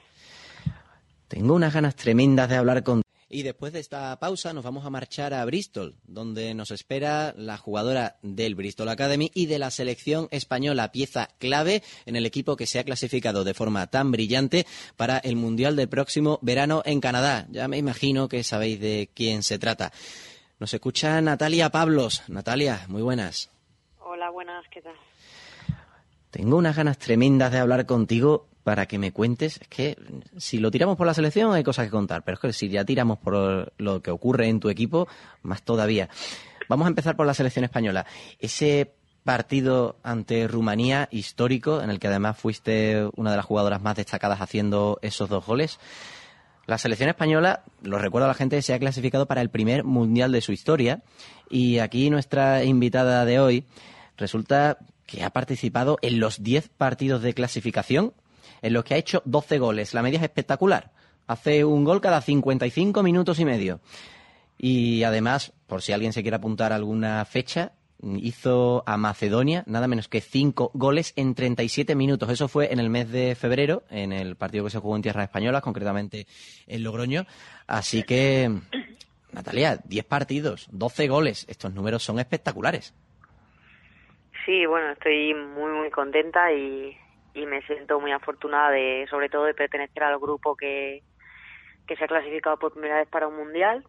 Tengo 1.28 1.54
unas 1.54 1.74
ganas 1.74 1.94
tremendas 1.94 2.48
de 2.48 2.56
hablar 2.56 2.82
con... 2.82 3.02
Y 3.36 3.42
después 3.42 3.74
de 3.74 3.80
esta 3.80 4.18
pausa 4.18 4.54
nos 4.54 4.64
vamos 4.64 4.86
a 4.86 4.88
marchar 4.88 5.34
a 5.34 5.44
Bristol, 5.44 5.94
donde 6.04 6.54
nos 6.54 6.70
espera 6.70 7.34
la 7.36 7.58
jugadora 7.58 8.16
del 8.22 8.54
Bristol 8.54 8.88
Academy 8.88 9.30
y 9.34 9.44
de 9.44 9.58
la 9.58 9.70
selección 9.70 10.26
española, 10.30 10.90
pieza 10.90 11.28
clave 11.38 11.82
en 12.06 12.16
el 12.16 12.24
equipo 12.24 12.56
que 12.56 12.66
se 12.66 12.78
ha 12.78 12.84
clasificado 12.84 13.44
de 13.44 13.52
forma 13.52 13.88
tan 13.88 14.10
brillante 14.10 14.66
para 14.96 15.18
el 15.18 15.36
Mundial 15.36 15.76
del 15.76 15.90
próximo 15.90 16.38
verano 16.40 16.80
en 16.86 17.02
Canadá. 17.02 17.46
Ya 17.50 17.68
me 17.68 17.76
imagino 17.76 18.26
que 18.26 18.42
sabéis 18.42 18.80
de 18.80 19.10
quién 19.12 19.42
se 19.42 19.58
trata. 19.58 19.92
Nos 20.58 20.72
escucha 20.72 21.20
Natalia 21.20 21.68
Pablos. 21.68 22.22
Natalia, 22.28 22.86
muy 22.88 23.02
buenas. 23.02 23.50
Hola, 24.00 24.30
buenas, 24.30 24.64
¿qué 24.70 24.80
tal? 24.80 24.96
Tengo 26.30 26.56
unas 26.56 26.74
ganas 26.74 26.96
tremendas 26.96 27.52
de 27.52 27.58
hablar 27.58 27.84
contigo 27.84 28.48
para 28.66 28.86
que 28.86 28.98
me 28.98 29.12
cuentes. 29.12 29.60
Es 29.62 29.68
que 29.68 29.96
si 30.38 30.58
lo 30.58 30.72
tiramos 30.72 30.96
por 30.96 31.06
la 31.06 31.14
selección 31.14 31.54
hay 31.54 31.62
cosas 31.62 31.84
que 31.84 31.92
contar, 31.92 32.24
pero 32.24 32.34
es 32.34 32.40
que 32.40 32.52
si 32.52 32.68
ya 32.68 32.84
tiramos 32.84 33.16
por 33.16 33.72
lo 33.78 34.02
que 34.02 34.10
ocurre 34.10 34.48
en 34.48 34.58
tu 34.58 34.70
equipo, 34.70 35.06
más 35.42 35.62
todavía. 35.62 36.08
Vamos 36.68 36.86
a 36.86 36.88
empezar 36.88 37.14
por 37.14 37.28
la 37.28 37.34
selección 37.34 37.64
española. 37.64 38.06
Ese 38.40 38.92
partido 39.22 40.00
ante 40.02 40.48
Rumanía 40.48 41.06
histórico, 41.12 41.80
en 41.80 41.90
el 41.90 42.00
que 42.00 42.08
además 42.08 42.38
fuiste 42.38 43.08
una 43.14 43.30
de 43.30 43.36
las 43.36 43.46
jugadoras 43.46 43.80
más 43.82 43.94
destacadas 43.94 44.40
haciendo 44.40 44.98
esos 45.00 45.28
dos 45.28 45.46
goles. 45.46 45.78
La 46.66 46.78
selección 46.78 47.08
española, 47.08 47.62
lo 47.82 48.00
recuerdo 48.00 48.24
a 48.24 48.28
la 48.30 48.34
gente, 48.34 48.60
se 48.62 48.74
ha 48.74 48.80
clasificado 48.80 49.26
para 49.26 49.42
el 49.42 49.50
primer 49.50 49.84
mundial 49.84 50.32
de 50.32 50.40
su 50.40 50.50
historia. 50.50 51.04
Y 51.48 51.78
aquí 51.78 52.10
nuestra 52.10 52.64
invitada 52.64 53.24
de 53.24 53.38
hoy 53.38 53.64
resulta 54.16 54.78
que 55.06 55.22
ha 55.22 55.30
participado 55.30 55.98
en 56.02 56.18
los 56.18 56.42
10 56.42 56.68
partidos 56.70 57.22
de 57.22 57.32
clasificación, 57.32 58.12
en 58.62 58.72
los 58.72 58.84
que 58.84 58.94
ha 58.94 58.98
hecho 58.98 59.22
12 59.24 59.58
goles. 59.58 59.94
La 59.94 60.02
media 60.02 60.18
es 60.18 60.22
espectacular. 60.22 60.92
Hace 61.26 61.64
un 61.64 61.84
gol 61.84 62.00
cada 62.00 62.20
55 62.20 63.02
minutos 63.02 63.40
y 63.40 63.44
medio. 63.44 63.80
Y 64.58 65.02
además, 65.02 65.52
por 65.66 65.82
si 65.82 65.92
alguien 65.92 66.12
se 66.12 66.22
quiere 66.22 66.36
apuntar 66.36 66.72
alguna 66.72 67.24
fecha, 67.24 67.72
hizo 68.02 68.82
a 68.86 68.96
Macedonia 68.96 69.64
nada 69.66 69.88
menos 69.88 70.08
que 70.08 70.20
5 70.20 70.70
goles 70.74 71.12
en 71.16 71.34
37 71.34 71.94
minutos. 71.94 72.30
Eso 72.30 72.48
fue 72.48 72.72
en 72.72 72.78
el 72.78 72.90
mes 72.90 73.10
de 73.10 73.34
febrero, 73.34 73.82
en 73.90 74.12
el 74.12 74.36
partido 74.36 74.64
que 74.64 74.70
se 74.70 74.78
jugó 74.78 74.96
en 74.96 75.02
tierras 75.02 75.24
españolas, 75.24 75.62
concretamente 75.62 76.26
en 76.66 76.82
Logroño. 76.82 77.26
Así 77.66 78.02
que, 78.02 78.50
Natalia, 79.32 79.78
10 79.84 80.04
partidos, 80.04 80.68
12 80.70 81.08
goles. 81.08 81.46
Estos 81.48 81.74
números 81.74 82.02
son 82.02 82.18
espectaculares. 82.18 82.94
Sí, 84.44 84.64
bueno, 84.64 84.92
estoy 84.92 85.34
muy, 85.34 85.72
muy 85.72 85.90
contenta 85.90 86.52
y, 86.52 86.96
y 87.36 87.44
me 87.44 87.60
siento 87.62 88.00
muy 88.00 88.12
afortunada 88.12 88.70
de, 88.70 89.06
sobre 89.10 89.28
todo, 89.28 89.44
de 89.44 89.54
pertenecer 89.54 90.02
al 90.02 90.18
grupo 90.18 90.56
que, 90.56 91.02
que 91.86 91.96
se 91.96 92.04
ha 92.04 92.08
clasificado 92.08 92.58
por 92.58 92.72
primera 92.72 92.96
vez 92.96 93.08
para 93.08 93.28
un 93.28 93.36
mundial 93.36 93.84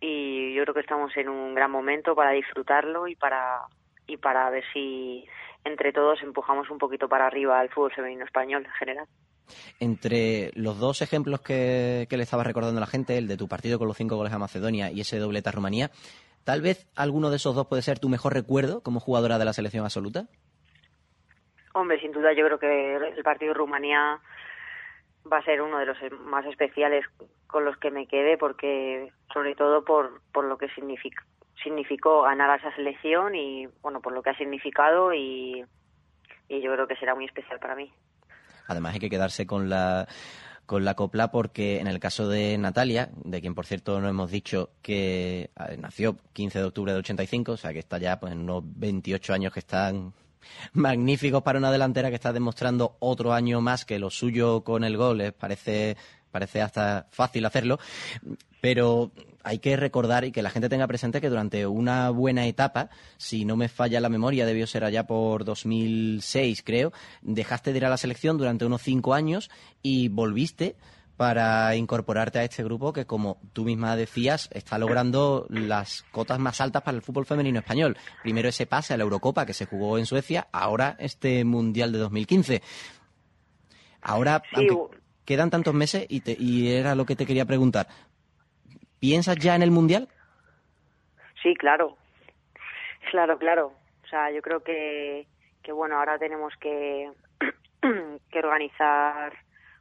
y 0.00 0.54
yo 0.54 0.62
creo 0.62 0.74
que 0.74 0.80
estamos 0.80 1.14
en 1.16 1.28
un 1.28 1.54
gran 1.54 1.72
momento 1.72 2.14
para 2.14 2.30
disfrutarlo 2.30 3.08
y 3.08 3.16
para 3.16 3.62
y 4.06 4.16
para 4.16 4.48
ver 4.48 4.64
si 4.72 5.26
entre 5.64 5.92
todos 5.92 6.22
empujamos 6.22 6.70
un 6.70 6.78
poquito 6.78 7.08
para 7.08 7.26
arriba 7.26 7.58
al 7.58 7.68
fútbol 7.68 7.92
femenino 7.92 8.24
español 8.24 8.64
en 8.64 8.72
general. 8.72 9.06
Entre 9.80 10.52
los 10.54 10.78
dos 10.78 11.02
ejemplos 11.02 11.40
que, 11.40 12.06
que 12.08 12.16
le 12.16 12.22
estaba 12.22 12.44
recordando 12.44 12.78
a 12.78 12.80
la 12.80 12.86
gente, 12.86 13.18
el 13.18 13.26
de 13.26 13.36
tu 13.36 13.48
partido 13.48 13.78
con 13.78 13.88
los 13.88 13.96
cinco 13.96 14.16
goles 14.16 14.32
a 14.32 14.38
Macedonia 14.38 14.90
y 14.90 15.00
ese 15.00 15.18
doblete 15.18 15.48
a 15.48 15.52
Rumanía, 15.52 15.90
tal 16.44 16.62
vez 16.62 16.88
alguno 16.94 17.28
de 17.28 17.36
esos 17.36 17.54
dos 17.54 17.66
puede 17.66 17.82
ser 17.82 17.98
tu 17.98 18.08
mejor 18.08 18.34
recuerdo 18.34 18.82
como 18.82 19.00
jugadora 19.00 19.38
de 19.38 19.44
la 19.44 19.52
selección 19.52 19.84
absoluta. 19.84 20.28
Hombre, 21.74 22.00
sin 22.00 22.12
duda 22.12 22.32
yo 22.32 22.44
creo 22.46 22.58
que 22.58 22.96
el 22.96 23.22
partido 23.22 23.54
Rumanía 23.54 24.20
va 25.30 25.38
a 25.38 25.44
ser 25.44 25.60
uno 25.62 25.78
de 25.78 25.86
los 25.86 25.96
más 26.20 26.44
especiales 26.46 27.04
con 27.46 27.64
los 27.64 27.76
que 27.78 27.90
me 27.90 28.06
quede 28.06 28.38
porque 28.38 29.12
sobre 29.32 29.54
todo 29.54 29.84
por, 29.84 30.22
por 30.32 30.44
lo 30.44 30.58
que 30.58 30.68
significó 30.68 32.22
ganar 32.22 32.50
a 32.50 32.56
esa 32.56 32.74
selección 32.74 33.34
y 33.34 33.66
bueno 33.82 34.00
por 34.00 34.12
lo 34.12 34.22
que 34.22 34.30
ha 34.30 34.36
significado 34.36 35.12
y, 35.12 35.64
y 36.48 36.60
yo 36.60 36.72
creo 36.72 36.86
que 36.86 36.96
será 36.96 37.14
muy 37.14 37.26
especial 37.26 37.58
para 37.58 37.74
mí. 37.74 37.92
Además 38.66 38.94
hay 38.94 39.00
que 39.00 39.10
quedarse 39.10 39.46
con 39.46 39.68
la 39.68 40.06
con 40.66 40.84
la 40.84 40.94
copla 40.94 41.30
porque 41.30 41.80
en 41.80 41.86
el 41.86 41.98
caso 41.98 42.28
de 42.28 42.58
Natalia, 42.58 43.08
de 43.24 43.40
quien 43.40 43.54
por 43.54 43.64
cierto 43.64 43.98
no 44.02 44.08
hemos 44.08 44.30
dicho 44.30 44.72
que 44.82 45.50
eh, 45.66 45.76
nació 45.78 46.18
15 46.34 46.58
de 46.58 46.64
octubre 46.66 46.92
de 46.92 46.98
85, 46.98 47.52
o 47.52 47.56
sea 47.56 47.72
que 47.72 47.78
está 47.78 47.96
ya 47.96 48.20
pues 48.20 48.34
en 48.34 48.40
unos 48.40 48.64
28 48.78 49.32
años 49.32 49.50
que 49.54 49.60
están 49.60 50.12
magníficos 50.72 51.42
para 51.42 51.58
una 51.58 51.72
delantera 51.72 52.08
que 52.08 52.16
está 52.16 52.32
demostrando 52.32 52.96
otro 53.00 53.32
año 53.32 53.60
más 53.60 53.84
que 53.84 53.98
lo 53.98 54.10
suyo 54.10 54.62
con 54.62 54.84
el 54.84 54.96
gol, 54.96 55.18
les 55.18 55.32
parece 55.32 55.96
parece 56.30 56.60
hasta 56.60 57.06
fácil 57.10 57.46
hacerlo, 57.46 57.78
pero 58.60 59.10
hay 59.42 59.58
que 59.58 59.76
recordar 59.76 60.24
y 60.24 60.32
que 60.32 60.42
la 60.42 60.50
gente 60.50 60.68
tenga 60.68 60.86
presente 60.86 61.20
que 61.20 61.30
durante 61.30 61.66
una 61.66 62.10
buena 62.10 62.46
etapa, 62.46 62.90
si 63.16 63.44
no 63.44 63.56
me 63.56 63.68
falla 63.68 64.00
la 64.00 64.08
memoria, 64.08 64.46
debió 64.46 64.66
ser 64.66 64.84
allá 64.84 65.06
por 65.06 65.44
2006, 65.44 66.62
creo, 66.62 66.92
dejaste 67.22 67.72
de 67.72 67.78
ir 67.78 67.86
a 67.86 67.90
la 67.90 67.96
selección 67.96 68.36
durante 68.36 68.66
unos 68.66 68.82
cinco 68.82 69.14
años 69.14 69.50
y 69.82 70.08
volviste 70.08 70.76
para 71.18 71.74
incorporarte 71.74 72.38
a 72.38 72.44
este 72.44 72.62
grupo 72.62 72.92
que, 72.92 73.04
como 73.04 73.40
tú 73.52 73.64
misma 73.64 73.96
decías, 73.96 74.48
está 74.52 74.78
logrando 74.78 75.46
las 75.50 76.04
cotas 76.12 76.38
más 76.38 76.60
altas 76.60 76.82
para 76.82 76.96
el 76.96 77.02
fútbol 77.02 77.26
femenino 77.26 77.58
español. 77.58 77.96
Primero 78.22 78.48
ese 78.48 78.66
pase 78.66 78.94
a 78.94 78.96
la 78.96 79.02
Eurocopa 79.02 79.44
que 79.44 79.52
se 79.52 79.66
jugó 79.66 79.98
en 79.98 80.06
Suecia, 80.06 80.46
ahora 80.52 80.94
este 81.00 81.44
Mundial 81.44 81.90
de 81.90 81.98
2015. 81.98 82.62
Ahora, 84.00 84.42
Sí, 84.54 84.68
quedan 85.24 85.50
tantos 85.50 85.74
meses 85.74 86.06
y, 86.08 86.20
te- 86.20 86.36
y 86.38 86.70
era 86.70 86.94
lo 86.94 87.04
que 87.04 87.16
te 87.16 87.26
quería 87.26 87.44
preguntar, 87.44 87.88
¿piensas 89.00 89.36
ya 89.38 89.56
en 89.56 89.62
el 89.62 89.72
Mundial? 89.72 90.08
Sí, 91.42 91.52
claro. 91.56 91.96
Claro, 93.10 93.38
claro. 93.38 93.72
O 94.04 94.08
sea, 94.08 94.30
yo 94.30 94.40
creo 94.40 94.62
que, 94.62 95.26
que 95.62 95.72
bueno, 95.72 95.98
ahora 95.98 96.16
tenemos 96.16 96.52
que, 96.60 97.10
que 98.30 98.38
organizar, 98.38 99.32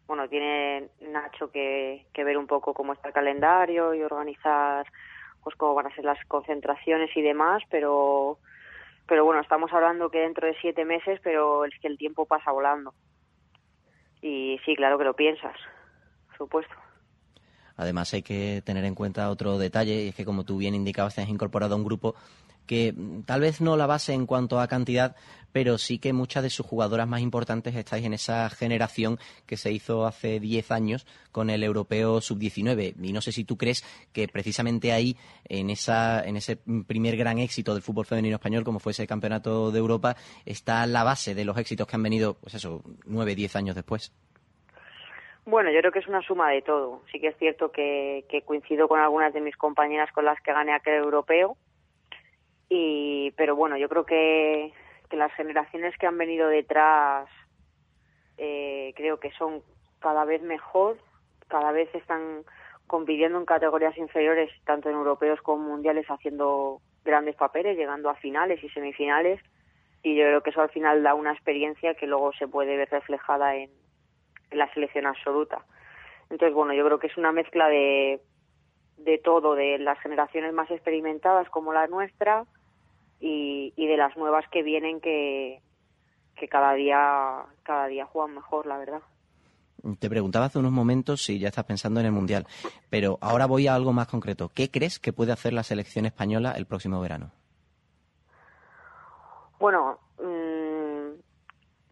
bueno, 0.07 0.27
tiene 0.29 0.89
Nacho 1.01 1.51
que, 1.51 2.05
que 2.13 2.23
ver 2.23 2.37
un 2.37 2.47
poco 2.47 2.73
cómo 2.73 2.93
está 2.93 3.09
el 3.09 3.13
calendario 3.13 3.93
y 3.93 4.01
organizar 4.01 4.85
pues 5.43 5.55
cómo 5.55 5.75
van 5.75 5.87
a 5.87 5.95
ser 5.95 6.05
las 6.05 6.23
concentraciones 6.25 7.09
y 7.15 7.21
demás, 7.21 7.61
pero 7.69 8.39
pero 9.07 9.23
bueno, 9.23 9.41
estamos 9.41 9.71
hablando 9.71 10.09
que 10.09 10.19
dentro 10.19 10.47
de 10.47 10.55
siete 10.59 10.83
meses, 10.83 11.19
pero 11.23 11.63
es 11.63 11.73
que 11.81 11.87
el 11.87 11.97
tiempo 11.97 12.25
pasa 12.25 12.51
volando. 12.51 12.93
Y 14.21 14.59
sí, 14.65 14.75
claro 14.75 14.97
que 14.97 15.05
lo 15.05 15.15
piensas, 15.15 15.55
por 16.27 16.37
supuesto. 16.37 16.73
Además 17.77 18.13
hay 18.13 18.23
que 18.23 18.61
tener 18.65 18.83
en 18.83 18.95
cuenta 18.95 19.29
otro 19.29 19.57
detalle, 19.57 20.03
y 20.03 20.07
es 20.09 20.15
que 20.15 20.25
como 20.25 20.43
tú 20.43 20.57
bien 20.57 20.75
indicabas, 20.75 21.15
te 21.15 21.21
has 21.21 21.29
incorporado 21.29 21.75
a 21.75 21.77
un 21.77 21.85
grupo 21.85 22.15
que 22.67 22.93
tal 23.25 23.41
vez 23.41 23.61
no 23.61 23.77
la 23.77 23.87
base 23.87 24.13
en 24.13 24.25
cuanto 24.25 24.59
a 24.59 24.67
cantidad, 24.67 25.15
pero 25.51 25.79
sí 25.79 25.97
que 25.97 26.13
muchas 26.13 26.43
de 26.43 26.51
sus 26.51 26.65
jugadoras 26.65 27.07
más 27.07 27.21
importantes 27.21 27.75
estáis 27.75 28.05
en 28.05 28.13
esa 28.13 28.47
generación 28.49 29.17
que 29.47 29.57
se 29.57 29.71
hizo 29.71 30.05
hace 30.05 30.39
10 30.39 30.71
años 30.71 31.07
con 31.31 31.49
el 31.49 31.63
europeo 31.63 32.21
sub-19. 32.21 32.93
Y 33.01 33.13
no 33.13 33.21
sé 33.21 33.31
si 33.31 33.43
tú 33.43 33.57
crees 33.57 33.83
que 34.13 34.27
precisamente 34.27 34.91
ahí, 34.91 35.17
en, 35.45 35.71
esa, 35.71 36.23
en 36.23 36.37
ese 36.37 36.57
primer 36.85 37.17
gran 37.17 37.39
éxito 37.39 37.73
del 37.73 37.81
fútbol 37.81 38.05
femenino 38.05 38.35
español, 38.35 38.63
como 38.63 38.79
fue 38.79 38.91
ese 38.91 39.07
campeonato 39.07 39.71
de 39.71 39.79
Europa, 39.79 40.15
está 40.45 40.85
la 40.85 41.03
base 41.03 41.33
de 41.33 41.45
los 41.45 41.57
éxitos 41.57 41.87
que 41.87 41.95
han 41.95 42.03
venido, 42.03 42.35
pues 42.35 42.53
eso, 42.53 42.83
9, 43.05 43.33
10 43.33 43.55
años 43.55 43.75
después. 43.75 44.13
Bueno, 45.45 45.71
yo 45.71 45.79
creo 45.79 45.93
que 45.93 45.99
es 45.99 46.07
una 46.07 46.21
suma 46.21 46.51
de 46.51 46.61
todo. 46.61 47.01
Sí 47.09 47.21
que 47.21 47.29
es 47.29 47.37
cierto 47.37 47.71
que, 47.71 48.25
que 48.29 48.41
coincido 48.41 48.89
con 48.89 48.99
algunas 48.99 49.33
de 49.33 49.39
mis 49.39 49.55
compañeras 49.55 50.11
con 50.11 50.25
las 50.25 50.41
que 50.41 50.51
gané 50.51 50.73
aquel 50.73 50.95
europeo. 50.95 51.55
Y, 52.69 53.31
pero 53.37 53.55
bueno, 53.55 53.77
yo 53.77 53.87
creo 53.89 54.05
que, 54.05 54.73
que 55.09 55.17
las 55.17 55.33
generaciones 55.33 55.97
que 55.97 56.07
han 56.07 56.17
venido 56.17 56.49
detrás 56.49 57.29
eh, 58.37 58.93
creo 58.95 59.19
que 59.19 59.31
son 59.31 59.61
cada 59.99 60.25
vez 60.25 60.41
mejor, 60.41 60.97
cada 61.47 61.71
vez 61.71 61.93
están 61.95 62.43
compitiendo 62.87 63.37
en 63.37 63.45
categorías 63.45 63.97
inferiores, 63.97 64.51
tanto 64.65 64.89
en 64.89 64.95
europeos 64.95 65.41
como 65.41 65.67
mundiales, 65.67 66.05
haciendo 66.07 66.81
grandes 67.03 67.35
papeles, 67.35 67.77
llegando 67.77 68.09
a 68.09 68.15
finales 68.15 68.63
y 68.63 68.69
semifinales. 68.69 69.41
Y 70.03 70.15
yo 70.15 70.25
creo 70.25 70.43
que 70.43 70.51
eso 70.51 70.61
al 70.61 70.69
final 70.69 71.03
da 71.03 71.15
una 71.15 71.33
experiencia 71.33 71.95
que 71.95 72.07
luego 72.07 72.31
se 72.33 72.47
puede 72.47 72.77
ver 72.77 72.89
reflejada 72.89 73.55
en, 73.55 73.69
en 74.51 74.57
la 74.57 74.71
selección 74.73 75.05
absoluta. 75.05 75.65
Entonces, 76.29 76.53
bueno, 76.53 76.73
yo 76.73 76.85
creo 76.85 76.99
que 76.99 77.07
es 77.07 77.17
una 77.17 77.31
mezcla 77.31 77.67
de, 77.67 78.21
de 78.97 79.17
todo, 79.17 79.55
de 79.55 79.79
las 79.79 79.99
generaciones 79.99 80.53
más 80.53 80.69
experimentadas 80.69 81.49
como 81.49 81.73
la 81.73 81.87
nuestra 81.87 82.45
y, 83.19 83.73
y 83.75 83.87
de 83.87 83.97
las 83.97 84.15
nuevas 84.17 84.45
que 84.49 84.63
vienen 84.63 85.01
que, 85.01 85.61
que 86.37 86.47
cada 86.47 86.73
día 86.73 87.45
cada 87.63 87.87
día 87.87 88.05
juegan 88.05 88.35
mejor, 88.35 88.65
la 88.65 88.77
verdad. 88.77 89.01
Te 89.99 90.09
preguntaba 90.09 90.45
hace 90.45 90.59
unos 90.59 90.71
momentos 90.71 91.21
si 91.23 91.39
ya 91.39 91.49
estás 91.49 91.65
pensando 91.65 91.99
en 91.99 92.07
el 92.07 92.11
Mundial, 92.11 92.47
pero 92.89 93.17
ahora 93.21 93.45
voy 93.45 93.67
a 93.67 93.75
algo 93.75 93.93
más 93.93 94.07
concreto. 94.07 94.49
¿Qué 94.49 94.71
crees 94.71 94.99
que 94.99 95.13
puede 95.13 95.31
hacer 95.31 95.53
la 95.53 95.63
selección 95.63 96.05
española 96.05 96.53
el 96.57 96.65
próximo 96.65 96.99
verano? 96.99 97.31
Bueno, 99.59 99.99
mm, 100.19 101.19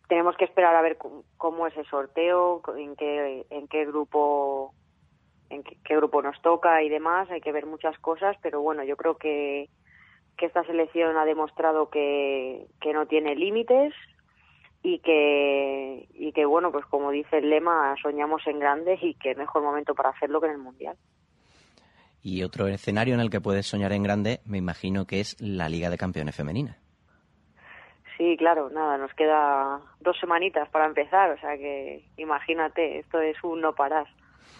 tenemos 0.07 0.35
que 0.37 0.45
esperar 0.45 0.75
a 0.75 0.81
ver 0.81 0.97
cómo, 0.97 1.23
cómo 1.37 1.67
es 1.67 1.77
el 1.77 1.85
sorteo, 1.85 2.61
en 2.75 2.95
qué, 2.95 3.45
en 3.49 3.67
qué 3.67 3.85
grupo 3.85 4.73
en 5.49 5.63
qué, 5.63 5.77
qué 5.85 5.95
grupo 5.95 6.21
nos 6.21 6.41
toca 6.41 6.81
y 6.81 6.89
demás. 6.89 7.29
Hay 7.29 7.41
que 7.41 7.51
ver 7.51 7.65
muchas 7.65 7.97
cosas, 7.99 8.35
pero 8.41 8.61
bueno, 8.61 8.83
yo 8.83 8.97
creo 8.97 9.17
que, 9.17 9.69
que 10.37 10.45
esta 10.45 10.63
selección 10.63 11.17
ha 11.17 11.25
demostrado 11.25 11.89
que, 11.89 12.67
que 12.81 12.93
no 12.93 13.05
tiene 13.05 13.35
límites 13.35 13.93
y 14.83 14.99
que 14.99 16.07
y 16.13 16.31
que 16.31 16.45
bueno, 16.45 16.71
pues 16.71 16.85
como 16.85 17.11
dice 17.11 17.39
el 17.39 17.49
lema, 17.49 17.95
soñamos 18.01 18.45
en 18.47 18.59
grande 18.59 18.99
y 19.01 19.15
que 19.15 19.35
mejor 19.35 19.63
momento 19.63 19.95
para 19.95 20.09
hacerlo 20.09 20.39
que 20.39 20.47
en 20.47 20.53
el 20.53 20.59
mundial. 20.59 20.97
Y 22.21 22.43
otro 22.43 22.67
escenario 22.67 23.13
en 23.13 23.19
el 23.19 23.29
que 23.29 23.41
puedes 23.41 23.67
soñar 23.67 23.91
en 23.91 24.03
grande, 24.03 24.39
me 24.45 24.57
imagino 24.57 25.05
que 25.05 25.19
es 25.19 25.39
la 25.39 25.69
Liga 25.69 25.89
de 25.89 25.97
Campeones 25.97 26.35
Femenina. 26.35 26.77
Sí, 28.17 28.35
claro, 28.37 28.69
nada, 28.69 28.97
nos 28.97 29.13
queda 29.13 29.81
dos 29.99 30.17
semanitas 30.19 30.69
para 30.69 30.85
empezar, 30.85 31.31
o 31.31 31.37
sea 31.39 31.57
que 31.57 32.05
imagínate, 32.17 32.99
esto 32.99 33.19
es 33.19 33.35
un 33.43 33.61
no 33.61 33.75
parar. 33.75 34.07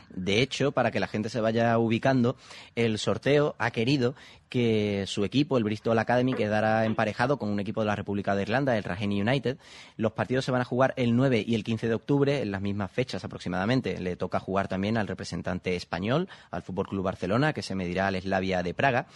De 0.10 0.42
hecho, 0.42 0.72
para 0.72 0.92
que 0.92 1.00
la 1.00 1.08
gente 1.08 1.30
se 1.30 1.42
vaya 1.42 1.78
ubicando, 1.78 2.36
el 2.76 2.98
sorteo 3.00 3.56
ha 3.58 3.72
querido 3.72 4.16
que 4.50 5.04
su 5.08 5.26
equipo, 5.26 5.58
el 5.58 5.64
Bristol 5.64 6.00
Academy, 6.00 6.34
quedara 6.34 6.86
emparejado 6.86 7.38
con 7.38 7.50
un 7.50 7.60
equipo 7.60 7.82
de 7.82 7.88
la 7.88 7.96
República 7.96 8.36
de 8.36 8.44
Irlanda, 8.44 8.78
el 8.78 8.84
Raheny 8.84 9.22
United. 9.22 9.58
Los 9.98 10.14
partidos 10.14 10.46
se 10.46 10.52
van 10.52 10.62
a 10.62 10.66
jugar 10.66 10.94
el 10.98 11.16
9 11.16 11.44
y 11.46 11.56
el 11.56 11.64
15 11.64 11.88
de 11.88 11.94
octubre, 11.94 12.42
en 12.42 12.52
las 12.52 12.62
mismas 12.62 12.92
fechas 12.92 13.26
aproximadamente. 13.26 14.00
Le 14.00 14.16
toca 14.16 14.40
jugar 14.40 14.68
también 14.68 14.98
al 14.98 15.08
representante 15.08 15.76
español, 15.76 16.30
al 16.52 16.62
Fútbol 16.62 16.88
Club 16.88 17.04
Barcelona, 17.04 17.54
que 17.54 17.62
se 17.62 17.76
medirá 17.76 18.08
al 18.08 18.22
Slavia 18.22 18.64
de 18.64 18.74
Praga. 18.74 19.08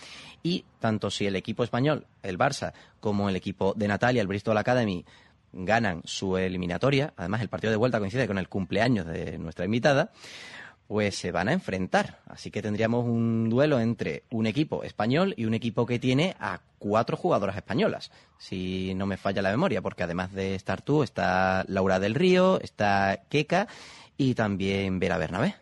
Y 0.43 0.65
tanto 0.79 1.09
si 1.09 1.25
el 1.25 1.35
equipo 1.35 1.63
español, 1.63 2.05
el 2.23 2.37
Barça, 2.37 2.73
como 2.99 3.29
el 3.29 3.35
equipo 3.35 3.73
de 3.75 3.87
Natalia, 3.87 4.21
el 4.21 4.27
Bristol 4.27 4.57
Academy, 4.57 5.05
ganan 5.51 6.01
su 6.05 6.37
eliminatoria, 6.37 7.13
además 7.17 7.41
el 7.41 7.49
partido 7.49 7.71
de 7.71 7.77
vuelta 7.77 7.99
coincide 7.99 8.27
con 8.27 8.37
el 8.37 8.49
cumpleaños 8.49 9.07
de 9.07 9.37
nuestra 9.37 9.65
invitada, 9.65 10.11
pues 10.89 11.15
se 11.15 11.31
van 11.31 11.47
a 11.49 11.53
enfrentar. 11.53 12.17
Así 12.25 12.49
que 12.49 12.63
tendríamos 12.63 13.05
un 13.05 13.47
duelo 13.47 13.79
entre 13.79 14.23
un 14.31 14.47
equipo 14.47 14.81
español 14.81 15.35
y 15.37 15.45
un 15.45 15.53
equipo 15.53 15.85
que 15.85 15.99
tiene 15.99 16.35
a 16.39 16.61
cuatro 16.79 17.15
jugadoras 17.15 17.55
españolas, 17.55 18.11
si 18.39 18.95
no 18.95 19.05
me 19.05 19.17
falla 19.17 19.43
la 19.43 19.51
memoria, 19.51 19.83
porque 19.83 20.01
además 20.01 20.33
de 20.33 20.55
estar 20.55 20.81
tú, 20.81 21.03
está 21.03 21.63
Laura 21.67 21.99
del 21.99 22.15
Río, 22.15 22.59
está 22.59 23.19
Keka 23.29 23.67
y 24.17 24.33
también 24.33 24.97
Vera 24.97 25.19
Bernabé. 25.19 25.53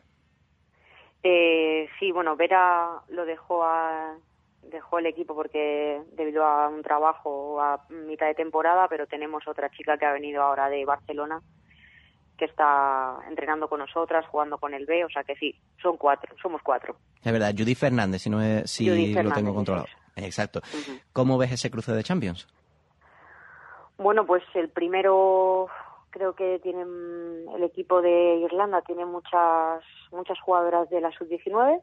Eh, 1.24 1.90
sí, 2.00 2.14
bueno, 2.14 2.38
Vera 2.38 3.02
lo 3.10 3.26
dejó 3.26 3.66
a, 3.66 4.16
dejó 4.62 5.00
el 5.00 5.08
equipo 5.08 5.36
porque 5.36 6.04
debido 6.14 6.46
a 6.46 6.70
un 6.70 6.84
trabajo 6.84 7.60
a 7.60 7.86
mitad 7.90 8.28
de 8.28 8.34
temporada, 8.34 8.88
pero 8.88 9.08
tenemos 9.08 9.46
otra 9.46 9.70
chica 9.72 9.98
que 9.98 10.06
ha 10.06 10.14
venido 10.14 10.42
ahora 10.42 10.70
de 10.70 10.86
Barcelona 10.86 11.42
que 12.38 12.46
está 12.46 13.18
entrenando 13.28 13.68
con 13.68 13.80
nosotras, 13.80 14.26
jugando 14.28 14.58
con 14.58 14.74
el 14.74 14.86
B, 14.86 15.04
o 15.06 15.10
sea 15.10 15.24
que 15.24 15.36
sí, 15.36 15.56
son 15.82 15.98
cuatro, 15.98 16.36
somos 16.42 16.62
cuatro. 16.62 16.96
Es 17.24 17.32
verdad, 17.32 17.54
Judy 17.58 17.76
Fernández, 17.76 18.22
si, 18.22 18.30
no 18.30 18.42
es, 18.42 18.70
si 18.70 19.14
lo 19.14 19.32
tengo 19.34 19.54
controlado. 19.54 19.88
Exacto. 20.16 20.62
¿Cómo 21.14 21.38
ves 21.38 21.52
ese 21.52 21.70
cruce 21.72 21.92
de 21.94 22.04
Champions? 22.04 22.48
Bueno, 23.98 24.26
pues 24.26 24.44
el 24.54 24.70
primero 24.70 25.68
creo 26.12 26.34
que 26.36 26.60
tienen 26.60 27.46
el 27.56 27.64
equipo 27.64 28.02
de 28.02 28.36
Irlanda 28.38 28.82
tiene 28.82 29.06
muchas 29.06 29.84
muchas 30.12 30.40
jugadoras 30.40 30.90
de 30.90 31.02
la 31.02 31.12
sub-19. 31.12 31.82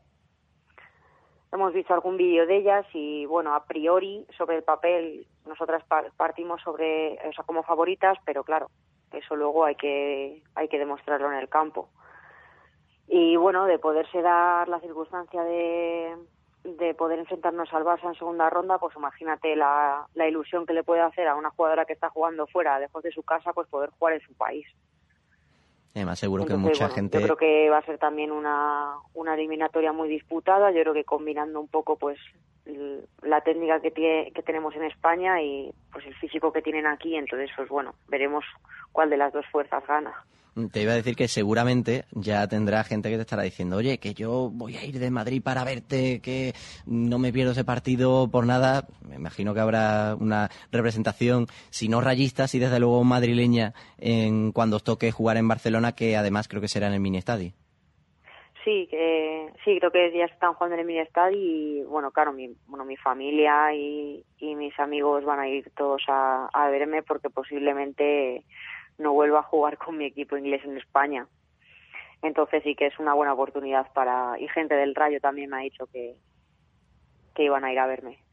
Hemos 1.53 1.73
visto 1.73 1.95
algún 1.95 2.17
vídeo 2.17 2.47
de 2.47 2.57
ellas 2.57 2.85
y 2.95 3.27
bueno, 3.27 3.55
a 3.55 3.65
priori 3.65 4.27
sobre 4.37 4.57
el 4.57 4.65
papel 4.65 5.27
nosotras 5.47 5.85
par- 5.85 6.11
partimos 6.17 6.61
sobre 6.63 7.15
o 7.29 7.33
sea, 7.33 7.45
como 7.45 7.63
favoritas, 7.63 8.19
pero 8.25 8.43
claro, 8.43 8.71
eso 9.17 9.37
luego 9.37 9.65
hay 9.65 9.75
que 9.77 10.43
hay 10.55 10.69
que 10.69 10.79
demostrarlo 10.79 11.31
en 11.33 11.39
el 11.39 11.49
campo. 11.49 11.89
Y 13.07 13.37
bueno, 13.37 13.67
de 13.67 13.79
poderse 13.79 14.23
dar 14.23 14.69
la 14.69 14.81
circunstancia 14.81 15.43
de 15.45 16.15
de 16.65 16.95
poder 16.95 17.19
enfrentarnos 17.19 17.71
al 17.75 17.85
Barça 17.85 18.07
en 18.07 18.15
segunda 18.15 18.49
ronda, 18.49 18.79
pues 18.79 18.97
imagínate 18.97 19.55
la, 19.55 20.07
la 20.15 20.27
ilusión 20.27 20.65
que 20.65 20.73
le 20.73 20.83
puede 20.83 21.03
hacer 21.03 21.29
a 21.29 21.37
una 21.37 21.51
jugadora 21.51 21.85
que 21.85 21.93
está 21.93 22.09
jugando 22.09 22.47
fuera, 22.47 22.79
lejos 22.79 23.03
de 23.03 23.13
su 23.13 23.23
casa, 23.23 23.53
pues 23.53 23.69
poder 23.69 23.91
jugar 23.91 24.15
en 24.15 24.21
su 24.23 24.33
país. 24.33 24.67
Además, 25.95 26.19
seguro 26.19 26.45
que 26.45 26.57
mucha 26.57 26.87
bueno, 26.87 26.95
gente... 26.95 27.21
Yo 27.21 27.25
creo 27.25 27.37
que 27.37 27.71
va 27.71 27.79
a 27.79 27.85
ser 27.85 27.99
también 27.99 28.33
una, 28.33 28.97
una 29.13 29.35
eliminatoria 29.35 29.93
muy 29.93 30.09
disputada. 30.09 30.73
Yo 30.73 30.81
creo 30.81 30.95
que 30.95 31.05
combinando 31.05 31.61
un 31.61 31.69
poco 31.69 31.97
pues 31.97 32.19
la 33.23 33.41
técnica 33.43 33.81
que, 33.81 33.93
tie- 33.93 34.33
que 34.33 34.43
tenemos 34.43 34.75
en 34.75 34.85
España 34.85 35.43
y 35.43 35.71
pues 35.93 36.07
el 36.07 36.15
físico 36.15 36.53
que 36.53 36.63
tienen 36.63 36.87
aquí. 36.87 37.17
Entonces, 37.17 37.51
pues 37.57 37.69
bueno, 37.69 37.95
veremos 38.09 38.45
cuál 38.93 39.11
de 39.11 39.17
las 39.17 39.33
dos 39.33 39.45
fuerzas 39.53 39.83
gana. 39.87 40.13
Te 40.73 40.83
iba 40.83 40.93
a 40.93 40.95
decir 40.95 41.17
que 41.17 41.27
seguramente 41.27 42.05
ya 42.13 42.47
tendrá 42.47 42.85
gente 42.85 43.11
que 43.11 43.17
te 43.17 43.23
estará 43.23 43.43
diciendo, 43.43 43.77
oye, 43.77 43.99
que 43.99 44.15
yo 44.15 44.51
voy 44.53 44.77
a 44.77 44.85
ir 44.85 45.01
de 45.01 45.11
Madrid 45.11 45.43
para 45.43 45.65
verte, 45.65 46.21
que 46.21 46.55
no 46.87 47.19
me 47.19 47.33
pierdo 47.33 47.51
ese 47.51 47.65
partido 47.65 48.29
por 48.31 48.47
nada. 48.47 48.87
Me 49.09 49.17
imagino 49.17 49.53
que 49.53 49.59
habrá 49.59 50.15
una 50.15 50.51
representación, 50.71 51.49
si 51.71 51.89
no 51.89 52.01
rayista, 52.01 52.47
sí 52.47 52.61
desde 52.61 52.79
luego 52.79 53.03
madrileña, 53.03 53.75
en 53.99 54.53
cuando 54.53 54.77
os 54.77 54.85
toque 54.85 55.11
jugar 55.11 55.39
en 55.39 55.49
Barcelona, 55.49 55.97
que 55.97 56.17
además 56.17 56.47
creo 56.47 56.61
que 56.61 56.69
será 56.69 56.87
en 56.87 56.93
el 56.95 57.01
mini 57.01 57.19
estadio. 57.19 57.53
Sí, 58.65 58.89
que, 58.91 59.53
sí, 59.63 59.79
creo 59.79 59.91
que 59.91 60.17
ya 60.17 60.25
están 60.25 60.55
jugando 60.55 60.75
en 60.75 60.81
el 60.81 60.87
Minestad 60.87 61.31
y 61.33 61.83
bueno, 61.83 62.11
claro, 62.13 62.33
mi, 62.33 62.57
bueno, 62.67 62.87
mi 62.87 62.97
familia 62.97 63.75
y, 63.75 64.25
y 64.39 64.55
mis 64.55 64.79
amigos 64.81 65.23
van 65.25 65.39
a 65.39 65.49
ir 65.49 65.71
todos 65.77 66.03
a, 66.09 66.49
a 66.51 66.71
verme 66.71 67.03
porque 67.03 67.29
posiblemente 67.29 68.43
no 68.97 69.13
vuelva 69.13 69.41
a 69.41 69.43
jugar 69.43 69.77
con 69.77 69.99
mi 69.99 70.07
equipo 70.07 70.39
inglés 70.39 70.65
en 70.65 70.79
España. 70.79 71.27
Entonces 72.23 72.63
sí 72.63 72.75
que 72.75 72.87
es 72.87 72.99
una 72.99 73.13
buena 73.13 73.35
oportunidad 73.35 73.93
para 73.93 74.39
y 74.39 74.49
gente 74.49 74.75
del 74.75 74.95
Rayo 74.95 75.21
también 75.21 75.51
me 75.51 75.57
ha 75.57 75.61
dicho 75.61 75.87
que 75.93 76.15
que 77.35 77.45
iban 77.45 77.65
a 77.65 77.73
ir 77.73 77.79
a 77.79 77.87
verme. 77.87 78.24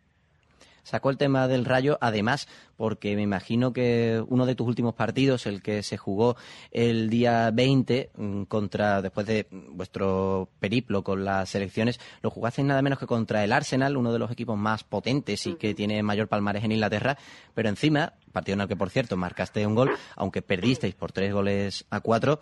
Sacó 0.84 1.09
el 1.09 1.17
tema 1.17 1.47
del 1.47 1.65
Rayo, 1.65 1.97
además, 2.01 2.47
porque 2.75 3.15
me 3.15 3.21
imagino 3.21 3.73
que 3.73 4.23
uno 4.27 4.45
de 4.45 4.55
tus 4.55 4.67
últimos 4.67 4.95
partidos, 4.95 5.45
el 5.45 5.61
que 5.61 5.84
se 5.84 5.97
jugó 5.97 6.36
el 6.71 7.09
día 7.09 7.51
20 7.51 8.11
mm, 8.15 8.43
contra 8.43 9.01
después 9.01 9.27
de 9.27 9.47
vuestro 9.51 10.49
periplo 10.59 11.03
con 11.03 11.23
las 11.23 11.49
selecciones, 11.49 11.99
lo 12.21 12.29
jugasteis 12.29 12.67
nada 12.67 12.82
menos 12.82 12.99
que 12.99 13.05
contra 13.05 13.43
el 13.43 13.51
Arsenal, 13.51 13.97
uno 13.97 14.11
de 14.11 14.19
los 14.19 14.32
equipos 14.32 14.57
más 14.57 14.84
potentes 14.84 15.45
y 15.45 15.55
que 15.55 15.73
tiene 15.73 16.01
mayor 16.01 16.27
palmarés 16.27 16.63
en 16.63 16.71
Inglaterra, 16.71 17.17
pero 17.53 17.69
encima, 17.69 18.13
partido 18.32 18.55
en 18.55 18.61
el 18.61 18.67
que 18.67 18.75
por 18.75 18.89
cierto 18.89 19.17
marcaste 19.17 19.65
un 19.67 19.75
gol, 19.75 19.91
aunque 20.15 20.41
perdisteis 20.41 20.95
por 20.95 21.11
tres 21.11 21.34
goles 21.34 21.86
a 21.89 21.99
cuatro. 21.99 22.41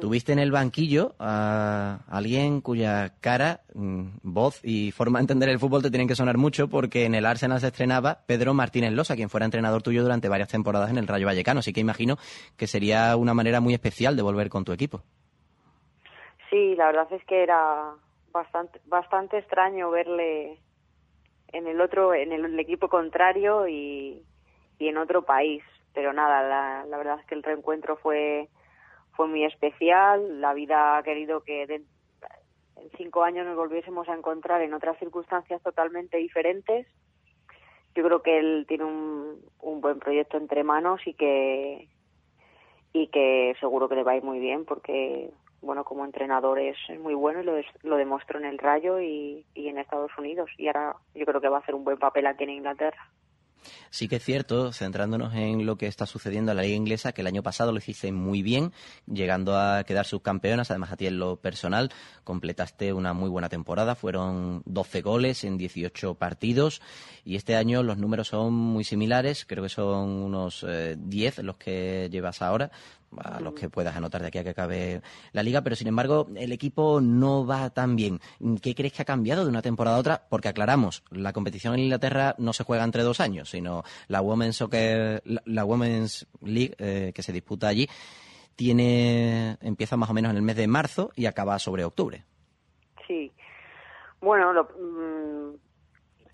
Tuviste 0.00 0.32
en 0.32 0.38
el 0.38 0.50
banquillo 0.50 1.14
a 1.18 2.00
alguien 2.08 2.60
cuya 2.60 3.12
cara, 3.20 3.60
mm, 3.74 4.18
voz 4.22 4.60
y 4.64 4.90
forma 4.90 5.18
de 5.18 5.24
entender 5.24 5.48
el 5.50 5.58
fútbol 5.58 5.82
te 5.82 5.90
tienen 5.90 6.08
que 6.08 6.14
sonar 6.14 6.38
mucho 6.38 6.68
porque 6.68 7.04
en 7.04 7.14
el 7.14 7.26
Arsenal 7.26 7.60
se 7.60 7.66
estrenaba 7.66 8.20
Pedro 8.26 8.54
Martínez 8.54 8.92
Losa, 8.92 9.16
quien 9.16 9.28
fuera 9.28 9.44
entrenador 9.44 9.82
tuyo 9.82 10.02
durante 10.02 10.28
varias 10.28 10.48
temporadas 10.48 10.90
en 10.90 10.98
el 10.98 11.06
Rayo 11.06 11.26
Vallecano. 11.26 11.60
Así 11.60 11.72
que 11.72 11.80
imagino 11.80 12.16
que 12.56 12.66
sería 12.66 13.16
una 13.16 13.34
manera 13.34 13.60
muy 13.60 13.74
especial 13.74 14.16
de 14.16 14.22
volver 14.22 14.48
con 14.48 14.64
tu 14.64 14.72
equipo. 14.72 15.02
Sí, 16.48 16.74
la 16.74 16.86
verdad 16.86 17.08
es 17.12 17.24
que 17.24 17.42
era 17.42 17.92
bastante 18.32 19.38
extraño 19.38 19.90
verle 19.90 20.58
en 21.52 21.66
el 21.66 21.80
otro 21.82 22.14
en 22.14 22.32
el, 22.32 22.58
equipo 22.58 22.88
contrario 22.88 23.68
y, 23.68 24.22
y 24.78 24.88
en 24.88 24.96
otro 24.96 25.22
país, 25.22 25.62
pero 25.92 26.14
nada, 26.14 26.84
la 26.86 26.96
verdad 26.96 27.20
es 27.20 27.26
que 27.26 27.34
el 27.34 27.42
reencuentro 27.42 27.96
fue 27.96 28.48
fue 29.12 29.28
muy 29.28 29.44
especial. 29.44 30.40
La 30.40 30.54
vida 30.54 30.96
ha 30.96 31.02
querido 31.02 31.42
que 31.42 31.62
en 31.64 31.86
cinco 32.96 33.22
años 33.22 33.46
nos 33.46 33.56
volviésemos 33.56 34.08
a 34.08 34.14
encontrar 34.14 34.60
en 34.62 34.74
otras 34.74 34.98
circunstancias 34.98 35.62
totalmente 35.62 36.16
diferentes. 36.18 36.86
Yo 37.94 38.02
creo 38.04 38.22
que 38.22 38.38
él 38.38 38.64
tiene 38.66 38.84
un, 38.84 39.40
un 39.60 39.80
buen 39.80 39.98
proyecto 39.98 40.36
entre 40.38 40.64
manos 40.64 41.00
y 41.06 41.14
que 41.14 41.88
y 42.94 43.06
que 43.08 43.54
seguro 43.60 43.88
que 43.88 43.94
le 43.94 44.02
va 44.02 44.12
a 44.12 44.16
ir 44.16 44.22
muy 44.22 44.38
bien 44.38 44.64
porque 44.66 45.30
bueno 45.62 45.84
como 45.84 46.04
entrenador 46.04 46.58
es, 46.58 46.76
es 46.88 46.98
muy 47.00 47.14
bueno 47.14 47.40
y 47.40 47.44
lo, 47.44 47.54
des- 47.54 47.84
lo 47.84 47.96
demostró 47.96 48.38
en 48.38 48.44
el 48.44 48.58
Rayo 48.58 49.00
y, 49.00 49.46
y 49.54 49.68
en 49.68 49.78
Estados 49.78 50.10
Unidos 50.18 50.50
y 50.58 50.66
ahora 50.66 50.96
yo 51.14 51.24
creo 51.24 51.40
que 51.40 51.48
va 51.48 51.58
a 51.58 51.60
hacer 51.60 51.74
un 51.74 51.84
buen 51.84 51.98
papel 51.98 52.26
aquí 52.26 52.44
en 52.44 52.50
Inglaterra. 52.50 53.08
Sí 53.90 54.08
que 54.08 54.16
es 54.16 54.24
cierto, 54.24 54.72
centrándonos 54.72 55.34
en 55.34 55.66
lo 55.66 55.76
que 55.76 55.86
está 55.86 56.06
sucediendo 56.06 56.52
en 56.52 56.56
la 56.56 56.62
liga 56.62 56.76
inglesa, 56.76 57.12
que 57.12 57.20
el 57.20 57.26
año 57.26 57.42
pasado 57.42 57.72
lo 57.72 57.78
hiciste 57.78 58.10
muy 58.12 58.42
bien, 58.42 58.72
llegando 59.06 59.56
a 59.58 59.84
quedar 59.84 60.06
subcampeonas, 60.06 60.70
además 60.70 60.92
a 60.92 60.96
ti 60.96 61.06
en 61.06 61.18
lo 61.18 61.36
personal, 61.36 61.90
completaste 62.24 62.92
una 62.92 63.12
muy 63.12 63.28
buena 63.28 63.48
temporada, 63.48 63.94
fueron 63.94 64.62
12 64.66 65.02
goles 65.02 65.44
en 65.44 65.58
18 65.58 66.14
partidos. 66.14 66.80
Y 67.24 67.36
este 67.36 67.56
año 67.56 67.82
los 67.82 67.98
números 67.98 68.28
son 68.28 68.52
muy 68.52 68.84
similares, 68.84 69.44
creo 69.46 69.62
que 69.62 69.68
son 69.68 70.08
unos 70.08 70.64
eh, 70.68 70.96
10 70.98 71.38
los 71.38 71.56
que 71.56 72.08
llevas 72.10 72.42
ahora, 72.42 72.70
a 73.18 73.40
los 73.40 73.54
que 73.54 73.68
puedas 73.68 73.96
anotar 73.96 74.20
de 74.22 74.28
aquí 74.28 74.38
a 74.38 74.44
que 74.44 74.50
acabe 74.50 75.02
la 75.32 75.42
liga, 75.42 75.62
pero 75.62 75.76
sin 75.76 75.88
embargo 75.88 76.26
el 76.36 76.52
equipo 76.52 77.00
no 77.00 77.46
va 77.46 77.70
tan 77.70 77.96
bien. 77.96 78.20
¿Qué 78.62 78.74
crees 78.74 78.92
que 78.92 79.02
ha 79.02 79.06
cambiado 79.06 79.44
de 79.44 79.50
una 79.50 79.62
temporada 79.62 79.96
a 79.96 80.00
otra? 80.00 80.22
Porque 80.28 80.48
aclaramos, 80.48 81.02
la 81.10 81.32
competición 81.32 81.74
en 81.74 81.80
Inglaterra 81.80 82.34
no 82.38 82.52
se 82.52 82.64
juega 82.64 82.84
entre 82.84 83.02
dos 83.02 83.20
años, 83.20 83.50
sino 83.50 83.82
la 84.08 84.20
Women's 84.22 84.56
Soccer, 84.56 85.22
la, 85.24 85.64
Women's 85.64 86.26
League 86.42 86.74
eh, 86.78 87.12
que 87.14 87.22
se 87.22 87.32
disputa 87.32 87.68
allí 87.68 87.88
tiene 88.56 89.56
empieza 89.60 89.96
más 89.96 90.10
o 90.10 90.14
menos 90.14 90.30
en 90.30 90.36
el 90.36 90.42
mes 90.42 90.56
de 90.56 90.66
marzo 90.66 91.10
y 91.16 91.26
acaba 91.26 91.58
sobre 91.58 91.84
octubre. 91.84 92.24
Sí. 93.06 93.32
Bueno, 94.20 94.52
lo- 94.52 94.64
mm, 94.64 95.56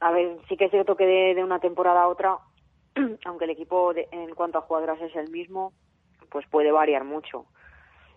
a 0.01 0.11
ver, 0.11 0.37
sí 0.49 0.57
que 0.57 0.66
es 0.66 0.70
cierto 0.70 0.97
que 0.97 1.07
de, 1.07 1.35
de 1.35 1.45
una 1.45 1.61
temporada 1.61 2.03
a 2.03 2.09
otra, 2.09 2.37
aunque 3.24 3.45
el 3.45 3.51
equipo 3.51 3.95
de- 3.95 4.09
en 4.12 4.35
cuanto 4.35 4.59
a 4.59 4.62
jugadoras 4.62 5.01
es 5.01 5.14
el 5.16 5.31
mismo, 5.31 5.72
pues 6.31 6.47
puede 6.47 6.72
variar 6.72 7.05
mucho. 7.05 7.47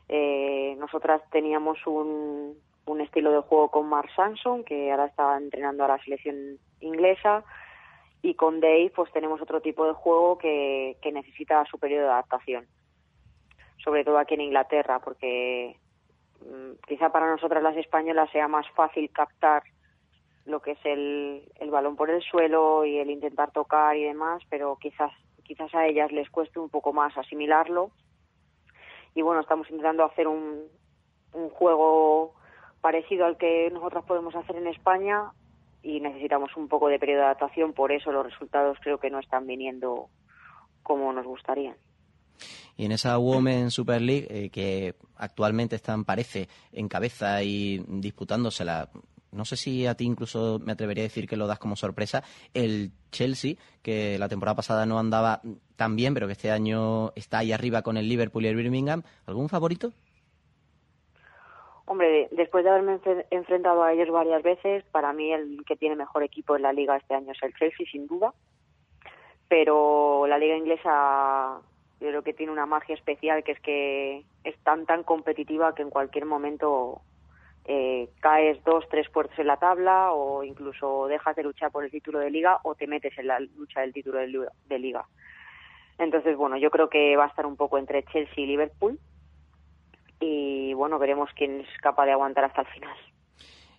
Eh, 0.09 0.75
nosotras 0.77 1.21
teníamos 1.31 1.77
un, 1.87 2.57
un 2.85 3.01
estilo 3.01 3.31
de 3.31 3.41
juego 3.41 3.69
con 3.69 3.87
Mark 3.87 4.09
Sanson, 4.15 4.63
que 4.63 4.91
ahora 4.91 5.05
está 5.05 5.37
entrenando 5.37 5.85
a 5.85 5.87
la 5.87 6.03
selección 6.03 6.57
inglesa, 6.79 7.43
y 8.21 8.35
con 8.35 8.59
Dave 8.59 8.91
pues 8.95 9.11
tenemos 9.11 9.41
otro 9.41 9.61
tipo 9.61 9.85
de 9.85 9.93
juego 9.93 10.37
que, 10.37 10.97
que 11.01 11.11
necesita 11.11 11.65
su 11.65 11.79
periodo 11.79 12.03
de 12.03 12.11
adaptación. 12.11 12.67
Sobre 13.83 14.03
todo 14.03 14.17
aquí 14.19 14.35
en 14.35 14.41
Inglaterra, 14.41 14.99
porque 14.99 15.77
mm, 16.41 16.73
quizá 16.87 17.11
para 17.11 17.29
nosotras 17.29 17.63
las 17.63 17.77
españolas 17.77 18.29
sea 18.31 18.47
más 18.47 18.69
fácil 18.71 19.09
captar 19.11 19.63
lo 20.45 20.59
que 20.61 20.71
es 20.71 20.79
el, 20.85 21.49
el 21.59 21.71
balón 21.71 21.95
por 21.95 22.09
el 22.09 22.21
suelo 22.21 22.83
y 22.85 22.97
el 22.97 23.09
intentar 23.09 23.51
tocar 23.51 23.95
y 23.95 24.03
demás, 24.03 24.41
pero 24.49 24.77
quizás 24.79 25.11
quizás 25.51 25.75
a 25.75 25.85
ellas 25.85 26.13
les 26.13 26.29
cueste 26.29 26.59
un 26.59 26.69
poco 26.69 26.93
más 26.93 27.17
asimilarlo. 27.17 27.91
Y 29.13 29.21
bueno, 29.21 29.41
estamos 29.41 29.69
intentando 29.69 30.05
hacer 30.05 30.25
un, 30.25 30.61
un 31.33 31.49
juego 31.49 32.35
parecido 32.79 33.25
al 33.25 33.37
que 33.37 33.69
nosotras 33.69 34.05
podemos 34.05 34.33
hacer 34.33 34.55
en 34.55 34.67
España 34.67 35.33
y 35.83 35.99
necesitamos 35.99 36.55
un 36.55 36.69
poco 36.69 36.87
de 36.87 36.99
periodo 36.99 37.19
de 37.19 37.25
adaptación, 37.25 37.73
por 37.73 37.91
eso 37.91 38.13
los 38.13 38.25
resultados 38.25 38.77
creo 38.81 38.97
que 38.97 39.09
no 39.09 39.19
están 39.19 39.45
viniendo 39.45 40.07
como 40.83 41.11
nos 41.11 41.25
gustaría. 41.25 41.75
Y 42.77 42.85
en 42.85 42.93
esa 42.93 43.19
Women's 43.19 43.73
Super 43.73 44.01
League, 44.01 44.27
eh, 44.29 44.49
que 44.51 44.95
actualmente 45.17 45.75
están, 45.75 46.05
parece, 46.05 46.47
en 46.71 46.87
cabeza 46.87 47.43
y 47.43 47.83
disputándosela, 47.89 48.89
no 49.31 49.45
sé 49.45 49.55
si 49.57 49.85
a 49.87 49.95
ti 49.95 50.05
incluso 50.05 50.59
me 50.63 50.73
atrevería 50.73 51.03
a 51.03 51.07
decir 51.07 51.27
que 51.27 51.37
lo 51.37 51.47
das 51.47 51.59
como 51.59 51.75
sorpresa, 51.75 52.23
el 52.53 52.91
Chelsea, 53.11 53.55
que 53.81 54.17
la 54.19 54.27
temporada 54.29 54.55
pasada 54.55 54.85
no 54.85 54.99
andaba 54.99 55.41
tan 55.75 55.95
bien, 55.95 56.13
pero 56.13 56.27
que 56.27 56.33
este 56.33 56.51
año 56.51 57.11
está 57.15 57.39
ahí 57.39 57.51
arriba 57.51 57.81
con 57.81 57.97
el 57.97 58.07
Liverpool 58.09 58.45
y 58.45 58.47
el 58.49 58.55
Birmingham. 58.55 59.03
¿Algún 59.25 59.49
favorito? 59.49 59.91
Hombre, 61.85 62.09
de- 62.09 62.29
después 62.31 62.63
de 62.63 62.69
haberme 62.69 62.99
enfre- 63.01 63.25
enfrentado 63.31 63.83
a 63.83 63.91
ellos 63.91 64.09
varias 64.09 64.43
veces, 64.43 64.83
para 64.91 65.11
mí 65.13 65.31
el 65.33 65.63
que 65.65 65.75
tiene 65.75 65.95
mejor 65.95 66.23
equipo 66.23 66.55
en 66.55 66.61
la 66.61 66.71
liga 66.73 66.95
este 66.95 67.15
año 67.15 67.31
es 67.33 67.43
el 67.43 67.53
Chelsea, 67.55 67.85
sin 67.91 68.07
duda. 68.07 68.33
Pero 69.49 70.27
la 70.27 70.37
liga 70.37 70.55
inglesa 70.55 71.59
yo 71.99 72.07
creo 72.07 72.23
que 72.23 72.33
tiene 72.33 72.51
una 72.51 72.65
magia 72.65 72.95
especial, 72.95 73.43
que 73.43 73.51
es 73.51 73.59
que 73.59 74.23
es 74.43 74.57
tan, 74.63 74.85
tan 74.85 75.03
competitiva 75.03 75.75
que 75.75 75.81
en 75.81 75.89
cualquier 75.89 76.25
momento 76.25 77.01
eh, 77.73 78.09
caes 78.19 78.61
dos, 78.65 78.83
tres 78.89 79.07
puertos 79.09 79.37
en 79.39 79.47
la 79.47 79.55
tabla 79.57 80.11
o 80.11 80.43
incluso 80.43 81.07
dejas 81.07 81.35
de 81.37 81.43
luchar 81.43 81.71
por 81.71 81.85
el 81.85 81.91
título 81.91 82.19
de 82.19 82.29
liga 82.29 82.59
o 82.63 82.75
te 82.75 82.85
metes 82.87 83.17
en 83.17 83.27
la 83.27 83.39
lucha 83.39 83.79
del 83.81 83.93
título 83.93 84.19
de 84.19 84.27
li- 84.27 84.51
de 84.65 84.79
liga. 84.79 85.05
Entonces, 85.97 86.35
bueno, 86.35 86.57
yo 86.57 86.69
creo 86.69 86.89
que 86.89 87.15
va 87.15 87.25
a 87.25 87.27
estar 87.29 87.45
un 87.45 87.55
poco 87.55 87.77
entre 87.77 88.03
Chelsea 88.03 88.43
y 88.43 88.47
Liverpool 88.47 88.99
y 90.19 90.73
bueno, 90.73 90.99
veremos 90.99 91.29
quién 91.35 91.61
es 91.61 91.69
capaz 91.81 92.05
de 92.05 92.11
aguantar 92.11 92.43
hasta 92.43 92.61
el 92.61 92.67
final. 92.67 92.97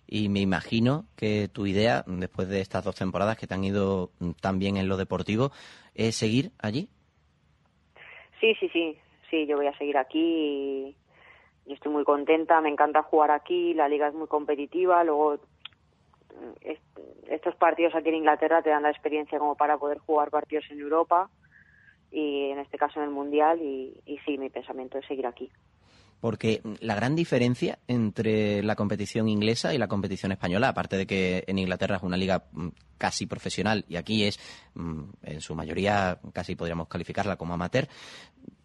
Y 0.07 0.29
me 0.29 0.39
imagino 0.41 1.05
que 1.15 1.47
tu 1.47 1.65
idea, 1.65 2.03
después 2.07 2.49
de 2.49 2.61
estas 2.61 2.83
dos 2.83 2.95
temporadas 2.95 3.37
que 3.37 3.47
te 3.47 3.53
han 3.53 3.63
ido 3.63 4.09
tan 4.41 4.59
bien 4.59 4.77
en 4.77 4.87
lo 4.89 4.97
deportivo, 4.97 5.51
es 5.95 6.15
seguir 6.15 6.51
allí. 6.59 6.89
Sí, 8.39 8.53
sí, 8.59 8.67
sí, 8.69 8.97
sí, 9.29 9.45
yo 9.47 9.55
voy 9.57 9.67
a 9.67 9.77
seguir 9.77 9.97
aquí 9.97 10.19
y, 10.19 10.95
y 11.65 11.73
estoy 11.73 11.91
muy 11.91 12.03
contenta, 12.03 12.59
me 12.61 12.69
encanta 12.69 13.03
jugar 13.03 13.31
aquí, 13.31 13.73
la 13.73 13.87
liga 13.87 14.07
es 14.07 14.13
muy 14.13 14.27
competitiva, 14.27 15.03
luego 15.03 15.35
mm, 15.35 16.51
est- 16.61 16.99
estos 17.27 17.55
partidos 17.55 17.95
aquí 17.95 18.09
en 18.09 18.15
Inglaterra 18.15 18.61
te 18.61 18.69
dan 18.69 18.83
la 18.83 18.89
experiencia 18.91 19.39
como 19.39 19.55
para 19.55 19.77
poder 19.77 19.99
jugar 19.99 20.29
partidos 20.29 20.65
en 20.69 20.79
Europa 20.79 21.29
y 22.11 22.49
en 22.51 22.59
este 22.59 22.77
caso 22.77 22.99
en 22.99 23.05
el 23.05 23.11
Mundial 23.11 23.61
y 23.61 24.19
sí, 24.25 24.37
mi 24.37 24.49
pensamiento 24.49 24.97
es 24.97 25.05
seguir 25.05 25.25
aquí. 25.25 25.51
Porque 26.23 26.61
la 26.79 26.95
gran 26.95 27.17
diferencia 27.17 27.79
entre 27.85 28.63
la 28.63 28.77
competición 28.77 29.27
inglesa 29.27 29.73
y 29.73 29.77
la 29.77 29.89
competición 29.89 30.31
española, 30.31 30.69
aparte 30.69 30.95
de 30.95 31.05
que 31.05 31.43
en 31.47 31.59
Inglaterra 31.59 31.97
es 31.97 32.03
una 32.03 32.15
liga 32.15 32.45
mm, 32.53 32.69
casi 32.97 33.25
profesional 33.25 33.83
y 33.89 33.97
aquí 33.97 34.23
es, 34.23 34.39
mm, 34.73 35.01
en 35.23 35.41
su 35.41 35.53
mayoría, 35.53 36.19
casi 36.31 36.55
podríamos 36.55 36.87
calificarla 36.87 37.35
como 37.35 37.55
amateur, 37.55 37.89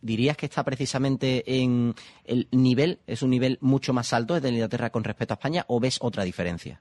¿dirías 0.01 0.37
que 0.37 0.47
está 0.47 0.63
precisamente 0.63 1.43
en 1.61 1.95
el 2.23 2.47
nivel, 2.53 3.01
es 3.09 3.25
un 3.25 3.31
nivel 3.31 3.59
mucho 3.61 3.93
más 3.93 4.13
alto 4.13 4.35
desde 4.35 4.51
Inglaterra 4.51 4.91
con 4.91 5.03
respecto 5.03 5.35
a 5.35 5.39
España 5.39 5.65
o 5.67 5.81
ves 5.81 5.99
otra 6.01 6.23
diferencia? 6.23 6.81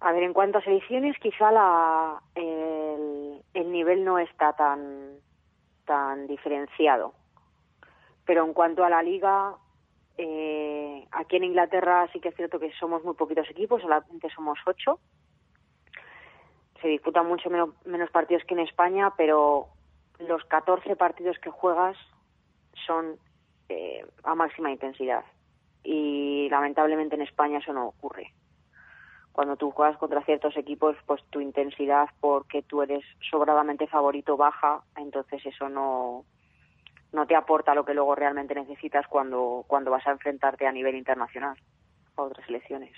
A 0.00 0.12
ver, 0.12 0.24
en 0.24 0.34
cuanto 0.34 0.58
a 0.58 0.62
selecciones, 0.62 1.16
quizá 1.22 1.50
la, 1.52 2.20
el, 2.34 3.40
el 3.54 3.72
nivel 3.72 4.04
no 4.04 4.18
está 4.18 4.52
tan, 4.52 5.12
tan 5.86 6.26
diferenciado. 6.26 7.14
Pero 8.32 8.46
en 8.46 8.54
cuanto 8.54 8.82
a 8.82 8.88
la 8.88 9.02
liga, 9.02 9.56
eh, 10.16 11.06
aquí 11.10 11.36
en 11.36 11.44
Inglaterra 11.44 12.08
sí 12.14 12.18
que 12.18 12.30
es 12.30 12.34
cierto 12.34 12.58
que 12.58 12.72
somos 12.80 13.04
muy 13.04 13.12
poquitos 13.12 13.46
equipos, 13.50 13.82
solamente 13.82 14.30
somos 14.30 14.58
ocho. 14.64 15.00
Se 16.80 16.88
disputan 16.88 17.26
mucho 17.26 17.50
menos, 17.50 17.74
menos 17.84 18.10
partidos 18.10 18.42
que 18.44 18.54
en 18.54 18.60
España, 18.60 19.12
pero 19.18 19.66
los 20.18 20.42
14 20.46 20.96
partidos 20.96 21.38
que 21.40 21.50
juegas 21.50 21.94
son 22.86 23.18
eh, 23.68 24.02
a 24.24 24.34
máxima 24.34 24.70
intensidad. 24.70 25.26
Y 25.84 26.48
lamentablemente 26.48 27.16
en 27.16 27.20
España 27.20 27.58
eso 27.58 27.74
no 27.74 27.88
ocurre 27.88 28.32
cuando 29.32 29.56
tú 29.56 29.72
juegas 29.72 29.98
contra 29.98 30.24
ciertos 30.24 30.56
equipos, 30.56 30.96
pues 31.04 31.22
tu 31.28 31.40
intensidad 31.42 32.08
porque 32.20 32.62
tú 32.62 32.80
eres 32.80 33.04
sobradamente 33.30 33.86
favorito 33.88 34.38
baja, 34.38 34.84
entonces 34.96 35.44
eso 35.44 35.68
no 35.68 36.24
no 37.12 37.26
te 37.26 37.36
aporta 37.36 37.74
lo 37.74 37.84
que 37.84 37.94
luego 37.94 38.14
realmente 38.14 38.54
necesitas 38.54 39.06
cuando 39.06 39.64
cuando 39.66 39.90
vas 39.90 40.06
a 40.06 40.12
enfrentarte 40.12 40.66
a 40.66 40.72
nivel 40.72 40.96
internacional 40.96 41.56
a 42.16 42.22
otras 42.22 42.46
selecciones. 42.46 42.92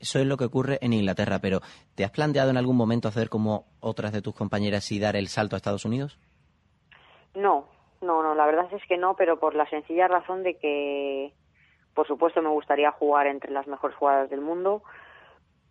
Eso 0.00 0.18
es 0.18 0.26
lo 0.26 0.36
que 0.36 0.44
ocurre 0.44 0.78
en 0.80 0.92
Inglaterra, 0.92 1.38
pero 1.40 1.60
¿te 1.94 2.04
has 2.04 2.10
planteado 2.10 2.50
en 2.50 2.56
algún 2.56 2.76
momento 2.76 3.08
hacer 3.08 3.28
como 3.28 3.66
otras 3.80 4.12
de 4.12 4.22
tus 4.22 4.34
compañeras 4.34 4.90
y 4.90 4.98
dar 4.98 5.16
el 5.16 5.28
salto 5.28 5.54
a 5.54 5.58
Estados 5.58 5.84
Unidos? 5.84 6.18
No, 7.34 7.68
no, 8.00 8.22
no, 8.22 8.34
la 8.34 8.46
verdad 8.46 8.66
es 8.72 8.82
que 8.86 8.96
no, 8.96 9.14
pero 9.14 9.38
por 9.38 9.54
la 9.54 9.68
sencilla 9.70 10.08
razón 10.08 10.42
de 10.42 10.58
que, 10.58 11.32
por 11.94 12.06
supuesto, 12.06 12.42
me 12.42 12.48
gustaría 12.50 12.90
jugar 12.90 13.26
entre 13.26 13.52
las 13.52 13.66
mejores 13.66 13.96
jugadoras 13.96 14.30
del 14.30 14.40
mundo, 14.40 14.82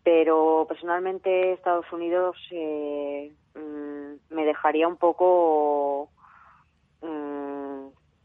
pero 0.04 0.66
personalmente 0.68 1.54
Estados 1.54 1.92
Unidos 1.92 2.38
eh, 2.52 3.32
mm, 3.56 4.34
me 4.34 4.46
dejaría 4.46 4.88
un 4.88 4.98
poco 4.98 6.10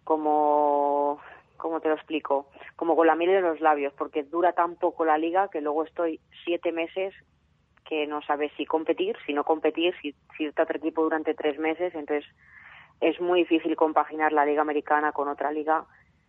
como 0.07 1.21
¿cómo 1.57 1.81
te 1.81 1.89
lo 1.89 1.95
explico? 1.95 2.47
Como 2.77 2.95
con 2.95 3.09
la 3.09 3.17
miel 3.17 3.31
en 3.31 3.43
los 3.43 3.61
labios, 3.61 3.93
porque 3.95 4.23
dura 4.23 4.53
tan 4.53 4.77
poco 4.77 5.05
la 5.05 5.19
liga 5.19 5.49
que 5.49 5.61
luego 5.61 5.85
estoy 5.85 6.21
siete 6.45 6.71
meses 6.71 7.13
que 7.85 8.07
no 8.07 8.23
sabes 8.23 8.53
si 8.57 8.67
competir, 8.67 9.17
si 9.27 9.33
no 9.33 9.43
competir, 9.43 9.95
si, 10.01 10.15
si 10.37 10.45
irte 10.45 10.61
a 10.61 10.65
otro 10.65 10.79
equipo 10.79 11.03
durante 11.03 11.35
tres 11.35 11.59
meses, 11.59 11.93
entonces 11.95 12.25
es 13.01 13.21
muy 13.21 13.41
difícil 13.41 13.75
compaginar 13.75 14.33
la 14.33 14.47
liga 14.47 14.63
americana 14.63 15.13
con 15.13 15.29
otra 15.29 15.51
liga 15.51 15.85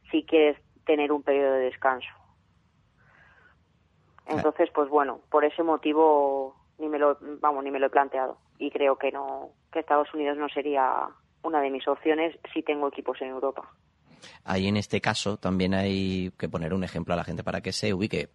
si 0.09 0.23
quieres 0.23 0.57
tener 0.85 1.11
un 1.11 1.21
periodo 1.21 1.53
de 1.53 1.65
descanso. 1.65 2.09
Entonces, 4.25 4.69
pues 4.73 4.89
bueno, 4.89 5.21
por 5.29 5.45
ese 5.45 5.63
motivo 5.63 6.55
ni 6.79 6.89
me 6.89 6.99
lo, 6.99 7.17
vamos, 7.41 7.63
ni 7.63 7.71
me 7.71 7.79
lo 7.79 7.87
he 7.87 7.91
planteado 7.91 8.37
y 8.57 8.71
creo 8.71 8.97
que 8.97 9.11
no, 9.11 9.51
que 9.71 9.79
Estados 9.79 10.11
Unidos 10.13 10.37
no 10.37 10.49
sería 10.49 11.07
una 11.43 11.61
de 11.61 11.69
mis 11.69 11.87
opciones 11.87 12.37
si 12.53 12.63
tengo 12.63 12.87
equipos 12.87 13.21
en 13.21 13.29
Europa. 13.29 13.69
Ahí 14.43 14.67
en 14.67 14.77
este 14.77 15.01
caso 15.01 15.37
también 15.37 15.73
hay 15.73 16.31
que 16.37 16.49
poner 16.49 16.73
un 16.73 16.83
ejemplo 16.83 17.13
a 17.13 17.17
la 17.17 17.23
gente 17.23 17.43
para 17.43 17.61
que 17.61 17.73
se 17.73 17.93
ubique. 17.93 18.29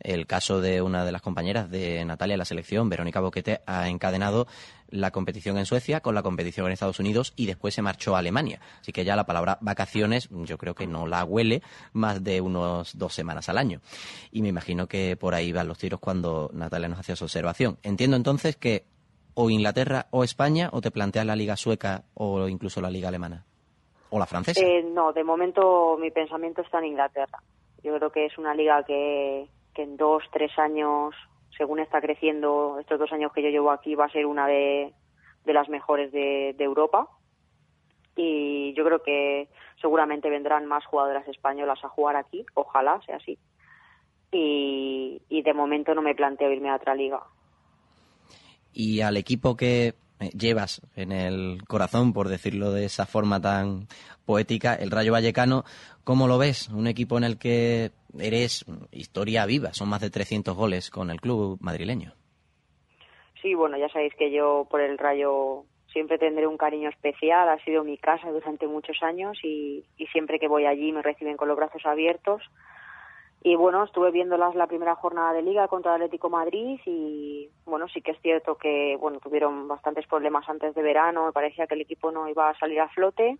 El 0.00 0.26
caso 0.26 0.60
de 0.60 0.82
una 0.82 1.04
de 1.04 1.12
las 1.12 1.22
compañeras 1.22 1.70
de 1.70 2.04
Natalia 2.04 2.36
la 2.36 2.44
selección, 2.44 2.88
Verónica 2.88 3.20
Boquete, 3.20 3.60
ha 3.66 3.88
encadenado 3.88 4.46
la 4.88 5.10
competición 5.10 5.56
en 5.58 5.66
Suecia 5.66 6.00
con 6.00 6.14
la 6.14 6.22
competición 6.22 6.66
en 6.66 6.72
Estados 6.72 7.00
Unidos 7.00 7.32
y 7.36 7.46
después 7.46 7.74
se 7.74 7.82
marchó 7.82 8.14
a 8.14 8.18
Alemania. 8.18 8.60
Así 8.80 8.92
que 8.92 9.04
ya 9.04 9.16
la 9.16 9.24
palabra 9.24 9.58
vacaciones 9.60 10.28
yo 10.30 10.58
creo 10.58 10.74
que 10.74 10.86
no 10.86 11.06
la 11.06 11.24
huele 11.24 11.62
más 11.92 12.22
de 12.22 12.40
unos 12.40 12.98
dos 12.98 13.14
semanas 13.14 13.48
al 13.48 13.58
año. 13.58 13.80
Y 14.30 14.42
me 14.42 14.48
imagino 14.48 14.86
que 14.86 15.16
por 15.16 15.34
ahí 15.34 15.52
van 15.52 15.68
los 15.68 15.78
tiros 15.78 16.00
cuando 16.00 16.50
Natalia 16.52 16.88
nos 16.88 16.98
hacía 16.98 17.16
su 17.16 17.24
observación. 17.24 17.78
Entiendo 17.82 18.16
entonces 18.16 18.56
que 18.56 18.84
o 19.34 19.50
Inglaterra 19.50 20.06
o 20.10 20.24
España 20.24 20.68
o 20.72 20.80
te 20.80 20.90
planteas 20.90 21.26
la 21.26 21.36
liga 21.36 21.56
sueca 21.56 22.02
o 22.14 22.48
incluso 22.48 22.80
la 22.80 22.90
liga 22.90 23.08
alemana. 23.08 23.44
O 24.10 24.18
la 24.18 24.26
francesa. 24.26 24.60
Eh, 24.64 24.82
no, 24.82 25.12
de 25.12 25.24
momento 25.24 25.96
mi 25.98 26.10
pensamiento 26.10 26.60
está 26.60 26.78
en 26.78 26.86
Inglaterra. 26.86 27.42
Yo 27.82 27.96
creo 27.96 28.10
que 28.12 28.26
es 28.26 28.36
una 28.38 28.54
liga 28.54 28.84
que, 28.84 29.48
que 29.74 29.82
en 29.82 29.96
dos, 29.96 30.22
tres 30.32 30.56
años, 30.58 31.14
según 31.56 31.80
está 31.80 32.00
creciendo, 32.00 32.78
estos 32.78 32.98
dos 32.98 33.12
años 33.12 33.32
que 33.32 33.42
yo 33.42 33.48
llevo 33.48 33.70
aquí, 33.70 33.94
va 33.94 34.04
a 34.04 34.12
ser 34.12 34.26
una 34.26 34.46
de, 34.46 34.92
de 35.44 35.52
las 35.52 35.68
mejores 35.68 36.12
de, 36.12 36.54
de 36.56 36.64
Europa. 36.64 37.08
Y 38.14 38.74
yo 38.74 38.84
creo 38.84 39.02
que 39.02 39.48
seguramente 39.80 40.28
vendrán 40.28 40.66
más 40.66 40.84
jugadoras 40.84 41.26
españolas 41.26 41.82
a 41.82 41.88
jugar 41.88 42.16
aquí, 42.16 42.44
ojalá 42.52 43.00
sea 43.06 43.16
así. 43.16 43.38
Y, 44.30 45.22
y 45.30 45.42
de 45.42 45.54
momento 45.54 45.94
no 45.94 46.02
me 46.02 46.14
planteo 46.14 46.52
irme 46.52 46.68
a 46.68 46.76
otra 46.76 46.94
liga. 46.94 47.22
Y 48.72 49.00
al 49.00 49.16
equipo 49.16 49.56
que 49.56 49.94
eh, 50.20 50.30
llevas 50.36 50.82
en 50.96 51.12
el 51.12 51.62
corazón, 51.66 52.12
por 52.12 52.28
decirlo 52.28 52.72
de 52.72 52.84
esa 52.84 53.06
forma 53.06 53.40
tan 53.40 53.88
poética, 54.24 54.74
el 54.74 54.90
Rayo 54.90 55.12
Vallecano, 55.12 55.64
¿cómo 56.04 56.28
lo 56.28 56.38
ves? 56.38 56.68
Un 56.68 56.86
equipo 56.86 57.18
en 57.18 57.24
el 57.24 57.38
que 57.38 57.90
eres 58.18 58.64
historia 58.92 59.46
viva, 59.46 59.72
son 59.72 59.88
más 59.88 60.00
de 60.00 60.10
300 60.10 60.56
goles 60.56 60.90
con 60.90 61.10
el 61.10 61.20
club 61.20 61.58
madrileño. 61.60 62.14
Sí, 63.40 63.54
bueno, 63.54 63.76
ya 63.76 63.88
sabéis 63.88 64.14
que 64.14 64.30
yo 64.30 64.68
por 64.70 64.80
el 64.80 64.98
Rayo 64.98 65.64
siempre 65.92 66.18
tendré 66.18 66.46
un 66.46 66.56
cariño 66.56 66.88
especial. 66.88 67.48
Ha 67.48 67.62
sido 67.64 67.82
mi 67.82 67.98
casa 67.98 68.30
durante 68.30 68.68
muchos 68.68 69.02
años 69.02 69.36
y, 69.42 69.84
y 69.96 70.06
siempre 70.06 70.38
que 70.38 70.48
voy 70.48 70.66
allí 70.66 70.92
me 70.92 71.02
reciben 71.02 71.36
con 71.36 71.48
los 71.48 71.56
brazos 71.56 71.84
abiertos. 71.84 72.42
Y 73.44 73.56
bueno, 73.56 73.82
estuve 73.82 74.12
viéndolas 74.12 74.54
la 74.54 74.68
primera 74.68 74.94
jornada 74.94 75.32
de 75.32 75.42
liga 75.42 75.66
contra 75.66 75.94
Atlético 75.94 76.30
Madrid 76.30 76.78
y 76.86 77.50
bueno, 77.64 77.88
sí 77.88 78.00
que 78.00 78.12
es 78.12 78.20
cierto 78.20 78.56
que 78.56 78.96
bueno, 79.00 79.18
tuvieron 79.18 79.66
bastantes 79.66 80.06
problemas 80.06 80.48
antes 80.48 80.76
de 80.76 80.82
verano, 80.82 81.32
parecía 81.32 81.66
que 81.66 81.74
el 81.74 81.80
equipo 81.80 82.12
no 82.12 82.28
iba 82.28 82.48
a 82.48 82.58
salir 82.58 82.80
a 82.80 82.88
flote. 82.88 83.38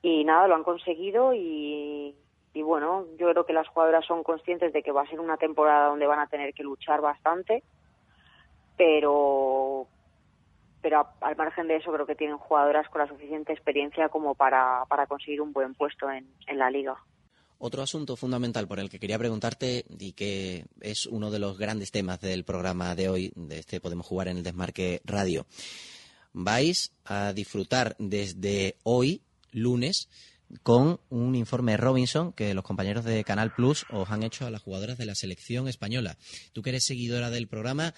Y 0.00 0.24
nada, 0.24 0.48
lo 0.48 0.54
han 0.54 0.64
conseguido 0.64 1.34
y, 1.34 2.14
y 2.54 2.62
bueno, 2.62 3.04
yo 3.18 3.30
creo 3.30 3.44
que 3.44 3.52
las 3.52 3.68
jugadoras 3.68 4.06
son 4.06 4.22
conscientes 4.22 4.72
de 4.72 4.82
que 4.82 4.92
va 4.92 5.02
a 5.02 5.06
ser 5.06 5.20
una 5.20 5.36
temporada 5.36 5.88
donde 5.88 6.06
van 6.06 6.20
a 6.20 6.26
tener 6.26 6.54
que 6.54 6.62
luchar 6.62 7.02
bastante, 7.02 7.62
pero 8.78 9.86
pero 10.80 11.06
al 11.20 11.36
margen 11.36 11.68
de 11.68 11.76
eso 11.76 11.92
creo 11.92 12.06
que 12.06 12.14
tienen 12.14 12.38
jugadoras 12.38 12.88
con 12.88 13.02
la 13.02 13.06
suficiente 13.06 13.52
experiencia 13.52 14.08
como 14.08 14.34
para, 14.34 14.86
para 14.88 15.06
conseguir 15.06 15.42
un 15.42 15.52
buen 15.52 15.74
puesto 15.74 16.10
en, 16.10 16.26
en 16.46 16.58
la 16.58 16.70
liga. 16.70 16.96
Otro 17.62 17.82
asunto 17.82 18.16
fundamental 18.16 18.66
por 18.66 18.80
el 18.80 18.88
que 18.88 18.98
quería 18.98 19.18
preguntarte 19.18 19.84
y 19.98 20.12
que 20.12 20.64
es 20.80 21.04
uno 21.04 21.30
de 21.30 21.38
los 21.38 21.58
grandes 21.58 21.90
temas 21.90 22.18
del 22.18 22.42
programa 22.42 22.94
de 22.94 23.10
hoy, 23.10 23.32
de 23.36 23.58
este 23.58 23.80
Podemos 23.80 24.06
Jugar 24.06 24.28
en 24.28 24.38
el 24.38 24.42
Desmarque 24.42 25.02
Radio. 25.04 25.46
Vais 26.32 26.92
a 27.04 27.34
disfrutar 27.34 27.96
desde 27.98 28.78
hoy, 28.82 29.20
lunes, 29.52 30.08
con 30.62 31.00
un 31.10 31.34
informe 31.34 31.76
Robinson 31.76 32.32
que 32.32 32.54
los 32.54 32.64
compañeros 32.64 33.04
de 33.04 33.24
Canal 33.24 33.54
Plus 33.54 33.84
os 33.90 34.08
han 34.08 34.22
hecho 34.22 34.46
a 34.46 34.50
las 34.50 34.62
jugadoras 34.62 34.96
de 34.96 35.04
la 35.04 35.14
selección 35.14 35.68
española. 35.68 36.16
Tú 36.54 36.62
que 36.62 36.70
eres 36.70 36.84
seguidora 36.84 37.28
del 37.28 37.46
programa, 37.46 37.92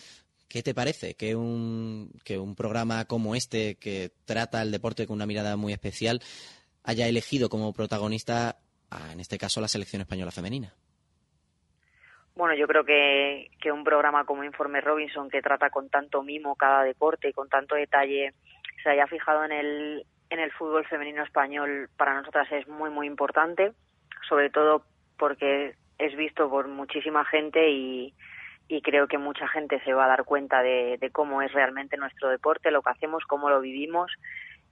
¿qué 0.49 0.65
te 0.65 0.75
parece 0.75 1.15
que 1.15 1.37
un, 1.37 2.11
que 2.25 2.37
un 2.37 2.57
programa 2.57 3.05
como 3.05 3.37
este, 3.37 3.77
que 3.77 4.13
trata 4.25 4.61
el 4.61 4.73
deporte 4.73 5.07
con 5.07 5.15
una 5.15 5.27
mirada 5.27 5.57
muy 5.57 5.73
especial, 5.73 6.21
haya 6.83 7.07
elegido 7.07 7.49
como 7.49 7.73
protagonista, 7.73 8.59
en 9.13 9.21
este 9.21 9.39
caso, 9.39 9.61
la 9.61 9.69
selección 9.69 10.03
española 10.03 10.31
femenina? 10.31 10.73
Bueno, 12.35 12.55
yo 12.55 12.67
creo 12.67 12.85
que, 12.85 13.51
que 13.61 13.71
un 13.71 13.85
programa 13.85 14.25
como 14.25 14.45
Informe 14.45 14.81
Robinson, 14.81 15.29
que 15.29 15.43
trata 15.43 15.71
con 15.71 15.91
tanto 15.91 16.23
mimo 16.23 16.57
cada 16.57 16.83
deporte 16.83 17.29
y 17.29 17.33
con 17.33 17.49
tanto 17.49 17.75
detalle, 17.75 18.33
se 18.83 18.91
haya 18.91 19.07
fijado 19.07 19.45
en 19.45 19.53
el, 19.53 20.07
en 20.31 20.39
el 20.41 20.51
fútbol 20.53 20.87
femenino 20.87 21.23
español, 21.23 21.91
para 21.97 22.15
nosotras 22.15 22.51
es 22.51 22.67
muy, 22.69 22.91
muy 22.91 23.07
importante, 23.07 23.73
sobre 24.29 24.49
todo 24.49 24.85
porque 25.19 25.75
es 25.99 26.17
visto 26.17 26.49
por 26.49 26.69
muchísima 26.69 27.25
gente 27.27 27.71
y, 27.71 28.15
y 28.67 28.81
creo 28.81 29.09
que 29.09 29.19
mucha 29.19 29.47
gente 29.49 29.81
se 29.85 29.93
va 29.93 30.07
a 30.07 30.09
dar 30.09 30.25
cuenta 30.25 30.63
de 30.63 31.11
cómo 31.13 31.43
es 31.43 31.53
realmente 31.53 31.99
nuestro 31.99 32.31
deporte, 32.31 32.71
lo 32.71 32.81
que 32.83 32.91
hacemos, 32.91 33.25
cómo 33.27 33.51
lo 33.51 33.61
vivimos 33.61 34.11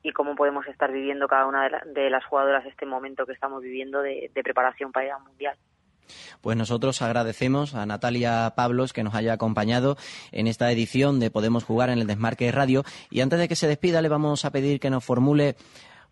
y 0.03 0.13
cómo 0.13 0.35
podemos 0.35 0.67
estar 0.67 0.91
viviendo 0.93 1.29
cada 1.29 1.47
una 1.47 1.65
de, 1.65 1.71
la- 1.71 1.83
de 1.87 2.11
las 2.11 2.25
jugadoras 2.25 2.65
este 2.67 2.87
momento 2.87 3.27
que 3.27 3.33
estamos 3.33 3.63
viviendo 3.63 4.01
de, 4.03 4.31
preparación 4.35 4.93
para 4.93 5.07
ir 5.07 5.13
al 5.13 5.23
Mundial. 5.23 5.57
Pues 6.41 6.57
nosotros 6.57 7.03
agradecemos 7.03 7.75
a 7.77 7.87
Natalia 7.87 8.53
Pablos 8.57 8.93
que 8.93 9.05
nos 9.05 9.15
haya 9.15 9.33
acompañado 9.35 9.97
en 10.33 10.49
esta 10.49 10.73
edición 10.73 11.21
de 11.21 11.31
Podemos 11.31 11.63
Jugar 11.65 11.89
en 11.91 11.99
el 11.99 12.07
Desmarque 12.09 12.51
Radio. 12.51 12.83
Y 13.11 13.21
antes 13.21 13.39
de 13.39 13.47
que 13.47 13.55
se 13.55 13.69
despida, 13.69 14.03
le 14.03 14.09
vamos 14.09 14.45
a 14.45 14.51
pedir 14.51 14.81
que 14.81 14.91
nos 14.91 15.05
formule 15.05 15.55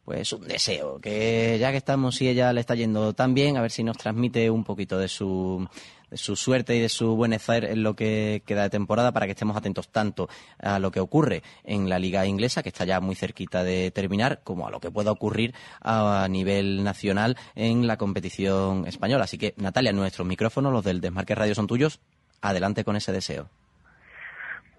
pues 0.09 0.33
un 0.33 0.49
deseo, 0.49 0.99
que 1.03 1.59
ya 1.61 1.71
que 1.71 1.77
estamos 1.77 2.23
y 2.23 2.29
ella 2.31 2.51
le 2.55 2.63
está 2.63 2.75
yendo 2.75 3.13
tan 3.13 3.35
bien, 3.35 3.59
a 3.59 3.61
ver 3.61 3.71
si 3.71 3.85
nos 3.85 3.99
transmite 3.99 4.49
un 4.49 4.65
poquito 4.65 4.99
de 4.99 5.07
su, 5.07 5.69
de 6.11 6.17
su 6.17 6.35
suerte 6.35 6.75
y 6.75 6.81
de 6.81 6.89
su 6.89 7.15
buen 7.15 7.35
hacer 7.35 7.67
en 7.67 7.83
lo 7.83 7.93
que 7.93 8.43
queda 8.47 8.63
de 8.63 8.71
temporada 8.71 9.13
para 9.13 9.27
que 9.27 9.33
estemos 9.33 9.55
atentos 9.55 9.91
tanto 9.91 10.31
a 10.61 10.79
lo 10.79 10.91
que 10.91 11.01
ocurre 11.01 11.43
en 11.63 11.91
la 11.91 11.99
liga 11.99 12.25
inglesa, 12.25 12.63
que 12.63 12.71
está 12.71 12.87
ya 12.87 13.01
muy 13.01 13.17
cerquita 13.17 13.63
de 13.65 13.91
terminar, 13.91 14.41
como 14.45 14.67
a 14.67 14.71
lo 14.71 14.81
que 14.81 14.91
pueda 14.91 15.13
ocurrir 15.13 15.53
a 15.83 16.27
nivel 16.31 16.85
nacional 16.85 17.37
en 17.55 17.87
la 17.87 17.99
competición 17.99 18.87
española. 18.87 19.25
Así 19.25 19.37
que, 19.37 19.53
Natalia, 19.59 19.93
nuestros 19.93 20.27
micrófonos, 20.27 20.73
los 20.73 20.85
del 20.85 21.03
Desmarque 21.03 21.35
Radio 21.35 21.55
son 21.55 21.67
tuyos. 21.67 22.01
Adelante 22.41 22.83
con 22.83 22.97
ese 22.97 23.13
deseo. 23.13 23.51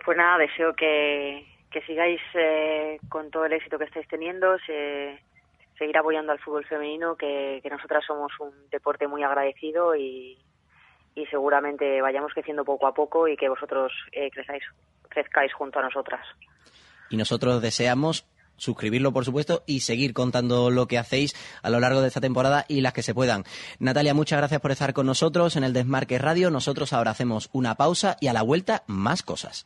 Pues 0.04 0.18
nada, 0.18 0.40
deseo 0.40 0.74
que, 0.76 1.46
que 1.72 1.82
sigáis 1.84 2.20
eh, 2.34 3.00
con 3.10 3.30
todo 3.32 3.46
el 3.46 3.54
éxito 3.54 3.78
que 3.78 3.86
estáis 3.86 4.08
teniendo, 4.08 4.58
se- 4.66 5.20
seguir 5.78 5.98
apoyando 5.98 6.32
al 6.32 6.40
fútbol 6.40 6.66
femenino, 6.66 7.16
que, 7.16 7.62
nosotras 7.70 8.04
somos 8.06 8.32
un 8.40 8.52
deporte 8.70 9.08
muy 9.08 9.24
agradecido 9.24 9.96
y, 9.96 10.38
y 11.16 11.26
seguramente 11.28 12.02
vayamos 12.02 12.34
creciendo 12.34 12.66
poco 12.66 12.88
a 12.88 12.94
poco 12.94 13.28
y 13.28 13.38
que 13.38 13.48
vosotros 13.50 13.92
eh, 14.12 14.30
crezcáis, 14.32 14.64
crezcáis 15.10 15.54
junto 15.54 15.80
a 15.80 15.84
nosotras. 15.84 16.26
Y 17.10 17.18
nosotros 17.18 17.62
deseamos 17.62 18.28
suscribirlo, 18.58 19.14
por 19.14 19.24
supuesto, 19.24 19.64
y 19.66 19.80
seguir 19.80 20.14
contando 20.14 20.70
lo 20.70 20.86
que 20.86 20.98
hacéis 20.98 21.34
a 21.64 21.70
lo 21.70 21.80
largo 21.80 22.02
de 22.02 22.10
esta 22.10 22.20
temporada 22.20 22.66
y 22.68 22.82
las 22.82 22.92
que 22.94 23.04
se 23.04 23.14
puedan. 23.14 23.46
Natalia, 23.80 24.14
muchas 24.14 24.38
gracias 24.40 24.60
por 24.60 24.72
estar 24.72 24.94
con 24.94 25.06
nosotros 25.06 25.56
en 25.56 25.64
el 25.64 25.72
Desmarque 25.72 26.18
Radio. 26.20 26.52
Nosotros 26.52 26.92
ahora 26.92 27.12
hacemos 27.12 27.50
una 27.54 27.76
pausa 27.76 28.18
y 28.20 28.28
a 28.28 28.34
la 28.34 28.42
vuelta 28.42 28.84
más 28.88 29.24
cosas. 29.24 29.66